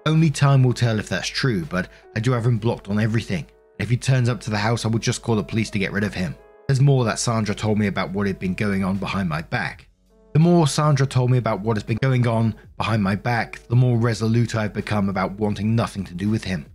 Only 0.07 0.31
time 0.31 0.63
will 0.63 0.73
tell 0.73 0.99
if 0.99 1.09
that's 1.09 1.29
true, 1.29 1.67
but 1.67 1.89
I 2.17 2.21
do 2.21 2.33
have 2.33 2.47
him 2.47 2.59
blocked 2.59 2.89
on 2.89 2.99
everything. 2.99 3.47
If 3.79 3.91
he 3.91 3.97
turns 3.97 4.29
up 4.29 4.41
to 4.41 4.51
the 4.51 4.57
house, 4.57 4.85
I 4.85 4.89
will 4.89 4.99
just 4.99 5.23
call 5.23 5.37
the 5.37 5.43
police 5.43 5.69
to 5.71 5.79
get 5.79 5.93
rid 5.93 6.05
of 6.05 6.15
him. 6.15 6.35
There's 6.67 6.81
more 6.81 7.05
that 7.05 7.19
Sandra 7.19 7.55
told 7.55 7.79
me 7.79 7.87
about 7.89 8.11
what 8.11 8.27
had 8.27 8.39
been 8.39 8.55
going 8.55 8.85
on 8.85 8.97
behind 8.97 9.29
my 9.29 9.43
back. 9.43 9.89
The 10.33 10.39
more 10.39 10.67
Sandra 10.67 11.07
told 11.07 11.31
me 11.31 11.39
about 11.39 11.61
what 11.61 11.77
has 11.77 11.85
been 11.85 11.99
going 11.99 12.27
on 12.27 12.55
behind 12.79 13.03
my 13.03 13.15
back, 13.15 13.61
the 13.69 13.77
more 13.77 13.99
resolute 13.99 14.55
I've 14.55 14.73
become 14.73 15.09
about 15.11 15.33
wanting 15.33 15.77
nothing 15.77 16.05
to 16.05 16.15
do 16.15 16.31
with 16.31 16.45
him. 16.45 16.67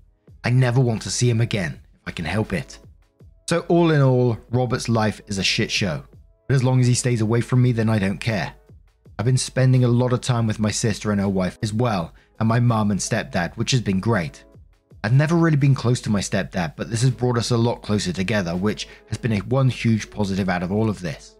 I 0.43 0.51
never 0.51 0.79
want 0.79 1.01
to 1.03 1.11
see 1.11 1.29
him 1.29 1.41
again, 1.41 1.79
if 1.95 2.01
I 2.05 2.11
can 2.11 2.25
help 2.25 2.53
it. 2.53 2.77
So, 3.49 3.61
all 3.61 3.91
in 3.91 4.01
all, 4.01 4.37
Robert's 4.51 4.87
life 4.87 5.21
is 5.27 5.39
a 5.39 5.43
shit 5.43 5.71
show. 5.71 6.03
But 6.49 6.55
as 6.55 6.63
long 6.63 6.81
as 6.81 6.87
he 6.87 6.95
stays 6.95 7.21
away 7.21 7.41
from 7.41 7.61
me, 7.61 7.73
then 7.73 7.89
I 7.89 7.99
don't 7.99 8.17
care. 8.17 8.55
I've 9.19 9.25
been 9.25 9.37
spending 9.37 9.83
a 9.83 9.87
lot 9.87 10.13
of 10.13 10.21
time 10.21 10.47
with 10.47 10.57
my 10.57 10.71
sister 10.71 11.11
and 11.11 11.21
her 11.21 11.29
wife 11.29 11.59
as 11.61 11.71
well, 11.71 12.11
and 12.39 12.49
my 12.49 12.59
mum 12.59 12.89
and 12.89 12.99
stepdad, 12.99 13.55
which 13.55 13.69
has 13.69 13.81
been 13.81 13.99
great. 13.99 14.43
I've 15.03 15.13
never 15.13 15.35
really 15.35 15.57
been 15.57 15.75
close 15.75 16.01
to 16.01 16.09
my 16.09 16.21
stepdad, 16.21 16.73
but 16.75 16.89
this 16.89 17.03
has 17.03 17.11
brought 17.11 17.37
us 17.37 17.51
a 17.51 17.57
lot 17.57 17.83
closer 17.83 18.11
together, 18.11 18.55
which 18.55 18.87
has 19.09 19.19
been 19.19 19.33
a 19.33 19.39
one 19.41 19.69
huge 19.69 20.09
positive 20.09 20.49
out 20.49 20.63
of 20.63 20.71
all 20.71 20.89
of 20.89 21.01
this. 21.01 21.37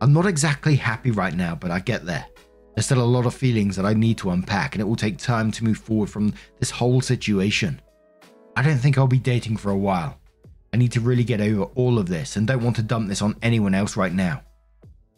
I'm 0.00 0.12
not 0.12 0.26
exactly 0.26 0.76
happy 0.76 1.10
right 1.10 1.34
now, 1.34 1.56
but 1.56 1.72
I 1.72 1.80
get 1.80 2.06
there. 2.06 2.26
There's 2.76 2.86
still 2.86 3.02
a 3.02 3.04
lot 3.04 3.26
of 3.26 3.34
feelings 3.34 3.74
that 3.74 3.84
I 3.84 3.94
need 3.94 4.16
to 4.18 4.30
unpack, 4.30 4.76
and 4.76 4.80
it 4.80 4.84
will 4.84 4.94
take 4.94 5.18
time 5.18 5.50
to 5.50 5.64
move 5.64 5.78
forward 5.78 6.08
from 6.08 6.32
this 6.60 6.70
whole 6.70 7.00
situation. 7.00 7.80
I 8.54 8.62
don't 8.62 8.78
think 8.78 8.96
I'll 8.96 9.08
be 9.08 9.18
dating 9.18 9.56
for 9.56 9.70
a 9.70 9.76
while. 9.76 10.20
I 10.76 10.78
need 10.78 10.92
to 10.92 11.00
really 11.00 11.24
get 11.24 11.40
over 11.40 11.62
all 11.74 11.98
of 11.98 12.06
this 12.06 12.36
and 12.36 12.46
don't 12.46 12.62
want 12.62 12.76
to 12.76 12.82
dump 12.82 13.08
this 13.08 13.22
on 13.22 13.36
anyone 13.40 13.72
else 13.72 13.96
right 13.96 14.12
now. 14.12 14.42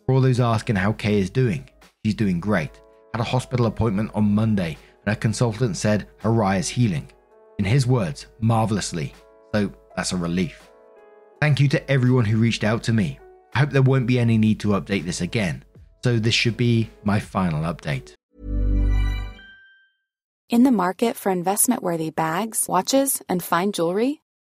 For 0.06 0.14
all 0.14 0.20
those 0.20 0.38
asking 0.38 0.76
how 0.76 0.92
Kay 0.92 1.18
is 1.18 1.30
doing, 1.30 1.68
she's 2.04 2.14
doing 2.14 2.38
great. 2.38 2.80
Had 3.12 3.20
a 3.20 3.24
hospital 3.24 3.66
appointment 3.66 4.12
on 4.14 4.36
Monday 4.36 4.78
and 5.04 5.12
her 5.12 5.20
consultant 5.20 5.76
said 5.76 6.06
her 6.18 6.44
eye 6.44 6.58
is 6.58 6.68
healing. 6.68 7.10
In 7.58 7.64
his 7.64 7.88
words, 7.88 8.26
marvelously. 8.38 9.12
So 9.52 9.72
that's 9.96 10.12
a 10.12 10.16
relief. 10.16 10.70
Thank 11.40 11.58
you 11.58 11.66
to 11.70 11.90
everyone 11.90 12.24
who 12.24 12.38
reached 12.38 12.62
out 12.62 12.84
to 12.84 12.92
me. 12.92 13.18
I 13.52 13.58
hope 13.58 13.70
there 13.70 13.82
won't 13.82 14.06
be 14.06 14.20
any 14.20 14.38
need 14.38 14.60
to 14.60 14.80
update 14.80 15.06
this 15.06 15.22
again. 15.22 15.64
So 16.04 16.20
this 16.20 16.34
should 16.34 16.56
be 16.56 16.88
my 17.02 17.18
final 17.18 17.64
update. 17.64 18.14
In 20.50 20.62
the 20.62 20.70
market 20.70 21.16
for 21.16 21.32
investment 21.32 21.82
worthy 21.82 22.10
bags, 22.10 22.66
watches, 22.68 23.20
and 23.28 23.42
fine 23.42 23.72
jewelry, 23.72 24.22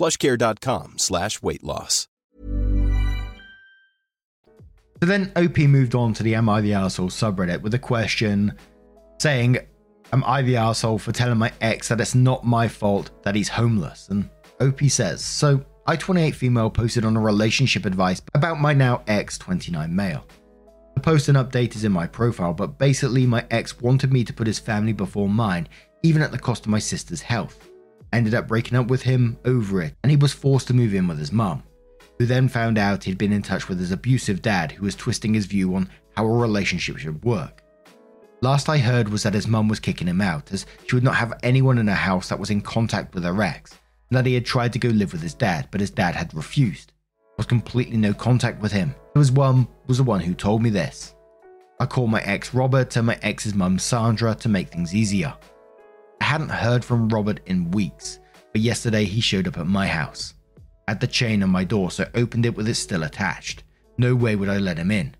plushcare.com 0.00 0.98
slash 0.98 1.42
weight 1.42 1.62
loss. 1.62 2.08
So 5.00 5.06
then 5.06 5.32
OP 5.36 5.58
moved 5.58 5.94
on 5.94 6.12
to 6.14 6.22
the 6.22 6.34
Am 6.34 6.48
I 6.48 6.60
the 6.60 6.72
Arsehole 6.72 7.10
subreddit 7.10 7.62
with 7.62 7.74
a 7.74 7.78
question 7.78 8.54
saying, 9.18 9.58
Am 10.12 10.24
I 10.24 10.42
the 10.42 10.54
arsehole 10.54 11.00
for 11.00 11.12
telling 11.12 11.38
my 11.38 11.52
ex 11.60 11.88
that 11.88 12.00
it's 12.00 12.16
not 12.16 12.44
my 12.44 12.66
fault 12.66 13.10
that 13.22 13.36
he's 13.36 13.48
homeless? 13.48 14.08
And 14.08 14.28
OP 14.60 14.80
says, 14.88 15.24
So 15.24 15.64
I28 15.86 16.34
female 16.34 16.68
posted 16.68 17.04
on 17.04 17.16
a 17.16 17.20
relationship 17.20 17.86
advice 17.86 18.20
about 18.34 18.60
my 18.60 18.74
now 18.74 19.02
ex 19.06 19.38
29 19.38 19.94
male. 19.94 20.26
The 20.96 21.00
post 21.00 21.28
and 21.28 21.38
update 21.38 21.76
is 21.76 21.84
in 21.84 21.92
my 21.92 22.08
profile, 22.08 22.52
but 22.52 22.76
basically, 22.76 23.24
my 23.24 23.46
ex 23.52 23.80
wanted 23.80 24.12
me 24.12 24.24
to 24.24 24.32
put 24.32 24.48
his 24.48 24.58
family 24.58 24.92
before 24.92 25.28
mine, 25.28 25.68
even 26.02 26.22
at 26.22 26.32
the 26.32 26.38
cost 26.38 26.64
of 26.64 26.70
my 26.70 26.80
sister's 26.80 27.22
health. 27.22 27.69
Ended 28.12 28.34
up 28.34 28.48
breaking 28.48 28.76
up 28.76 28.88
with 28.88 29.02
him 29.02 29.38
over 29.44 29.82
it, 29.82 29.94
and 30.02 30.10
he 30.10 30.16
was 30.16 30.32
forced 30.32 30.66
to 30.68 30.74
move 30.74 30.94
in 30.94 31.06
with 31.06 31.18
his 31.18 31.32
mum, 31.32 31.62
who 32.18 32.26
then 32.26 32.48
found 32.48 32.76
out 32.76 33.04
he'd 33.04 33.18
been 33.18 33.32
in 33.32 33.42
touch 33.42 33.68
with 33.68 33.78
his 33.78 33.92
abusive 33.92 34.42
dad, 34.42 34.72
who 34.72 34.84
was 34.84 34.96
twisting 34.96 35.34
his 35.34 35.46
view 35.46 35.74
on 35.74 35.88
how 36.16 36.26
a 36.26 36.28
relationship 36.28 36.98
should 36.98 37.22
work. 37.24 37.62
Last 38.42 38.68
I 38.68 38.78
heard 38.78 39.10
was 39.10 39.22
that 39.22 39.34
his 39.34 39.46
mum 39.46 39.68
was 39.68 39.80
kicking 39.80 40.08
him 40.08 40.20
out, 40.20 40.50
as 40.52 40.66
she 40.86 40.96
would 40.96 41.04
not 41.04 41.16
have 41.16 41.38
anyone 41.42 41.78
in 41.78 41.86
her 41.86 41.94
house 41.94 42.30
that 42.30 42.38
was 42.38 42.50
in 42.50 42.62
contact 42.62 43.14
with 43.14 43.24
her 43.24 43.42
ex, 43.42 43.78
and 44.08 44.16
that 44.16 44.26
he 44.26 44.34
had 44.34 44.46
tried 44.46 44.72
to 44.72 44.78
go 44.78 44.88
live 44.88 45.12
with 45.12 45.22
his 45.22 45.34
dad, 45.34 45.68
but 45.70 45.80
his 45.80 45.90
dad 45.90 46.14
had 46.14 46.34
refused. 46.34 46.92
Was 47.36 47.46
completely 47.46 47.96
no 47.96 48.12
contact 48.12 48.60
with 48.60 48.72
him. 48.72 48.94
So 49.14 49.20
his 49.20 49.32
mum 49.32 49.68
was 49.86 49.98
the 49.98 50.04
one 50.04 50.20
who 50.20 50.34
told 50.34 50.62
me 50.62 50.70
this. 50.70 51.14
I 51.78 51.86
called 51.86 52.10
my 52.10 52.20
ex 52.22 52.52
Robert 52.52 52.94
and 52.96 53.06
my 53.06 53.18
ex's 53.22 53.54
mum 53.54 53.78
Sandra 53.78 54.34
to 54.34 54.48
make 54.48 54.68
things 54.68 54.94
easier. 54.94 55.34
I 56.20 56.24
hadn't 56.24 56.50
heard 56.50 56.84
from 56.84 57.08
Robert 57.08 57.40
in 57.46 57.70
weeks, 57.70 58.20
but 58.52 58.60
yesterday 58.60 59.04
he 59.04 59.20
showed 59.20 59.48
up 59.48 59.58
at 59.58 59.66
my 59.66 59.86
house. 59.86 60.34
Had 60.86 61.00
the 61.00 61.06
chain 61.06 61.42
on 61.42 61.50
my 61.50 61.64
door, 61.64 61.90
so 61.90 62.06
opened 62.14 62.46
it 62.46 62.56
with 62.56 62.68
it 62.68 62.74
still 62.74 63.04
attached. 63.04 63.62
No 63.96 64.14
way 64.14 64.36
would 64.36 64.48
I 64.48 64.58
let 64.58 64.78
him 64.78 64.90
in. 64.90 65.14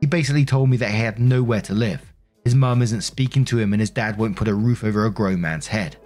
He 0.00 0.06
basically 0.06 0.44
told 0.44 0.70
me 0.70 0.76
that 0.78 0.90
he 0.90 0.98
had 0.98 1.18
nowhere 1.18 1.60
to 1.62 1.74
live. 1.74 2.12
His 2.44 2.54
mum 2.54 2.82
isn't 2.82 3.02
speaking 3.02 3.44
to 3.46 3.58
him, 3.58 3.72
and 3.72 3.80
his 3.80 3.90
dad 3.90 4.18
won't 4.18 4.36
put 4.36 4.48
a 4.48 4.54
roof 4.54 4.84
over 4.84 5.06
a 5.06 5.10
grown 5.10 5.40
man's 5.40 5.66
head. 5.66 5.96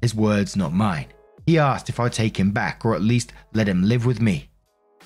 His 0.00 0.14
words, 0.14 0.56
not 0.56 0.72
mine. 0.72 1.06
He 1.46 1.58
asked 1.58 1.88
if 1.88 2.00
I'd 2.00 2.12
take 2.12 2.38
him 2.38 2.50
back, 2.50 2.84
or 2.84 2.94
at 2.94 3.02
least 3.02 3.32
let 3.52 3.68
him 3.68 3.82
live 3.82 4.06
with 4.06 4.20
me. 4.20 4.50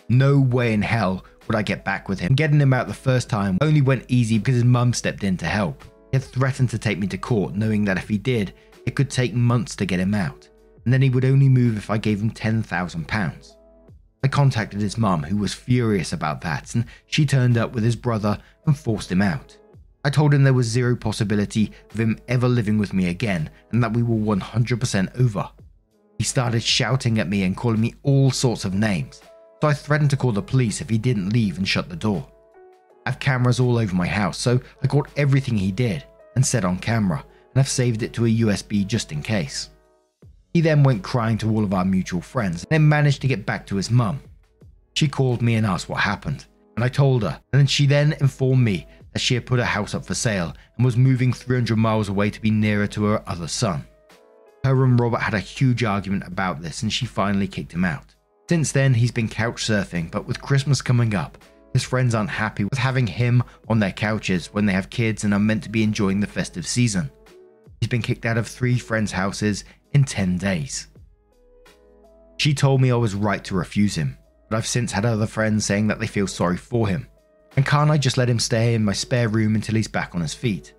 No 0.09 0.41
way 0.41 0.73
in 0.73 0.83
hell 0.83 1.25
would 1.47 1.57
I 1.57 1.63
get 1.63 1.85
back 1.85 2.09
with 2.09 2.21
him. 2.21 2.35
Getting 2.35 2.61
him 2.61 2.73
out 2.73 2.87
the 2.87 2.95
first 2.95 3.29
time 3.29 3.59
only 3.61 3.83
went 3.83 4.07
easy 4.09 4.39
because 4.39 4.55
his 4.55 4.65
mum 4.65 4.93
stepped 4.93 5.25
in 5.25 5.37
to 5.39 5.47
help. 5.47 5.85
He 6.11 6.17
had 6.17 6.25
threatened 6.25 6.71
to 6.71 6.79
take 6.79 6.99
me 6.99 7.07
to 7.09 7.19
court, 7.19 7.55
knowing 7.55 7.85
that 7.85 7.99
if 7.99 8.09
he 8.09 8.19
did, 8.19 8.55
it 8.87 8.95
could 8.95 9.11
take 9.11 9.35
months 9.35 9.77
to 9.77 9.87
get 9.87 10.01
him 10.01 10.15
out, 10.15 10.49
and 10.85 10.93
then 10.93 11.03
he 11.03 11.11
would 11.11 11.25
only 11.25 11.49
move 11.49 11.77
if 11.77 11.91
I 11.91 11.99
gave 11.99 12.21
him 12.21 12.31
£10,000. 12.31 13.55
I 14.25 14.29
contacted 14.29 14.81
his 14.81 14.99
mum, 14.99 15.23
who 15.23 15.37
was 15.37 15.55
furious 15.55 16.13
about 16.13 16.41
that, 16.41 16.75
and 16.75 16.87
she 17.07 17.27
turned 17.27 17.57
up 17.57 17.73
with 17.73 17.85
his 17.85 17.97
brother 17.97 18.39
and 18.67 18.77
forced 18.77 19.13
him 19.13 19.23
out. 19.23 19.57
I 20.05 20.11
told 20.11 20.33
him 20.33 20.43
there 20.43 20.55
was 20.55 20.67
zero 20.67 20.97
possibility 20.97 21.73
of 21.93 22.01
him 22.01 22.19
ever 22.29 22.49
living 22.49 22.79
with 22.79 22.95
me 22.95 23.09
again 23.09 23.51
and 23.73 23.83
that 23.83 23.93
we 23.93 24.03
were 24.03 24.37
100% 24.37 25.21
over. 25.21 25.51
He 26.17 26.25
started 26.25 26.63
shouting 26.63 27.19
at 27.19 27.29
me 27.29 27.43
and 27.43 27.57
calling 27.57 27.81
me 27.81 27.95
all 28.03 28.31
sorts 28.31 28.65
of 28.65 28.75
names, 28.75 29.21
so 29.61 29.69
I 29.69 29.75
threatened 29.75 30.11
to 30.11 30.17
call 30.17 30.33
the 30.33 30.43
police 30.43 30.81
if 30.81 30.89
he 30.89 30.99
didn't 30.99 31.33
leave 31.33 31.59
and 31.59 31.69
shut 31.69 31.89
the 31.89 31.97
door. 31.97 32.27
Have 33.09 33.21
cameras 33.21 33.59
all 33.59 33.79
over 33.79 33.97
my 33.97 34.07
house, 34.07 34.37
so 34.37 34.61
I 34.83 34.87
caught 34.87 35.09
everything 35.17 35.57
he 35.57 35.73
did 35.73 36.05
and 36.37 36.45
said 36.45 36.67
on 36.67 36.77
camera, 36.79 37.25
and 37.55 37.59
I've 37.59 37.67
saved 37.67 38.03
it 38.03 38.13
to 38.13 38.27
a 38.27 38.39
USB 38.41 38.87
just 38.87 39.13
in 39.13 39.23
case. 39.23 39.71
He 40.53 40.61
then 40.61 40.83
went 40.83 41.03
crying 41.03 41.39
to 41.39 41.51
all 41.51 41.65
of 41.65 41.73
our 41.73 41.87
mutual 41.87 42.21
friends 42.21 42.65
and 42.65 42.71
then 42.71 42.87
managed 42.87 43.23
to 43.23 43.27
get 43.27 43.47
back 43.47 43.67
to 43.69 43.77
his 43.77 43.91
mum. 43.91 44.21
She 44.93 45.09
called 45.09 45.41
me 45.41 45.55
and 45.55 45.65
asked 45.65 45.89
what 45.89 46.01
happened, 46.01 46.45
and 46.77 46.85
I 46.85 46.89
told 46.89 47.23
her, 47.23 47.41
and 47.51 47.61
then 47.61 47.67
she 47.67 47.87
then 47.87 48.13
informed 48.21 48.63
me 48.63 48.87
that 49.15 49.21
she 49.21 49.33
had 49.33 49.47
put 49.47 49.59
her 49.59 49.65
house 49.65 49.95
up 49.95 50.05
for 50.05 50.13
sale 50.13 50.55
and 50.77 50.85
was 50.85 50.99
moving 50.99 51.33
300 51.33 51.79
miles 51.79 52.11
away 52.11 52.29
to 52.29 52.43
be 52.43 52.51
nearer 52.51 52.89
to 52.89 53.05
her 53.05 53.23
other 53.27 53.49
son. 53.49 53.87
Her 54.65 54.85
and 54.85 55.01
Robert 55.01 55.23
had 55.23 55.33
a 55.33 55.41
huge 55.41 55.83
argument 55.83 56.27
about 56.27 56.61
this 56.61 56.83
and 56.83 56.93
she 56.93 57.07
finally 57.07 57.49
kicked 57.49 57.73
him 57.73 57.87
out. 57.87 58.15
Since 58.51 58.73
then, 58.73 58.93
he's 58.93 59.13
been 59.13 59.29
couch 59.29 59.65
surfing, 59.65 60.11
but 60.11 60.27
with 60.27 60.43
Christmas 60.43 60.83
coming 60.83 61.15
up, 61.15 61.39
his 61.73 61.85
friends 61.85 62.15
aren't 62.15 62.31
happy 62.31 62.65
with 62.65 62.79
having 62.79 63.07
him 63.07 63.43
on 63.69 63.79
their 63.79 63.93
couches 63.93 64.47
when 64.53 64.67
they 64.67 64.73
have 64.73 64.91
kids 64.91 65.25
and 65.25 65.33
are 65.33 65.41
meant 65.41 65.63
to 65.65 65.71
be 65.71 65.83
enjoying 65.83 66.21
the 66.21 66.27
festive 66.27 66.67
season. 66.67 67.11
He's 67.81 67.89
been 67.89 68.03
kicked 68.03 68.27
out 68.27 68.39
of 68.39 68.49
three 68.49 68.79
friends' 68.79 69.13
houses 69.13 69.65
in 69.93 70.05
10 70.05 70.39
days. 70.39 70.89
She 72.39 72.55
told 72.55 72.81
me 72.81 72.91
I 72.91 72.97
was 72.97 73.15
right 73.15 73.43
to 73.45 73.55
refuse 73.55 73.95
him, 73.95 74.17
but 74.49 74.57
I've 74.57 74.67
since 74.67 74.93
had 74.93 75.05
other 75.05 75.27
friends 75.27 75.65
saying 75.65 75.89
that 75.89 75.99
they 76.01 76.07
feel 76.07 76.27
sorry 76.27 76.57
for 76.57 76.89
him. 76.89 77.07
And 77.57 77.67
can't 77.67 77.91
I 77.91 77.99
just 77.99 78.17
let 78.17 78.31
him 78.31 78.39
stay 78.39 78.75
in 78.75 78.85
my 78.85 78.93
spare 78.93 79.29
room 79.29 79.55
until 79.55 79.75
he's 79.75 79.89
back 79.89 80.15
on 80.15 80.21
his 80.21 80.35
feet? 80.35 80.75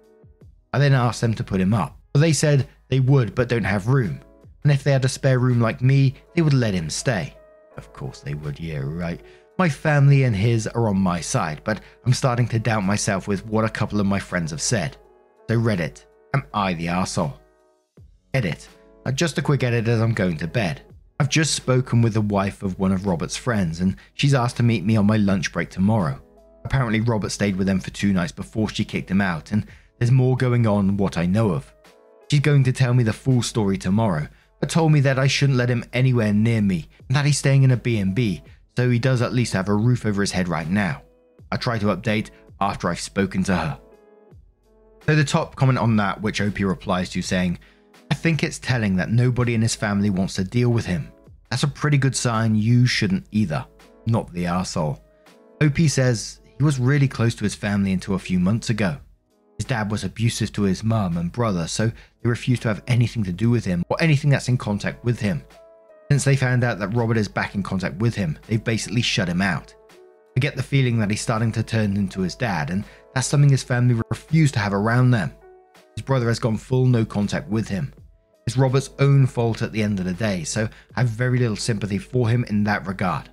I 0.73 0.80
then 0.80 0.93
asked 0.93 1.21
them 1.21 1.34
to 1.36 1.43
put 1.43 1.60
him 1.60 1.73
up, 1.73 1.97
but 2.13 2.19
they 2.19 2.34
said 2.34 2.67
they 2.88 2.99
would 2.99 3.36
but 3.36 3.49
don't 3.49 3.63
have 3.63 3.88
room. 3.88 4.21
And 4.63 4.71
if 4.71 4.84
they 4.84 4.91
had 4.91 5.06
a 5.06 5.10
spare 5.10 5.39
room 5.39 5.60
like 5.60 5.82
me, 5.82 6.15
they 6.36 6.41
would 6.41 6.54
let 6.54 6.73
him 6.73 6.89
stay. 6.89 7.36
Of 7.78 7.93
course 7.93 8.21
they 8.21 8.34
would, 8.34 8.60
yeah, 8.60 8.80
right. 8.84 9.21
My 9.60 9.67
family 9.67 10.24
and 10.24 10.34
his 10.34 10.67
are 10.67 10.88
on 10.88 10.98
my 10.98 11.19
side, 11.19 11.60
but 11.65 11.82
I'm 12.06 12.13
starting 12.13 12.48
to 12.48 12.60
doubt 12.60 12.86
myself 12.86 13.28
with 13.28 13.45
what 13.45 13.65
a 13.65 13.69
couple 13.69 14.00
of 14.00 14.06
my 14.06 14.17
friends 14.17 14.52
have 14.52 14.62
said. 14.62 14.95
So 15.50 15.60
Reddit, 15.60 16.06
am 16.34 16.45
I 16.54 16.74
the 16.74 16.86
arsehole? 16.86 17.34
Edit. 18.34 18.69
Uh, 19.06 19.12
just 19.12 19.38
a 19.38 19.41
quick 19.41 19.63
edit 19.63 19.89
as 19.89 20.00
I'm 20.00 20.13
going 20.13 20.38
to 20.38 20.48
bed. 20.48 20.84
I've 21.19 21.28
just 21.28 21.56
spoken 21.56 22.02
with 22.02 22.13
the 22.13 22.22
wife 22.22 22.63
of 22.63 22.80
one 22.80 22.93
of 22.93 23.06
Robert's 23.06 23.36
friends, 23.36 23.82
and 23.82 23.98
she's 24.13 24.34
asked 24.34 24.56
to 24.58 24.63
meet 24.63 24.86
me 24.86 24.95
on 24.95 25.06
my 25.06 25.17
lunch 25.17 25.52
break 25.52 25.69
tomorrow. 25.69 26.22
Apparently, 26.63 27.02
Robert 27.02 27.32
stayed 27.32 27.58
with 27.58 27.67
them 27.67 27.82
for 27.82 27.89
two 27.89 28.13
nights 28.13 28.32
before 28.32 28.69
she 28.69 28.86
kicked 28.86 29.12
him 29.12 29.19
out, 29.19 29.52
and 29.52 29.65
there's 29.98 30.10
more 30.10 30.38
going 30.38 30.67
on 30.67 30.95
what 30.95 31.17
I 31.17 31.26
know 31.26 31.52
of. 31.52 31.74
She's 32.32 32.39
going 32.39 32.63
to 32.63 32.72
tell 32.72 32.93
me 32.93 33.04
the 33.04 33.12
full 33.12 33.41
story 33.41 33.78
tomorrow, 33.78 34.30
but 34.62 34.69
told 34.69 34.93
me 34.93 35.02
that 35.02 35.19
I 35.19 35.28
shouldn't 35.28 35.58
let 35.58 35.69
him 35.69 35.84
anywhere 35.91 36.32
near 36.32 36.62
me 36.62 36.88
and 37.10 37.15
that 37.17 37.26
he's 37.26 37.38
staying 37.38 37.63
in 37.63 37.72
a 37.72 37.78
B&B, 37.78 38.41
so 38.77 38.89
he 38.89 38.99
does 38.99 39.21
at 39.21 39.34
least 39.34 39.53
have 39.53 39.69
a 39.69 39.75
roof 39.75 40.05
over 40.05 40.21
his 40.21 40.32
head 40.32 40.47
right 40.47 40.69
now. 40.69 41.01
I 41.51 41.58
try 41.58 41.77
to 41.79 41.88
update 41.88 42.29
after 42.62 42.89
I've 42.89 42.99
spoken 42.99 43.43
to 43.45 43.55
her. 43.55 43.79
So 45.05 45.15
the 45.15 45.23
top 45.23 45.55
comment 45.55 45.79
on 45.79 45.95
that, 45.97 46.21
which 46.21 46.41
OP 46.41 46.60
replies 46.60 47.10
to 47.12 47.21
saying, 47.21 47.60
I 48.12 48.15
think 48.15 48.43
it's 48.43 48.60
telling 48.60 48.95
that 48.97 49.12
nobody 49.12 49.53
in 49.53 49.62
his 49.62 49.75
family 49.75 50.10
wants 50.10 50.36
to 50.36 50.43
deal 50.43 50.69
with 50.69 50.86
him. 50.86 51.12
That's 51.49 51.63
a 51.63 51.67
pretty 51.67 51.97
good 51.97 52.15
sign 52.15 52.55
you 52.55 52.86
shouldn't 52.86 53.25
either. 53.32 53.65
Not 54.05 54.32
the 54.34 54.45
asshole. 54.45 55.03
OP 55.62 55.77
says 55.88 56.41
he 56.58 56.63
was 56.63 56.79
really 56.79 57.08
close 57.08 57.36
to 57.36 57.43
his 57.43 57.55
family 57.55 57.91
until 57.91 58.15
a 58.15 58.19
few 58.19 58.39
months 58.39 58.69
ago. 58.69 58.97
His 59.58 59.65
dad 59.65 59.91
was 59.91 60.03
abusive 60.03 60.53
to 60.53 60.63
his 60.63 60.84
mum 60.84 61.17
and 61.17 61.32
brother, 61.32 61.67
so 61.67 61.88
they 61.88 62.29
refused 62.29 62.62
to 62.62 62.69
have 62.69 62.84
anything 62.88 63.23
to 63.23 63.34
do 63.34 63.49
with 63.49 63.65
him 63.65 63.84
or 63.89 63.97
anything 64.01 64.29
that's 64.29 64.47
in 64.47 64.58
contact 64.58 65.03
with 65.03 65.19
him. 65.19 65.43
Since 66.12 66.24
they 66.24 66.36
found 66.36 66.63
out 66.63 66.80
that 66.80 66.95
Robert 66.95 67.17
is 67.17 67.28
back 67.28 67.54
in 67.54 67.62
contact 67.62 67.98
with 67.98 68.15
him, 68.15 68.39
they've 68.48 68.63
basically 68.63 69.04
shut 69.04 69.30
him 69.30 69.41
out. 69.41 69.76
I 70.36 70.39
get 70.39 70.56
the 70.56 70.63
feeling 70.63 70.98
that 71.00 71.12
he's 71.12 71.22
starting 71.22 71.52
to 71.52 71.62
turn 71.62 71.98
into 71.98 72.22
his 72.22 72.34
dad, 72.34 72.72
and 72.72 72.84
that's 73.13 73.28
something 73.28 73.50
his 73.50 73.63
family 73.63 74.02
refuse 74.10 74.52
to 74.54 74.60
have 74.60 74.74
around 74.74 75.12
them. 75.12 75.32
His 75.95 76.04
brother 76.04 76.28
has 76.28 76.39
gone 76.39 76.58
full 76.58 76.88
no 76.88 77.06
contact 77.06 77.48
with 77.50 77.67
him. 77.67 77.93
It's 78.48 78.58
Robert's 78.58 78.89
own 78.98 79.28
fault 79.28 79.62
at 79.62 79.72
the 79.72 79.84
end 79.84 80.00
of 80.00 80.06
the 80.06 80.13
day, 80.13 80.43
so 80.43 80.67
I 80.95 81.02
have 81.02 81.10
very 81.10 81.38
little 81.38 81.56
sympathy 81.56 82.00
for 82.00 82.28
him 82.28 82.43
in 82.45 82.63
that 82.63 82.88
regard. 82.88 83.30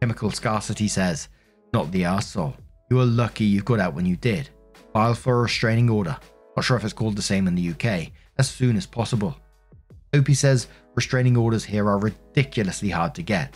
Chemical 0.00 0.30
Scarcity 0.30 0.88
says, 0.88 1.28
Not 1.74 1.92
the 1.92 2.04
arsehole. 2.04 2.56
You 2.88 2.96
were 2.96 3.04
lucky 3.04 3.44
you 3.44 3.60
got 3.60 3.80
out 3.80 3.92
when 3.94 4.06
you 4.06 4.16
did. 4.16 4.48
File 4.94 5.14
for 5.14 5.38
a 5.38 5.42
restraining 5.42 5.90
order. 5.90 6.16
Not 6.56 6.64
sure 6.64 6.78
if 6.78 6.84
it's 6.84 6.94
called 6.94 7.16
the 7.16 7.22
same 7.22 7.46
in 7.46 7.54
the 7.54 7.70
UK. 7.70 8.12
As 8.38 8.48
soon 8.48 8.76
as 8.76 8.86
possible. 8.86 9.36
Opie 10.14 10.34
says 10.34 10.68
restraining 10.94 11.36
orders 11.36 11.64
here 11.64 11.88
are 11.88 11.98
ridiculously 11.98 12.90
hard 12.90 13.14
to 13.14 13.22
get. 13.22 13.54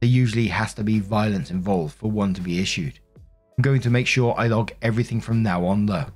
There 0.00 0.08
usually 0.08 0.46
has 0.48 0.72
to 0.74 0.84
be 0.84 1.00
violence 1.00 1.50
involved 1.50 1.96
for 1.96 2.10
one 2.10 2.32
to 2.34 2.40
be 2.40 2.60
issued. 2.60 2.98
I'm 3.58 3.62
going 3.62 3.80
to 3.80 3.90
make 3.90 4.06
sure 4.06 4.34
I 4.38 4.46
log 4.46 4.72
everything 4.82 5.20
from 5.20 5.42
now 5.42 5.64
on 5.64 5.86
though. 5.86 6.06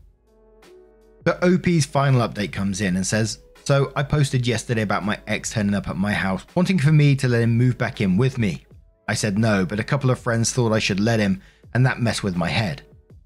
But 1.24 1.42
OP's 1.42 1.86
final 1.86 2.26
update 2.26 2.52
comes 2.52 2.80
in 2.80 2.96
and 2.96 3.06
says, 3.06 3.40
So 3.64 3.92
I 3.96 4.02
posted 4.02 4.46
yesterday 4.46 4.82
about 4.82 5.04
my 5.04 5.18
ex 5.26 5.50
turning 5.52 5.74
up 5.74 5.88
at 5.88 5.96
my 5.96 6.12
house, 6.12 6.46
wanting 6.54 6.78
for 6.78 6.92
me 6.92 7.16
to 7.16 7.28
let 7.28 7.42
him 7.42 7.56
move 7.56 7.76
back 7.76 8.00
in 8.00 8.16
with 8.16 8.38
me. 8.38 8.64
I 9.08 9.14
said 9.14 9.38
no, 9.38 9.66
but 9.66 9.80
a 9.80 9.84
couple 9.84 10.10
of 10.10 10.20
friends 10.20 10.52
thought 10.52 10.72
I 10.72 10.78
should 10.78 11.00
let 11.00 11.20
him, 11.20 11.42
and 11.74 11.84
that 11.84 12.00
messed 12.00 12.22
with 12.22 12.36
my 12.36 12.48
head. 12.48 12.82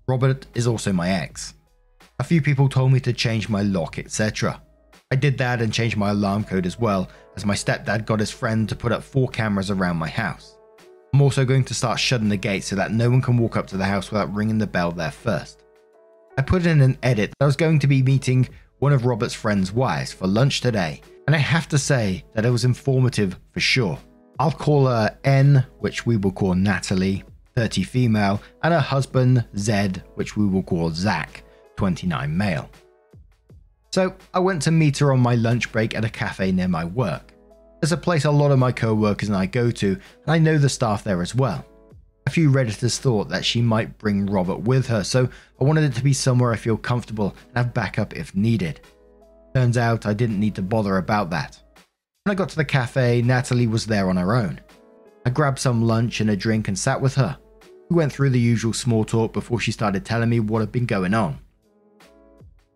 Robert 0.09 0.47
is 0.55 0.67
also 0.67 0.93
my 0.93 1.11
ex. 1.11 1.55
A 2.19 2.25
few 2.25 2.41
people 2.41 2.69
told 2.69 2.93
me 2.93 3.01
to 3.01 3.13
change 3.13 3.49
my 3.49 3.63
lock, 3.63 3.99
etc. 3.99 4.61
I 5.11 5.17
did 5.17 5.39
that 5.39 5.61
and 5.61 5.73
changed 5.73 5.97
my 5.97 6.11
alarm 6.11 6.45
code 6.45 6.67
as 6.67 6.79
well, 6.79 7.09
as 7.37 7.45
my 7.45 7.55
stepdad 7.55 8.07
got 8.07 8.21
his 8.21 8.31
friend 8.31 8.69
to 8.69 8.77
put 8.77 8.93
up 8.93 9.03
four 9.03 9.29
cameras 9.29 9.71
around 9.71 9.97
my 9.97 10.09
house. 10.09 10.57
I'm 11.13 11.23
also 11.23 11.45
going 11.45 11.65
to 11.65 11.75
start 11.75 12.01
shutting 12.01 12.29
the 12.29 12.37
gate 12.37 12.65
so 12.65 12.75
that 12.77 12.91
no 12.91 13.09
one 13.09 13.23
can 13.23 13.37
walk 13.37 13.57
up 13.57 13.69
to 13.69 13.77
the 13.77 13.85
house 13.85 14.11
without 14.11 14.35
ringing 14.35 14.59
the 14.59 14.67
bell 14.67 14.91
there 14.91 15.13
first. 15.13 15.63
I 16.37 16.43
put 16.43 16.67
in 16.67 16.81
an 16.81 16.99
edit 17.03 17.31
that 17.31 17.45
I 17.45 17.47
was 17.47 17.55
going 17.55 17.79
to 17.79 17.87
be 17.87 18.03
meeting 18.03 18.49
one 18.81 18.93
of 18.93 19.07
Robert's 19.07 19.35
friend's 19.35 19.71
wives 19.71 20.13
for 20.13 20.27
lunch 20.27 20.61
today, 20.61 21.01
and 21.27 21.37
I 21.37 21.39
have 21.39 21.69
to 21.69 21.79
say 21.79 22.25
that 22.35 22.45
it 22.45 22.51
was 22.51 22.65
informative 22.65 23.39
for 23.53 23.61
sure. 23.61 23.99
I'll 24.41 24.51
call 24.51 24.87
her 24.87 25.17
N, 25.23 25.65
which 25.79 26.05
we 26.05 26.17
will 26.17 26.33
call 26.33 26.55
Natalie, 26.55 27.23
30 27.55 27.85
female, 27.85 28.43
and 28.65 28.75
her 28.75 28.81
husband 28.81 29.45
Zed, 29.57 30.03
which 30.17 30.37
we 30.37 30.45
will 30.45 30.65
call 30.65 30.91
Zach, 30.91 31.45
29 31.77 32.37
male. 32.37 32.69
So 33.95 34.13
I 34.35 34.41
went 34.41 34.61
to 34.63 34.73
meet 34.73 34.99
her 34.99 35.13
on 35.13 35.21
my 35.21 35.37
lunch 35.37 35.71
break 35.71 35.95
at 35.95 36.05
a 36.05 36.11
cafe 36.11 36.51
near 36.51 36.67
my 36.67 36.85
work. 36.85 37.33
There's 37.81 37.93
a 37.93 37.97
place 37.97 38.25
a 38.25 38.31
lot 38.33 38.51
of 38.51 38.59
my 38.59 38.73
co 38.73 38.93
workers 38.93 39.29
and 39.29 39.39
I 39.39 39.47
go 39.47 39.71
to, 39.71 39.87
and 39.93 40.03
I 40.27 40.37
know 40.37 40.59
the 40.59 40.69
staff 40.69 41.05
there 41.05 41.23
as 41.23 41.33
well. 41.33 41.65
A 42.27 42.31
few 42.31 42.51
Redditors 42.51 42.99
thought 42.99 43.29
that 43.29 43.45
she 43.45 43.63
might 43.63 43.97
bring 43.99 44.27
Robert 44.27 44.63
with 44.63 44.89
her, 44.89 45.05
so 45.05 45.29
I 45.61 45.65
wanted 45.65 45.85
it 45.85 45.95
to 45.95 46.03
be 46.03 46.13
somewhere 46.13 46.53
I 46.53 46.57
feel 46.57 46.77
comfortable 46.77 47.37
and 47.51 47.57
have 47.59 47.73
backup 47.73 48.17
if 48.17 48.35
needed. 48.35 48.81
Turns 49.55 49.79
out 49.79 50.07
I 50.07 50.13
didn't 50.13 50.41
need 50.41 50.57
to 50.57 50.63
bother 50.63 50.97
about 50.97 51.31
that. 51.31 51.63
When 52.25 52.33
I 52.33 52.35
got 52.35 52.49
to 52.49 52.57
the 52.57 52.65
cafe, 52.65 53.23
Natalie 53.23 53.69
was 53.69 53.87
there 53.87 54.09
on 54.11 54.17
her 54.17 54.35
own. 54.35 54.61
I 55.25 55.31
grabbed 55.31 55.61
some 55.61 55.87
lunch 55.87 56.21
and 56.21 56.31
a 56.31 56.37
drink 56.37 56.67
and 56.67 56.77
sat 56.77 57.01
with 57.01 57.15
her. 57.15 57.39
We 57.91 57.95
went 57.95 58.13
through 58.13 58.31
the 58.31 58.41
usual 58.41 58.73
small 58.73 59.05
talk 59.05 59.33
before 59.33 59.61
she 59.61 59.71
started 59.71 60.05
telling 60.05 60.31
me 60.31 60.41
what 60.41 60.59
had 60.59 60.73
been 60.73 60.85
going 60.85 61.15
on. 61.15 61.39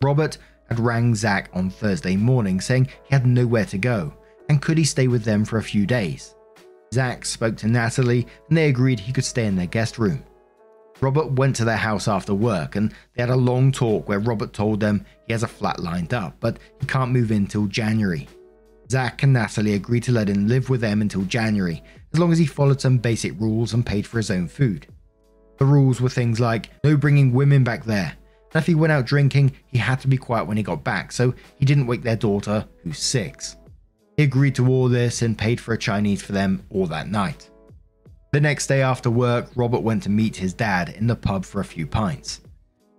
Robert 0.00 0.38
had 0.68 0.81
rang 0.81 1.14
Zach 1.14 1.50
on 1.52 1.70
Thursday 1.70 2.16
morning 2.16 2.61
saying 2.61 2.87
he 2.87 3.14
had 3.14 3.26
nowhere 3.26 3.64
to 3.66 3.78
go 3.78 4.12
and 4.48 4.62
could 4.62 4.78
he 4.78 4.85
stay 4.85 5.09
with 5.09 5.24
them 5.24 5.44
for 5.44 5.59
a 5.59 5.62
few 5.62 5.87
days. 5.87 6.35
Zach 6.92 7.24
spoke 7.24 7.57
to 7.59 7.68
Natalie 7.68 8.26
and 8.48 8.57
they 8.57 8.68
agreed 8.68 9.00
he 9.00 9.12
could 9.12 9.24
stay 9.24 9.46
in 9.46 9.57
their 9.57 9.66
guest 9.66 9.98
room. 9.98 10.22
Robert 11.00 11.33
went 11.33 11.54
to 11.57 11.64
their 11.64 11.76
house 11.76 12.09
after 12.09 12.35
work 12.35 12.76
and 12.76 12.92
they 13.14 13.22
had 13.22 13.31
a 13.31 13.37
long 13.37 13.70
talk 13.70 14.09
where 14.09 14.18
Robert 14.18 14.52
told 14.52 14.81
them 14.81 15.04
he 15.26 15.33
has 15.33 15.42
a 15.42 15.48
flat 15.48 15.78
lined 15.81 16.12
up, 16.12 16.35
but 16.40 16.59
he 16.81 16.87
can't 16.87 17.12
move 17.12 17.31
in 17.31 17.46
till 17.46 17.66
January. 17.66 18.26
Zach 18.90 19.22
and 19.22 19.35
Natalie 19.35 19.74
agreed 19.74 20.02
to 20.04 20.12
let 20.12 20.28
him 20.28 20.48
live 20.48 20.70
with 20.70 20.81
them 20.81 21.02
until 21.02 21.22
January, 21.22 21.83
as 22.12 22.18
long 22.18 22.33
as 22.33 22.38
he 22.38 22.46
followed 22.46 22.81
some 22.81 22.98
basic 22.98 23.38
rules 23.38 23.74
and 23.74 23.85
paid 23.85 24.07
for 24.07 24.16
his 24.16 24.31
own 24.31 24.48
food. 24.48 24.87
The 25.59 25.66
rules 25.66 26.00
were 26.00 26.09
things 26.09 26.40
like 26.40 26.70
no 26.83 26.96
bringing 26.96 27.33
women 27.33 27.64
back 27.64 27.85
there, 27.85 28.14
and 28.52 28.61
if 28.61 28.66
he 28.66 28.74
went 28.74 28.92
out 28.92 29.06
drinking, 29.06 29.52
he 29.66 29.78
had 29.78 30.00
to 30.00 30.08
be 30.08 30.16
quiet 30.16 30.46
when 30.46 30.56
he 30.56 30.62
got 30.62 30.84
back 30.84 31.12
so 31.12 31.34
he 31.56 31.64
didn't 31.64 31.87
wake 31.87 32.02
their 32.02 32.16
daughter, 32.16 32.66
who's 32.82 32.98
six. 32.98 33.56
He 34.16 34.24
agreed 34.24 34.54
to 34.56 34.68
all 34.68 34.88
this 34.88 35.22
and 35.22 35.38
paid 35.38 35.61
for 35.61 35.74
a 35.74 35.78
Chinese 35.78 36.22
for 36.22 36.32
them 36.32 36.64
all 36.70 36.87
that 36.87 37.08
night. 37.08 37.50
The 38.32 38.40
next 38.40 38.66
day 38.66 38.82
after 38.82 39.11
work, 39.11 39.48
Robert 39.54 39.80
went 39.80 40.02
to 40.02 40.11
meet 40.11 40.37
his 40.37 40.52
dad 40.52 40.90
in 40.90 41.06
the 41.06 41.16
pub 41.16 41.44
for 41.44 41.61
a 41.61 41.64
few 41.64 41.87
pints. 41.87 42.40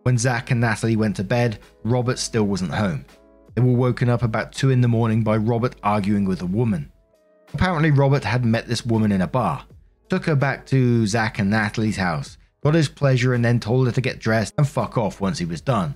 When 0.04 0.18
Zach 0.18 0.50
and 0.50 0.62
Natalie 0.62 0.96
went 0.96 1.18
to 1.18 1.24
bed, 1.24 1.60
Robert 1.84 2.18
still 2.18 2.46
wasn't 2.46 2.74
home. 2.74 3.06
They 3.54 3.62
were 3.62 3.74
woken 3.74 4.10
up 4.10 4.24
about 4.24 4.54
2 4.54 4.72
in 4.72 4.82
the 4.82 4.88
morning 4.88 5.24
by 5.24 5.38
Robert 5.38 5.76
arguing 5.84 6.26
with 6.26 6.42
a 6.42 6.48
woman. 6.48 6.92
Apparently, 7.54 7.92
Robert 7.92 8.24
had 8.24 8.46
met 8.46 8.68
this 8.68 8.86
woman 8.86 9.12
in 9.12 9.22
a 9.22 9.28
bar, 9.28 9.66
took 10.10 10.26
her 10.26 10.36
back 10.36 10.66
to 10.68 11.06
Zach 11.06 11.38
and 11.38 11.52
Natalie's 11.52 11.98
house, 11.98 12.39
got 12.64 12.74
his 12.74 12.90
pleasure, 12.90 13.34
and 13.34 13.44
then 13.44 13.60
told 13.60 13.88
her 13.88 13.94
to 13.94 14.02
get 14.02 14.20
dressed 14.20 14.54
and 14.58 14.68
fuck 14.68 14.98
off 14.98 15.22
once 15.22 15.40
he 15.40 15.46
was 15.46 15.62
done. 15.62 15.96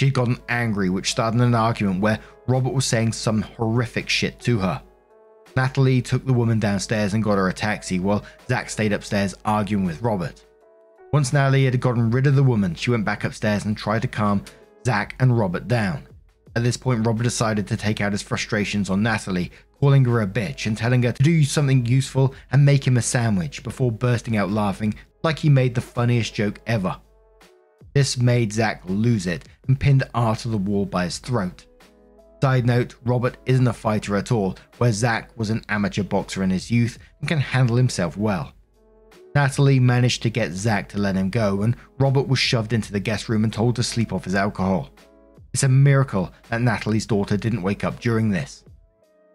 She'd 0.00 0.14
gotten 0.14 0.38
angry, 0.48 0.90
which 0.90 1.10
started 1.10 1.40
an 1.40 1.54
argument 1.54 2.00
where 2.00 2.18
Robert 2.48 2.74
was 2.74 2.84
saying 2.84 3.12
some 3.12 3.42
horrific 3.42 4.08
shit 4.08 4.40
to 4.40 4.58
her. 4.58 4.82
Natalie 5.56 6.02
took 6.02 6.26
the 6.26 6.32
woman 6.32 6.58
downstairs 6.58 7.14
and 7.14 7.22
got 7.22 7.38
her 7.38 7.48
a 7.48 7.52
taxi 7.52 8.00
while 8.00 8.24
Zach 8.48 8.68
stayed 8.68 8.92
upstairs 8.92 9.36
arguing 9.44 9.84
with 9.84 10.02
Robert. 10.02 10.44
Once 11.12 11.32
Natalie 11.32 11.64
had 11.64 11.80
gotten 11.80 12.10
rid 12.10 12.26
of 12.26 12.34
the 12.34 12.42
woman, 12.42 12.74
she 12.74 12.90
went 12.90 13.04
back 13.04 13.22
upstairs 13.22 13.64
and 13.64 13.76
tried 13.76 14.02
to 14.02 14.08
calm 14.08 14.44
Zach 14.84 15.14
and 15.20 15.38
Robert 15.38 15.68
down. 15.68 16.08
At 16.56 16.64
this 16.64 16.76
point, 16.76 17.06
Robert 17.06 17.22
decided 17.22 17.68
to 17.68 17.76
take 17.76 18.00
out 18.00 18.12
his 18.12 18.22
frustrations 18.22 18.90
on 18.90 19.02
Natalie, 19.02 19.52
calling 19.80 20.04
her 20.06 20.22
a 20.22 20.26
bitch 20.26 20.66
and 20.66 20.76
telling 20.76 21.04
her 21.04 21.12
to 21.12 21.22
do 21.22 21.44
something 21.44 21.86
useful 21.86 22.34
and 22.50 22.64
make 22.64 22.84
him 22.84 22.96
a 22.96 23.02
sandwich 23.02 23.62
before 23.62 23.92
bursting 23.92 24.36
out 24.36 24.50
laughing 24.50 24.94
like 25.24 25.38
he 25.38 25.48
made 25.48 25.74
the 25.74 25.80
funniest 25.80 26.34
joke 26.34 26.60
ever. 26.66 26.96
This 27.94 28.18
made 28.18 28.52
Zach 28.52 28.82
lose 28.86 29.26
it 29.26 29.44
and 29.66 29.78
pinned 29.78 30.04
R 30.14 30.36
to 30.36 30.48
the 30.48 30.58
wall 30.58 30.84
by 30.84 31.04
his 31.04 31.18
throat. 31.18 31.64
Side 32.42 32.66
note, 32.66 32.94
Robert 33.04 33.38
isn't 33.46 33.66
a 33.66 33.72
fighter 33.72 34.16
at 34.16 34.30
all, 34.30 34.56
where 34.76 34.92
Zach 34.92 35.30
was 35.38 35.48
an 35.48 35.64
amateur 35.70 36.02
boxer 36.02 36.42
in 36.42 36.50
his 36.50 36.70
youth 36.70 36.98
and 37.20 37.28
can 37.28 37.40
handle 37.40 37.76
himself 37.76 38.18
well. 38.18 38.52
Natalie 39.34 39.80
managed 39.80 40.22
to 40.22 40.30
get 40.30 40.52
Zach 40.52 40.88
to 40.90 40.98
let 40.98 41.16
him 41.16 41.30
go, 41.30 41.62
and 41.62 41.74
Robert 41.98 42.28
was 42.28 42.38
shoved 42.38 42.72
into 42.72 42.92
the 42.92 43.00
guest 43.00 43.28
room 43.28 43.44
and 43.44 43.52
told 43.52 43.76
to 43.76 43.82
sleep 43.82 44.12
off 44.12 44.24
his 44.24 44.34
alcohol. 44.34 44.90
It's 45.54 45.62
a 45.62 45.68
miracle 45.68 46.32
that 46.50 46.60
Natalie's 46.60 47.06
daughter 47.06 47.36
didn't 47.36 47.62
wake 47.62 47.82
up 47.82 47.98
during 47.98 48.28
this. 48.28 48.64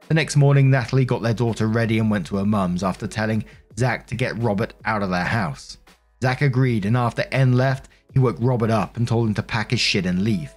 The 0.07 0.13
next 0.13 0.35
morning, 0.35 0.69
Natalie 0.69 1.05
got 1.05 1.21
their 1.21 1.33
daughter 1.33 1.67
ready 1.67 1.97
and 1.97 2.11
went 2.11 2.27
to 2.27 2.37
her 2.37 2.45
mum's 2.45 2.83
after 2.83 3.07
telling 3.07 3.43
Zach 3.77 4.07
to 4.07 4.15
get 4.15 4.37
Robert 4.41 4.73
out 4.85 5.03
of 5.03 5.09
their 5.09 5.23
house. 5.23 5.77
Zach 6.21 6.41
agreed, 6.41 6.85
and 6.85 6.97
after 6.97 7.25
N 7.31 7.53
left, 7.53 7.89
he 8.13 8.19
woke 8.19 8.37
Robert 8.39 8.69
up 8.69 8.97
and 8.97 9.07
told 9.07 9.27
him 9.27 9.33
to 9.35 9.43
pack 9.43 9.71
his 9.71 9.79
shit 9.79 10.05
and 10.05 10.23
leave. 10.23 10.51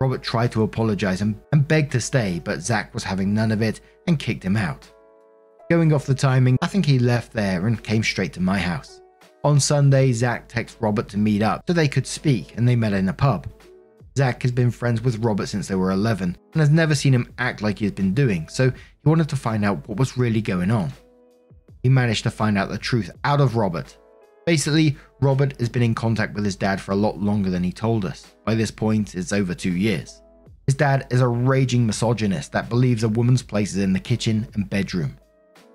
Robert 0.00 0.22
tried 0.22 0.50
to 0.52 0.62
apologize 0.62 1.20
and, 1.20 1.38
and 1.52 1.68
begged 1.68 1.92
to 1.92 2.00
stay, 2.00 2.40
but 2.42 2.62
Zach 2.62 2.94
was 2.94 3.04
having 3.04 3.34
none 3.34 3.52
of 3.52 3.60
it 3.60 3.80
and 4.06 4.18
kicked 4.18 4.44
him 4.44 4.56
out. 4.56 4.90
Going 5.70 5.92
off 5.92 6.06
the 6.06 6.14
timing, 6.14 6.58
I 6.62 6.66
think 6.66 6.86
he 6.86 6.98
left 6.98 7.32
there 7.32 7.66
and 7.66 7.82
came 7.82 8.02
straight 8.02 8.32
to 8.32 8.40
my 8.40 8.58
house. 8.58 9.00
On 9.44 9.60
Sunday, 9.60 10.12
Zach 10.12 10.48
texted 10.48 10.76
Robert 10.80 11.08
to 11.10 11.18
meet 11.18 11.42
up 11.42 11.62
so 11.66 11.72
they 11.72 11.88
could 11.88 12.06
speak, 12.06 12.56
and 12.56 12.66
they 12.66 12.76
met 12.76 12.92
in 12.92 13.08
a 13.08 13.12
pub. 13.12 13.46
Zach 14.18 14.42
has 14.42 14.52
been 14.52 14.70
friends 14.70 15.02
with 15.02 15.24
Robert 15.24 15.46
since 15.46 15.68
they 15.68 15.76
were 15.76 15.92
11 15.92 16.36
and 16.52 16.60
has 16.60 16.70
never 16.70 16.94
seen 16.94 17.14
him 17.14 17.32
act 17.38 17.62
like 17.62 17.78
he 17.78 17.84
has 17.84 17.92
been 17.92 18.12
doing, 18.12 18.48
so 18.48 18.70
he 18.70 19.08
wanted 19.08 19.28
to 19.28 19.36
find 19.36 19.64
out 19.64 19.88
what 19.88 19.98
was 19.98 20.18
really 20.18 20.42
going 20.42 20.70
on. 20.70 20.92
He 21.82 21.88
managed 21.88 22.22
to 22.24 22.30
find 22.30 22.58
out 22.58 22.68
the 22.68 22.78
truth 22.78 23.10
out 23.24 23.40
of 23.40 23.56
Robert 23.56 23.96
Basically, 24.46 24.96
Robert 25.20 25.58
has 25.60 25.68
been 25.68 25.82
in 25.82 25.94
contact 25.94 26.34
with 26.34 26.44
his 26.44 26.56
dad 26.56 26.80
for 26.80 26.90
a 26.90 26.96
lot 26.96 27.18
longer 27.20 27.50
than 27.50 27.62
he 27.62 27.72
told 27.72 28.04
us. 28.04 28.34
By 28.44 28.56
this 28.56 28.72
point, 28.72 29.14
it's 29.14 29.32
over 29.32 29.54
two 29.54 29.76
years. 29.76 30.22
His 30.66 30.74
dad 30.74 31.06
is 31.10 31.20
a 31.20 31.28
raging 31.28 31.86
misogynist 31.86 32.50
that 32.52 32.68
believes 32.68 33.04
a 33.04 33.08
woman's 33.08 33.42
place 33.42 33.72
is 33.72 33.82
in 33.84 33.92
the 33.92 34.00
kitchen 34.00 34.48
and 34.54 34.68
bedroom. 34.68 35.16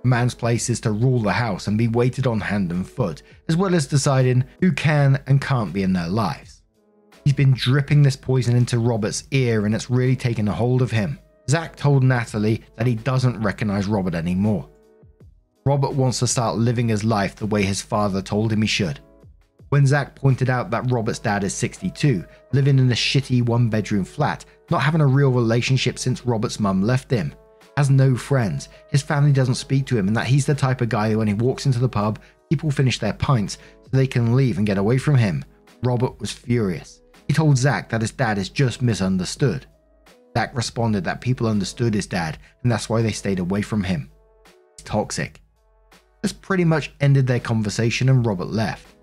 A 0.03 0.07
man's 0.07 0.35
place 0.35 0.69
is 0.69 0.79
to 0.81 0.91
rule 0.91 1.19
the 1.19 1.31
house 1.31 1.67
and 1.67 1.77
be 1.77 1.87
waited 1.87 2.27
on 2.27 2.39
hand 2.41 2.71
and 2.71 2.85
foot, 2.87 3.23
as 3.47 3.55
well 3.55 3.73
as 3.73 3.87
deciding 3.87 4.43
who 4.61 4.71
can 4.71 5.21
and 5.27 5.41
can't 5.41 5.73
be 5.73 5.83
in 5.83 5.93
their 5.93 6.09
lives. 6.09 6.61
He's 7.23 7.33
been 7.33 7.53
dripping 7.53 8.03
this 8.03 8.15
poison 8.15 8.55
into 8.55 8.79
Robert's 8.79 9.23
ear 9.31 9.65
and 9.65 9.73
it's 9.73 9.89
really 9.89 10.15
taken 10.15 10.47
a 10.47 10.53
hold 10.53 10.81
of 10.81 10.91
him. 10.91 11.17
Zach 11.49 11.75
told 11.75 12.03
Natalie 12.03 12.63
that 12.75 12.87
he 12.87 12.95
doesn't 12.95 13.41
recognize 13.41 13.87
Robert 13.87 14.15
anymore. 14.15 14.69
Robert 15.67 15.93
wants 15.93 16.19
to 16.19 16.27
start 16.27 16.57
living 16.57 16.89
his 16.89 17.03
life 17.03 17.35
the 17.35 17.45
way 17.47 17.63
his 17.63 17.81
father 17.81 18.21
told 18.21 18.53
him 18.53 18.61
he 18.61 18.67
should. 18.67 18.99
When 19.69 19.87
Zach 19.87 20.15
pointed 20.15 20.47
out 20.47 20.69
that 20.69 20.91
Robert's 20.91 21.17
dad 21.17 21.43
is 21.43 21.55
62, 21.55 22.23
living 22.53 22.77
in 22.77 22.91
a 22.91 22.95
shitty 22.95 23.41
one 23.43 23.67
bedroom 23.69 24.05
flat, 24.05 24.45
not 24.69 24.83
having 24.83 25.01
a 25.01 25.07
real 25.07 25.31
relationship 25.31 25.97
since 25.97 26.23
Robert's 26.23 26.59
mum 26.59 26.83
left 26.83 27.09
him, 27.09 27.33
has 27.77 27.89
no 27.89 28.15
friends, 28.15 28.69
his 28.91 29.01
family 29.01 29.31
doesn't 29.31 29.55
speak 29.55 29.87
to 29.87 29.97
him, 29.97 30.07
and 30.07 30.15
that 30.15 30.27
he's 30.27 30.45
the 30.45 30.53
type 30.53 30.81
of 30.81 30.89
guy 30.89 31.09
who, 31.09 31.17
when 31.17 31.27
he 31.27 31.33
walks 31.33 31.65
into 31.65 31.79
the 31.79 31.89
pub, 31.89 32.19
people 32.51 32.69
finish 32.69 32.99
their 32.99 33.13
pints 33.13 33.57
so 33.83 33.89
they 33.91 34.05
can 34.05 34.35
leave 34.35 34.59
and 34.59 34.67
get 34.67 34.77
away 34.77 34.99
from 34.99 35.15
him, 35.15 35.43
Robert 35.83 36.19
was 36.19 36.31
furious. 36.31 37.01
He 37.27 37.33
told 37.33 37.57
Zach 37.57 37.89
that 37.89 38.01
his 38.01 38.11
dad 38.11 38.37
is 38.37 38.49
just 38.49 38.83
misunderstood. 38.83 39.65
Zach 40.37 40.55
responded 40.55 41.03
that 41.05 41.21
people 41.21 41.47
understood 41.47 41.95
his 41.95 42.05
dad, 42.05 42.37
and 42.61 42.71
that's 42.71 42.87
why 42.87 43.01
they 43.01 43.11
stayed 43.11 43.39
away 43.39 43.63
from 43.63 43.83
him. 43.83 44.11
He's 44.77 44.85
toxic. 44.85 45.41
This 46.25 46.33
pretty 46.33 46.65
much 46.65 46.91
ended 47.01 47.27
their 47.27 47.39
conversation 47.39 48.09
and 48.09 48.25
Robert 48.25 48.47
left. 48.47 48.95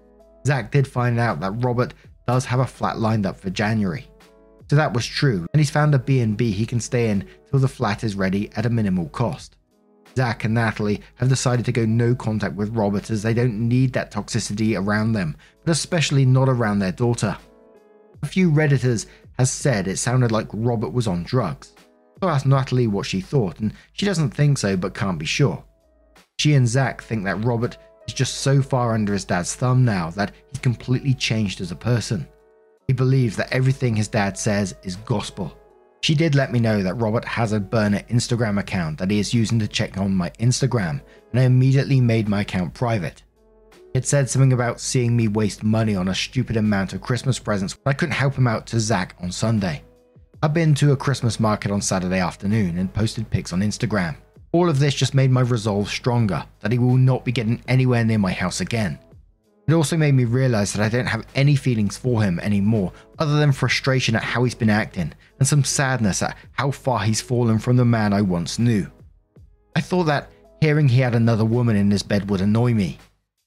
Zach 0.45 0.73
did 0.73 0.89
find 0.89 1.21
out 1.21 1.39
that 1.39 1.53
Robert 1.63 1.95
does 2.27 2.45
have 2.47 2.59
a 2.59 2.67
flat 2.67 2.99
lined 2.99 3.27
up 3.27 3.39
for 3.39 3.49
January. 3.49 4.09
So 4.69 4.75
that 4.75 4.93
was 4.93 5.07
true, 5.07 5.47
and 5.53 5.61
he's 5.61 5.71
found 5.71 5.95
a 5.95 6.01
B&B 6.01 6.51
he 6.51 6.67
can 6.67 6.81
stay 6.81 7.11
in 7.11 7.29
till 7.49 7.61
the 7.61 7.69
flat 7.69 8.03
is 8.03 8.17
ready 8.17 8.51
at 8.57 8.67
a 8.67 8.71
minimal 8.71 9.09
cost. 9.11 9.55
Zach 10.17 10.43
and 10.43 10.55
Natalie 10.55 11.01
have 11.15 11.29
decided 11.29 11.65
to 11.67 11.71
go 11.71 11.85
no 11.85 12.17
contact 12.17 12.57
with 12.57 12.75
Robert 12.75 13.09
as 13.09 13.23
they 13.23 13.35
don't 13.35 13.69
need 13.69 13.93
that 13.93 14.11
toxicity 14.11 14.77
around 14.77 15.13
them, 15.13 15.37
but 15.65 15.71
especially 15.71 16.27
not 16.27 16.49
around 16.49 16.81
their 16.81 16.91
daughter. 16.91 17.39
A 18.25 18.27
few 18.27 18.51
Redditors 18.51 19.07
has 19.39 19.53
said 19.53 19.87
it 19.87 19.99
sounded 19.99 20.33
like 20.33 20.49
Robert 20.53 20.93
was 20.93 21.07
on 21.07 21.23
drugs. 21.23 21.73
So 22.21 22.27
I 22.27 22.35
asked 22.35 22.47
Natalie 22.47 22.89
what 22.89 23.07
she 23.07 23.21
thought, 23.21 23.61
and 23.61 23.73
she 23.93 24.07
doesn't 24.07 24.31
think 24.31 24.59
so 24.59 24.77
but 24.77 24.95
can't 24.95 25.21
be 25.21 25.27
sure. 25.27 25.63
She 26.39 26.55
and 26.55 26.67
Zach 26.67 27.03
think 27.03 27.25
that 27.25 27.45
Robert 27.45 27.79
is 28.07 28.15
just 28.15 28.37
so 28.37 28.63
far 28.63 28.95
under 28.95 29.13
his 29.13 29.25
dad's 29.25 29.55
thumb 29.55 29.85
now 29.85 30.11
that 30.11 30.33
he's 30.51 30.59
completely 30.59 31.15
changed 31.15 31.61
as 31.61 31.71
a 31.71 31.77
person. 31.77 32.27
He 32.89 32.93
believes 32.93 33.37
that 33.37 33.53
everything 33.53 33.95
his 33.95 34.09
dad 34.09 34.37
says 34.37 34.75
is 34.83 34.97
gospel. 34.97 35.57
She 36.03 36.17
did 36.17 36.35
let 36.35 36.51
me 36.51 36.59
know 36.59 36.83
that 36.83 36.95
Robert 36.95 37.25
has 37.25 37.53
a 37.53 37.61
burner 37.61 38.01
Instagram 38.11 38.59
account 38.59 38.99
that 38.99 39.11
he 39.11 39.21
is 39.21 39.33
using 39.33 39.61
to 39.61 39.69
check 39.69 39.99
on 39.99 40.13
my 40.15 40.31
Instagram, 40.41 41.01
and 41.31 41.41
I 41.41 41.45
immediately 41.45 42.01
made 42.01 42.29
my 42.29 42.41
account 42.41 42.75
private. 42.75 43.23
It 43.95 44.07
said 44.07 44.29
something 44.29 44.53
about 44.53 44.81
seeing 44.81 45.15
me 45.17 45.29
waste 45.29 45.63
money 45.63 45.95
on 45.95 46.09
a 46.09 46.15
stupid 46.15 46.57
amount 46.57 46.93
of 46.93 47.03
Christmas 47.03 47.39
presents 47.39 47.75
but 47.75 47.91
I 47.91 47.93
couldn't 47.93 48.15
help 48.15 48.35
him 48.35 48.47
out 48.47 48.67
to 48.69 48.81
Zach 48.81 49.15
on 49.21 49.31
Sunday. 49.31 49.83
I've 50.43 50.55
been 50.55 50.75
to 50.77 50.93
a 50.93 50.97
Christmas 50.97 51.39
market 51.39 51.71
on 51.71 51.81
Saturday 51.81 52.19
afternoon 52.19 52.79
and 52.79 52.93
posted 52.93 53.31
pics 53.31 53.53
on 53.53 53.61
Instagram. 53.61 54.17
All 54.53 54.69
of 54.69 54.79
this 54.79 54.95
just 54.95 55.15
made 55.15 55.31
my 55.31 55.41
resolve 55.41 55.89
stronger 55.89 56.45
that 56.61 56.73
he 56.73 56.79
will 56.79 56.97
not 56.97 57.25
be 57.25 57.33
getting 57.33 57.63
anywhere 57.69 58.05
near 58.05 58.19
my 58.19 58.33
house 58.33 58.61
again. 58.61 58.99
It 59.67 59.73
also 59.73 59.97
made 59.97 60.15
me 60.15 60.25
realize 60.25 60.73
that 60.73 60.85
I 60.85 60.89
don't 60.89 61.07
have 61.07 61.27
any 61.35 61.57
feelings 61.57 61.97
for 61.97 62.23
him 62.23 62.39
anymore, 62.41 62.93
other 63.19 63.37
than 63.37 63.53
frustration 63.53 64.15
at 64.15 64.23
how 64.23 64.45
he's 64.45 64.55
been 64.55 64.69
acting, 64.69 65.13
and 65.39 65.49
some 65.49 65.65
sadness 65.65 66.23
at 66.23 66.37
how 66.53 66.71
far 66.71 67.01
he's 67.01 67.21
fallen 67.23 67.59
from 67.59 67.77
the 67.77 67.85
man 67.85 68.13
I 68.13 68.21
once 68.21 68.59
knew. 68.59 68.91
I 69.75 69.81
thought 69.81 70.05
that 70.05 70.31
hearing 70.61 70.89
he 70.89 71.01
had 71.01 71.15
another 71.15 71.45
woman 71.45 71.77
in 71.77 71.91
his 71.91 72.03
bed 72.03 72.29
would 72.29 72.41
annoy 72.41 72.75
me, 72.75 72.99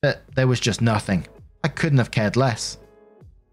but 0.01 0.23
there 0.33 0.47
was 0.47 0.59
just 0.59 0.81
nothing. 0.81 1.27
I 1.63 1.67
couldn't 1.67 1.99
have 1.99 2.11
cared 2.11 2.35
less. 2.35 2.77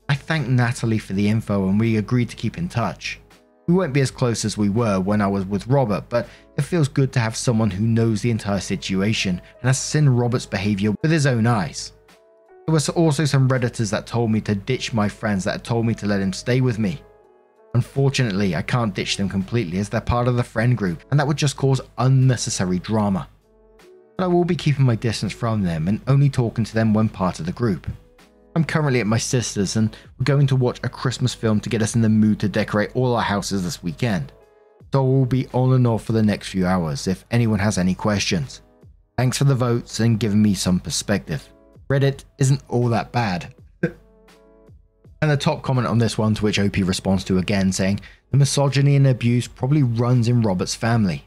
I 0.08 0.14
thanked 0.14 0.48
Natalie 0.48 0.98
for 0.98 1.12
the 1.14 1.28
info 1.28 1.68
and 1.68 1.78
we 1.78 1.96
agreed 1.96 2.28
to 2.30 2.36
keep 2.36 2.58
in 2.58 2.68
touch. 2.68 3.20
We 3.68 3.74
won't 3.74 3.92
be 3.92 4.00
as 4.00 4.10
close 4.10 4.44
as 4.44 4.58
we 4.58 4.68
were 4.68 4.98
when 4.98 5.20
I 5.20 5.28
was 5.28 5.44
with 5.46 5.68
Robert, 5.68 6.04
but 6.08 6.28
it 6.56 6.62
feels 6.62 6.88
good 6.88 7.12
to 7.12 7.20
have 7.20 7.36
someone 7.36 7.70
who 7.70 7.86
knows 7.86 8.20
the 8.20 8.30
entire 8.30 8.60
situation 8.60 9.40
and 9.60 9.68
has 9.68 9.78
seen 9.78 10.08
Robert's 10.08 10.46
behavior 10.46 10.92
with 11.00 11.10
his 11.10 11.26
own 11.26 11.46
eyes. 11.46 11.92
There 12.66 12.74
were 12.74 12.80
also 12.94 13.24
some 13.24 13.48
Redditors 13.48 13.90
that 13.90 14.06
told 14.06 14.32
me 14.32 14.40
to 14.42 14.54
ditch 14.54 14.92
my 14.92 15.08
friends 15.08 15.44
that 15.44 15.62
told 15.62 15.86
me 15.86 15.94
to 15.94 16.06
let 16.06 16.20
him 16.20 16.32
stay 16.32 16.60
with 16.60 16.78
me. 16.78 17.00
Unfortunately, 17.74 18.54
I 18.56 18.62
can't 18.62 18.94
ditch 18.94 19.16
them 19.16 19.28
completely 19.28 19.78
as 19.78 19.88
they're 19.88 20.00
part 20.00 20.28
of 20.28 20.36
the 20.36 20.42
friend 20.42 20.76
group, 20.76 21.04
and 21.10 21.18
that 21.18 21.26
would 21.26 21.36
just 21.38 21.56
cause 21.56 21.80
unnecessary 21.98 22.80
drama. 22.80 23.28
But 24.18 24.24
I 24.24 24.26
will 24.26 24.44
be 24.44 24.56
keeping 24.56 24.84
my 24.84 24.96
distance 24.96 25.32
from 25.32 25.62
them 25.62 25.88
and 25.88 26.00
only 26.06 26.28
talking 26.28 26.64
to 26.64 26.74
them 26.74 26.92
when 26.92 27.08
part 27.08 27.40
of 27.40 27.46
the 27.46 27.52
group. 27.52 27.86
I'm 28.54 28.64
currently 28.64 29.00
at 29.00 29.06
my 29.06 29.18
sister's 29.18 29.76
and 29.76 29.96
we're 30.18 30.24
going 30.24 30.46
to 30.48 30.56
watch 30.56 30.78
a 30.82 30.88
Christmas 30.88 31.34
film 31.34 31.60
to 31.60 31.70
get 31.70 31.82
us 31.82 31.94
in 31.94 32.02
the 32.02 32.08
mood 32.08 32.38
to 32.40 32.48
decorate 32.48 32.90
all 32.94 33.16
our 33.16 33.22
houses 33.22 33.64
this 33.64 33.82
weekend. 33.82 34.32
So 34.92 35.02
we'll 35.04 35.24
be 35.24 35.48
on 35.54 35.72
and 35.72 35.86
off 35.86 36.04
for 36.04 36.12
the 36.12 36.22
next 36.22 36.48
few 36.48 36.66
hours 36.66 37.06
if 37.06 37.24
anyone 37.30 37.58
has 37.60 37.78
any 37.78 37.94
questions. 37.94 38.60
Thanks 39.16 39.38
for 39.38 39.44
the 39.44 39.54
votes 39.54 40.00
and 40.00 40.20
giving 40.20 40.42
me 40.42 40.54
some 40.54 40.80
perspective. 40.80 41.48
Reddit 41.88 42.24
isn't 42.38 42.62
all 42.68 42.88
that 42.88 43.10
bad. 43.10 43.54
and 43.82 45.30
the 45.30 45.36
top 45.36 45.62
comment 45.62 45.86
on 45.86 45.98
this 45.98 46.18
one, 46.18 46.34
to 46.34 46.42
which 46.42 46.58
OP 46.58 46.76
responds 46.76 47.24
to 47.24 47.38
again, 47.38 47.72
saying, 47.72 48.00
The 48.30 48.36
misogyny 48.36 48.96
and 48.96 49.06
abuse 49.06 49.48
probably 49.48 49.82
runs 49.82 50.28
in 50.28 50.42
Robert's 50.42 50.74
family. 50.74 51.24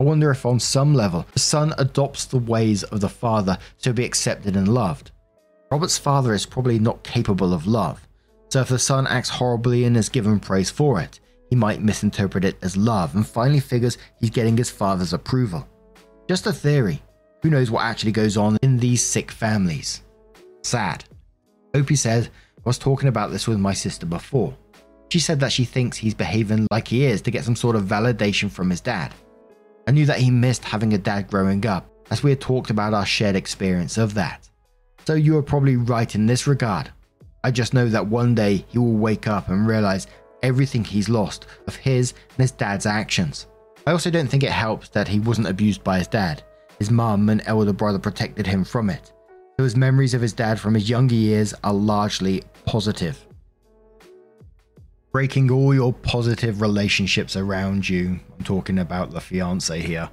I 0.00 0.04
wonder 0.04 0.30
if, 0.30 0.46
on 0.46 0.60
some 0.60 0.94
level, 0.94 1.26
the 1.32 1.40
son 1.40 1.74
adopts 1.78 2.26
the 2.26 2.38
ways 2.38 2.84
of 2.84 3.00
the 3.00 3.08
father 3.08 3.58
to 3.82 3.92
be 3.92 4.04
accepted 4.04 4.54
and 4.54 4.68
loved. 4.68 5.10
Robert's 5.70 5.98
father 5.98 6.32
is 6.32 6.46
probably 6.46 6.78
not 6.78 7.02
capable 7.02 7.52
of 7.52 7.66
love, 7.66 8.06
so 8.50 8.60
if 8.60 8.68
the 8.68 8.78
son 8.78 9.06
acts 9.06 9.28
horribly 9.28 9.84
and 9.84 9.96
is 9.96 10.08
given 10.08 10.40
praise 10.40 10.70
for 10.70 11.00
it, 11.00 11.20
he 11.50 11.56
might 11.56 11.82
misinterpret 11.82 12.44
it 12.44 12.56
as 12.62 12.76
love 12.76 13.14
and 13.14 13.26
finally 13.26 13.60
figures 13.60 13.98
he's 14.20 14.30
getting 14.30 14.56
his 14.56 14.70
father's 14.70 15.12
approval. 15.12 15.66
Just 16.28 16.46
a 16.46 16.52
theory. 16.52 17.02
Who 17.42 17.50
knows 17.50 17.70
what 17.70 17.84
actually 17.84 18.12
goes 18.12 18.36
on 18.36 18.58
in 18.62 18.78
these 18.78 19.04
sick 19.04 19.30
families? 19.30 20.02
Sad. 20.62 21.04
Opie 21.74 21.96
said, 21.96 22.28
I 22.58 22.62
was 22.64 22.78
talking 22.78 23.08
about 23.08 23.30
this 23.30 23.46
with 23.46 23.58
my 23.58 23.72
sister 23.72 24.06
before. 24.06 24.56
She 25.10 25.20
said 25.20 25.40
that 25.40 25.52
she 25.52 25.64
thinks 25.64 25.96
he's 25.96 26.14
behaving 26.14 26.66
like 26.70 26.88
he 26.88 27.04
is 27.04 27.22
to 27.22 27.30
get 27.30 27.44
some 27.44 27.56
sort 27.56 27.76
of 27.76 27.84
validation 27.84 28.50
from 28.50 28.68
his 28.68 28.80
dad. 28.80 29.14
I 29.86 29.92
knew 29.92 30.04
that 30.06 30.18
he 30.18 30.30
missed 30.30 30.64
having 30.64 30.92
a 30.92 30.98
dad 30.98 31.28
growing 31.28 31.64
up, 31.66 31.88
as 32.10 32.22
we 32.22 32.30
had 32.30 32.40
talked 32.40 32.70
about 32.70 32.92
our 32.92 33.06
shared 33.06 33.36
experience 33.36 33.96
of 33.96 34.14
that. 34.14 34.47
So 35.08 35.14
you 35.14 35.38
are 35.38 35.42
probably 35.42 35.76
right 35.76 36.14
in 36.14 36.26
this 36.26 36.46
regard. 36.46 36.90
I 37.42 37.50
just 37.50 37.72
know 37.72 37.88
that 37.88 38.08
one 38.08 38.34
day 38.34 38.66
he 38.68 38.76
will 38.76 38.92
wake 38.92 39.26
up 39.26 39.48
and 39.48 39.66
realize 39.66 40.06
everything 40.42 40.84
he's 40.84 41.08
lost 41.08 41.46
of 41.66 41.76
his 41.76 42.12
and 42.12 42.40
his 42.40 42.50
dad's 42.50 42.84
actions. 42.84 43.46
I 43.86 43.92
also 43.92 44.10
don't 44.10 44.26
think 44.26 44.42
it 44.42 44.50
helps 44.50 44.90
that 44.90 45.08
he 45.08 45.18
wasn't 45.18 45.46
abused 45.46 45.82
by 45.82 45.96
his 45.96 46.08
dad. 46.08 46.42
His 46.78 46.90
mum 46.90 47.30
and 47.30 47.40
elder 47.46 47.72
brother 47.72 47.98
protected 47.98 48.46
him 48.46 48.64
from 48.64 48.90
it. 48.90 49.14
So 49.56 49.64
his 49.64 49.76
memories 49.76 50.12
of 50.12 50.20
his 50.20 50.34
dad 50.34 50.60
from 50.60 50.74
his 50.74 50.90
younger 50.90 51.14
years 51.14 51.54
are 51.64 51.72
largely 51.72 52.42
positive. 52.66 53.26
Breaking 55.10 55.50
all 55.50 55.72
your 55.72 55.94
positive 55.94 56.60
relationships 56.60 57.34
around 57.34 57.88
you. 57.88 58.20
I'm 58.38 58.44
talking 58.44 58.78
about 58.78 59.12
the 59.12 59.22
fiance 59.22 59.80
here 59.80 60.10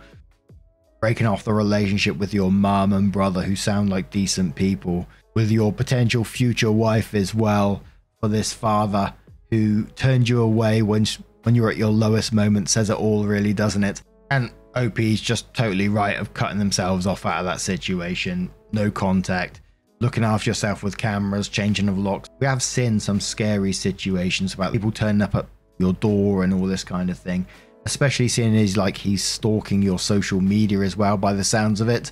breaking 1.05 1.27
off 1.27 1.43
the 1.43 1.53
relationship 1.53 2.17
with 2.17 2.33
your 2.33 2.51
mum 2.51 2.91
and 2.91 3.11
brother 3.11 3.43
who 3.43 3.55
sound 3.55 3.91
like 3.91 4.09
decent 4.09 4.55
people, 4.55 5.05
with 5.35 5.51
your 5.51 5.71
potential 5.71 6.23
future 6.23 6.71
wife 6.71 7.13
as 7.13 7.31
well, 7.31 7.83
for 8.19 8.27
this 8.27 8.51
father 8.51 9.13
who 9.51 9.83
turned 9.95 10.27
you 10.27 10.41
away 10.41 10.81
when 10.81 11.05
when 11.43 11.53
you're 11.53 11.69
at 11.69 11.77
your 11.77 11.91
lowest 11.91 12.33
moment 12.33 12.69
says 12.69 12.89
it 12.89 12.97
all 12.97 13.23
really 13.23 13.53
doesn't 13.53 13.83
it? 13.83 14.01
And 14.31 14.49
op's 14.73 15.21
just 15.21 15.53
totally 15.53 15.89
right 15.89 16.17
of 16.17 16.33
cutting 16.33 16.57
themselves 16.57 17.05
off 17.05 17.23
out 17.27 17.37
of 17.37 17.45
that 17.45 17.61
situation. 17.61 18.49
No 18.71 18.89
contact. 18.89 19.61
Looking 19.99 20.23
after 20.23 20.49
yourself 20.49 20.81
with 20.81 20.97
cameras 20.97 21.49
changing 21.49 21.87
of 21.87 21.99
locks. 21.99 22.29
We 22.39 22.47
have 22.47 22.63
seen 22.63 22.99
some 22.99 23.19
scary 23.19 23.73
situations 23.73 24.55
about 24.55 24.73
people 24.73 24.91
turning 24.91 25.21
up 25.21 25.35
at 25.35 25.45
your 25.77 25.93
door 25.93 26.43
and 26.43 26.51
all 26.51 26.65
this 26.65 26.83
kind 26.83 27.11
of 27.11 27.19
thing 27.19 27.45
especially 27.85 28.27
seeing 28.27 28.55
as 28.55 28.77
like 28.77 28.97
he's 28.97 29.23
stalking 29.23 29.81
your 29.81 29.99
social 29.99 30.41
media 30.41 30.79
as 30.79 30.97
well 30.97 31.17
by 31.17 31.33
the 31.33 31.43
sounds 31.43 31.81
of 31.81 31.89
it. 31.89 32.11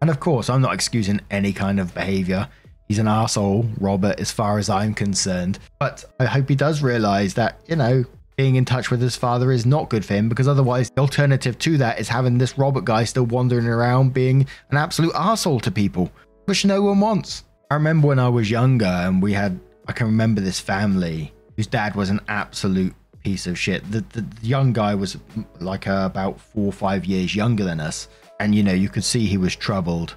And 0.00 0.10
of 0.10 0.20
course, 0.20 0.48
I'm 0.48 0.62
not 0.62 0.74
excusing 0.74 1.20
any 1.30 1.52
kind 1.52 1.80
of 1.80 1.94
behavior. 1.94 2.48
He's 2.88 2.98
an 2.98 3.08
asshole, 3.08 3.66
Robert, 3.78 4.18
as 4.18 4.30
far 4.30 4.58
as 4.58 4.70
I'm 4.70 4.94
concerned. 4.94 5.58
But 5.78 6.04
I 6.18 6.24
hope 6.24 6.48
he 6.48 6.54
does 6.54 6.82
realize 6.82 7.34
that, 7.34 7.60
you 7.66 7.76
know, 7.76 8.04
being 8.36 8.54
in 8.54 8.64
touch 8.64 8.90
with 8.90 9.02
his 9.02 9.16
father 9.16 9.50
is 9.50 9.66
not 9.66 9.90
good 9.90 10.04
for 10.04 10.14
him 10.14 10.28
because 10.28 10.46
otherwise 10.46 10.90
the 10.90 11.00
alternative 11.00 11.58
to 11.58 11.76
that 11.78 11.98
is 11.98 12.08
having 12.08 12.38
this 12.38 12.56
Robert 12.56 12.84
guy 12.84 13.02
still 13.02 13.26
wandering 13.26 13.66
around 13.66 14.14
being 14.14 14.46
an 14.70 14.76
absolute 14.76 15.12
asshole 15.16 15.60
to 15.60 15.72
people, 15.72 16.10
which 16.44 16.64
no 16.64 16.80
one 16.80 17.00
wants. 17.00 17.44
I 17.70 17.74
remember 17.74 18.06
when 18.06 18.20
I 18.20 18.28
was 18.28 18.50
younger 18.50 18.86
and 18.86 19.20
we 19.20 19.32
had, 19.32 19.58
I 19.88 19.92
can 19.92 20.06
remember 20.06 20.40
this 20.40 20.60
family 20.60 21.32
whose 21.56 21.66
dad 21.66 21.96
was 21.96 22.10
an 22.10 22.20
absolute 22.28 22.94
piece 23.28 23.46
of 23.46 23.58
shit. 23.58 23.82
The, 23.92 24.00
the, 24.14 24.22
the 24.22 24.46
young 24.46 24.72
guy 24.72 24.94
was 24.94 25.18
like 25.60 25.86
uh, 25.86 26.04
about 26.10 26.40
four 26.40 26.64
or 26.66 26.72
five 26.72 27.04
years 27.04 27.34
younger 27.34 27.62
than 27.62 27.78
us, 27.78 28.08
and 28.40 28.54
you 28.54 28.62
know 28.62 28.72
you 28.72 28.88
could 28.88 29.04
see 29.04 29.26
he 29.26 29.36
was 29.36 29.54
troubled 29.54 30.16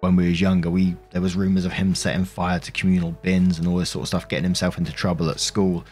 when 0.00 0.16
we 0.16 0.28
was 0.28 0.40
younger. 0.40 0.68
We 0.68 0.96
there 1.12 1.22
was 1.22 1.36
rumors 1.36 1.64
of 1.64 1.72
him 1.72 1.94
setting 1.94 2.24
fire 2.24 2.58
to 2.58 2.72
communal 2.72 3.12
bins 3.12 3.60
and 3.60 3.68
all 3.68 3.76
this 3.76 3.90
sort 3.90 4.02
of 4.02 4.08
stuff, 4.08 4.28
getting 4.28 4.42
himself 4.42 4.76
into 4.76 4.92
trouble 4.92 5.30
at 5.30 5.38
school. 5.38 5.84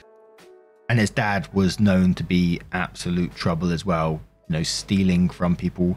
And 0.89 0.99
his 0.99 1.11
dad 1.11 1.49
was 1.53 1.79
known 1.79 2.15
to 2.15 2.25
be 2.25 2.61
absolute 2.73 3.33
trouble 3.37 3.71
as 3.71 3.87
well. 3.87 4.21
You 4.49 4.57
know, 4.57 4.63
stealing 4.65 5.29
from 5.29 5.55
people 5.55 5.97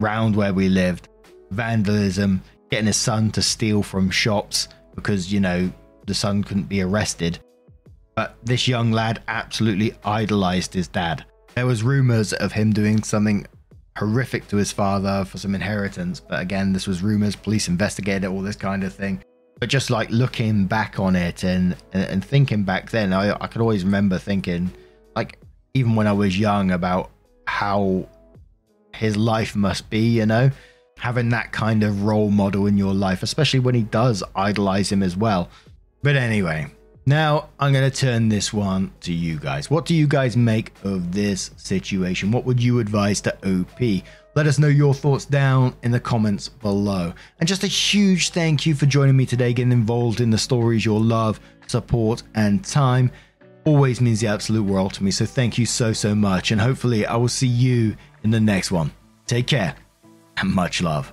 round 0.00 0.36
where 0.36 0.52
we 0.52 0.68
lived, 0.68 1.08
vandalism, 1.50 2.42
getting 2.70 2.88
his 2.88 2.96
son 2.96 3.30
to 3.30 3.40
steal 3.40 3.82
from 3.82 4.10
shops 4.10 4.68
because 4.94 5.32
you 5.32 5.40
know 5.40 5.72
the 6.06 6.14
son 6.14 6.44
couldn't 6.44 6.68
be 6.68 6.82
arrested 6.82 7.38
but 8.20 8.36
this 8.44 8.68
young 8.68 8.92
lad 8.92 9.22
absolutely 9.28 9.94
idolized 10.04 10.74
his 10.74 10.88
dad. 10.88 11.24
There 11.54 11.64
was 11.64 11.82
rumors 11.82 12.34
of 12.34 12.52
him 12.52 12.70
doing 12.70 13.02
something 13.02 13.46
horrific 13.96 14.46
to 14.48 14.58
his 14.58 14.70
father 14.70 15.24
for 15.24 15.38
some 15.38 15.54
inheritance, 15.54 16.20
but 16.20 16.38
again, 16.38 16.74
this 16.74 16.86
was 16.86 17.02
rumors, 17.02 17.34
police 17.34 17.66
investigated 17.66 18.26
all 18.26 18.42
this 18.42 18.56
kind 18.56 18.84
of 18.84 18.92
thing. 18.92 19.24
But 19.58 19.70
just 19.70 19.88
like 19.88 20.10
looking 20.10 20.66
back 20.66 21.00
on 21.00 21.16
it 21.16 21.44
and 21.44 21.74
and, 21.94 22.04
and 22.12 22.22
thinking 22.22 22.62
back 22.62 22.90
then, 22.90 23.14
I, 23.14 23.32
I 23.42 23.46
could 23.46 23.62
always 23.62 23.84
remember 23.84 24.18
thinking, 24.18 24.70
like 25.16 25.38
even 25.72 25.94
when 25.94 26.06
I 26.06 26.12
was 26.12 26.38
young, 26.38 26.72
about 26.72 27.08
how 27.46 28.06
his 28.94 29.16
life 29.16 29.56
must 29.56 29.88
be, 29.88 30.18
you 30.18 30.26
know, 30.26 30.50
having 30.98 31.30
that 31.30 31.52
kind 31.52 31.82
of 31.82 32.02
role 32.02 32.30
model 32.30 32.66
in 32.66 32.76
your 32.76 32.92
life, 32.92 33.22
especially 33.22 33.60
when 33.60 33.74
he 33.74 33.84
does 33.84 34.22
idolize 34.36 34.92
him 34.92 35.02
as 35.02 35.16
well. 35.16 35.48
But 36.02 36.16
anyway, 36.16 36.66
now, 37.10 37.48
I'm 37.58 37.72
going 37.72 37.90
to 37.90 37.94
turn 37.94 38.28
this 38.28 38.52
one 38.52 38.92
to 39.00 39.12
you 39.12 39.38
guys. 39.38 39.68
What 39.68 39.84
do 39.84 39.94
you 39.94 40.06
guys 40.06 40.36
make 40.36 40.72
of 40.84 41.12
this 41.12 41.50
situation? 41.56 42.30
What 42.30 42.44
would 42.44 42.62
you 42.62 42.78
advise 42.78 43.20
to 43.22 43.34
OP? 43.44 44.04
Let 44.36 44.46
us 44.46 44.60
know 44.60 44.68
your 44.68 44.94
thoughts 44.94 45.24
down 45.24 45.74
in 45.82 45.90
the 45.90 45.98
comments 45.98 46.48
below. 46.48 47.12
And 47.40 47.48
just 47.48 47.64
a 47.64 47.66
huge 47.66 48.30
thank 48.30 48.64
you 48.64 48.74
for 48.76 48.86
joining 48.86 49.16
me 49.16 49.26
today, 49.26 49.52
getting 49.52 49.72
involved 49.72 50.20
in 50.20 50.30
the 50.30 50.38
stories 50.38 50.84
your 50.84 51.00
love, 51.00 51.40
support, 51.66 52.22
and 52.36 52.64
time 52.64 53.10
always 53.64 54.00
means 54.00 54.20
the 54.20 54.28
absolute 54.28 54.62
world 54.62 54.94
to 54.94 55.04
me. 55.04 55.10
So 55.10 55.26
thank 55.26 55.58
you 55.58 55.66
so, 55.66 55.92
so 55.92 56.14
much. 56.14 56.52
And 56.52 56.60
hopefully, 56.60 57.06
I 57.06 57.16
will 57.16 57.28
see 57.28 57.48
you 57.48 57.96
in 58.22 58.30
the 58.30 58.40
next 58.40 58.70
one. 58.70 58.92
Take 59.26 59.48
care 59.48 59.74
and 60.36 60.54
much 60.54 60.80
love. 60.80 61.12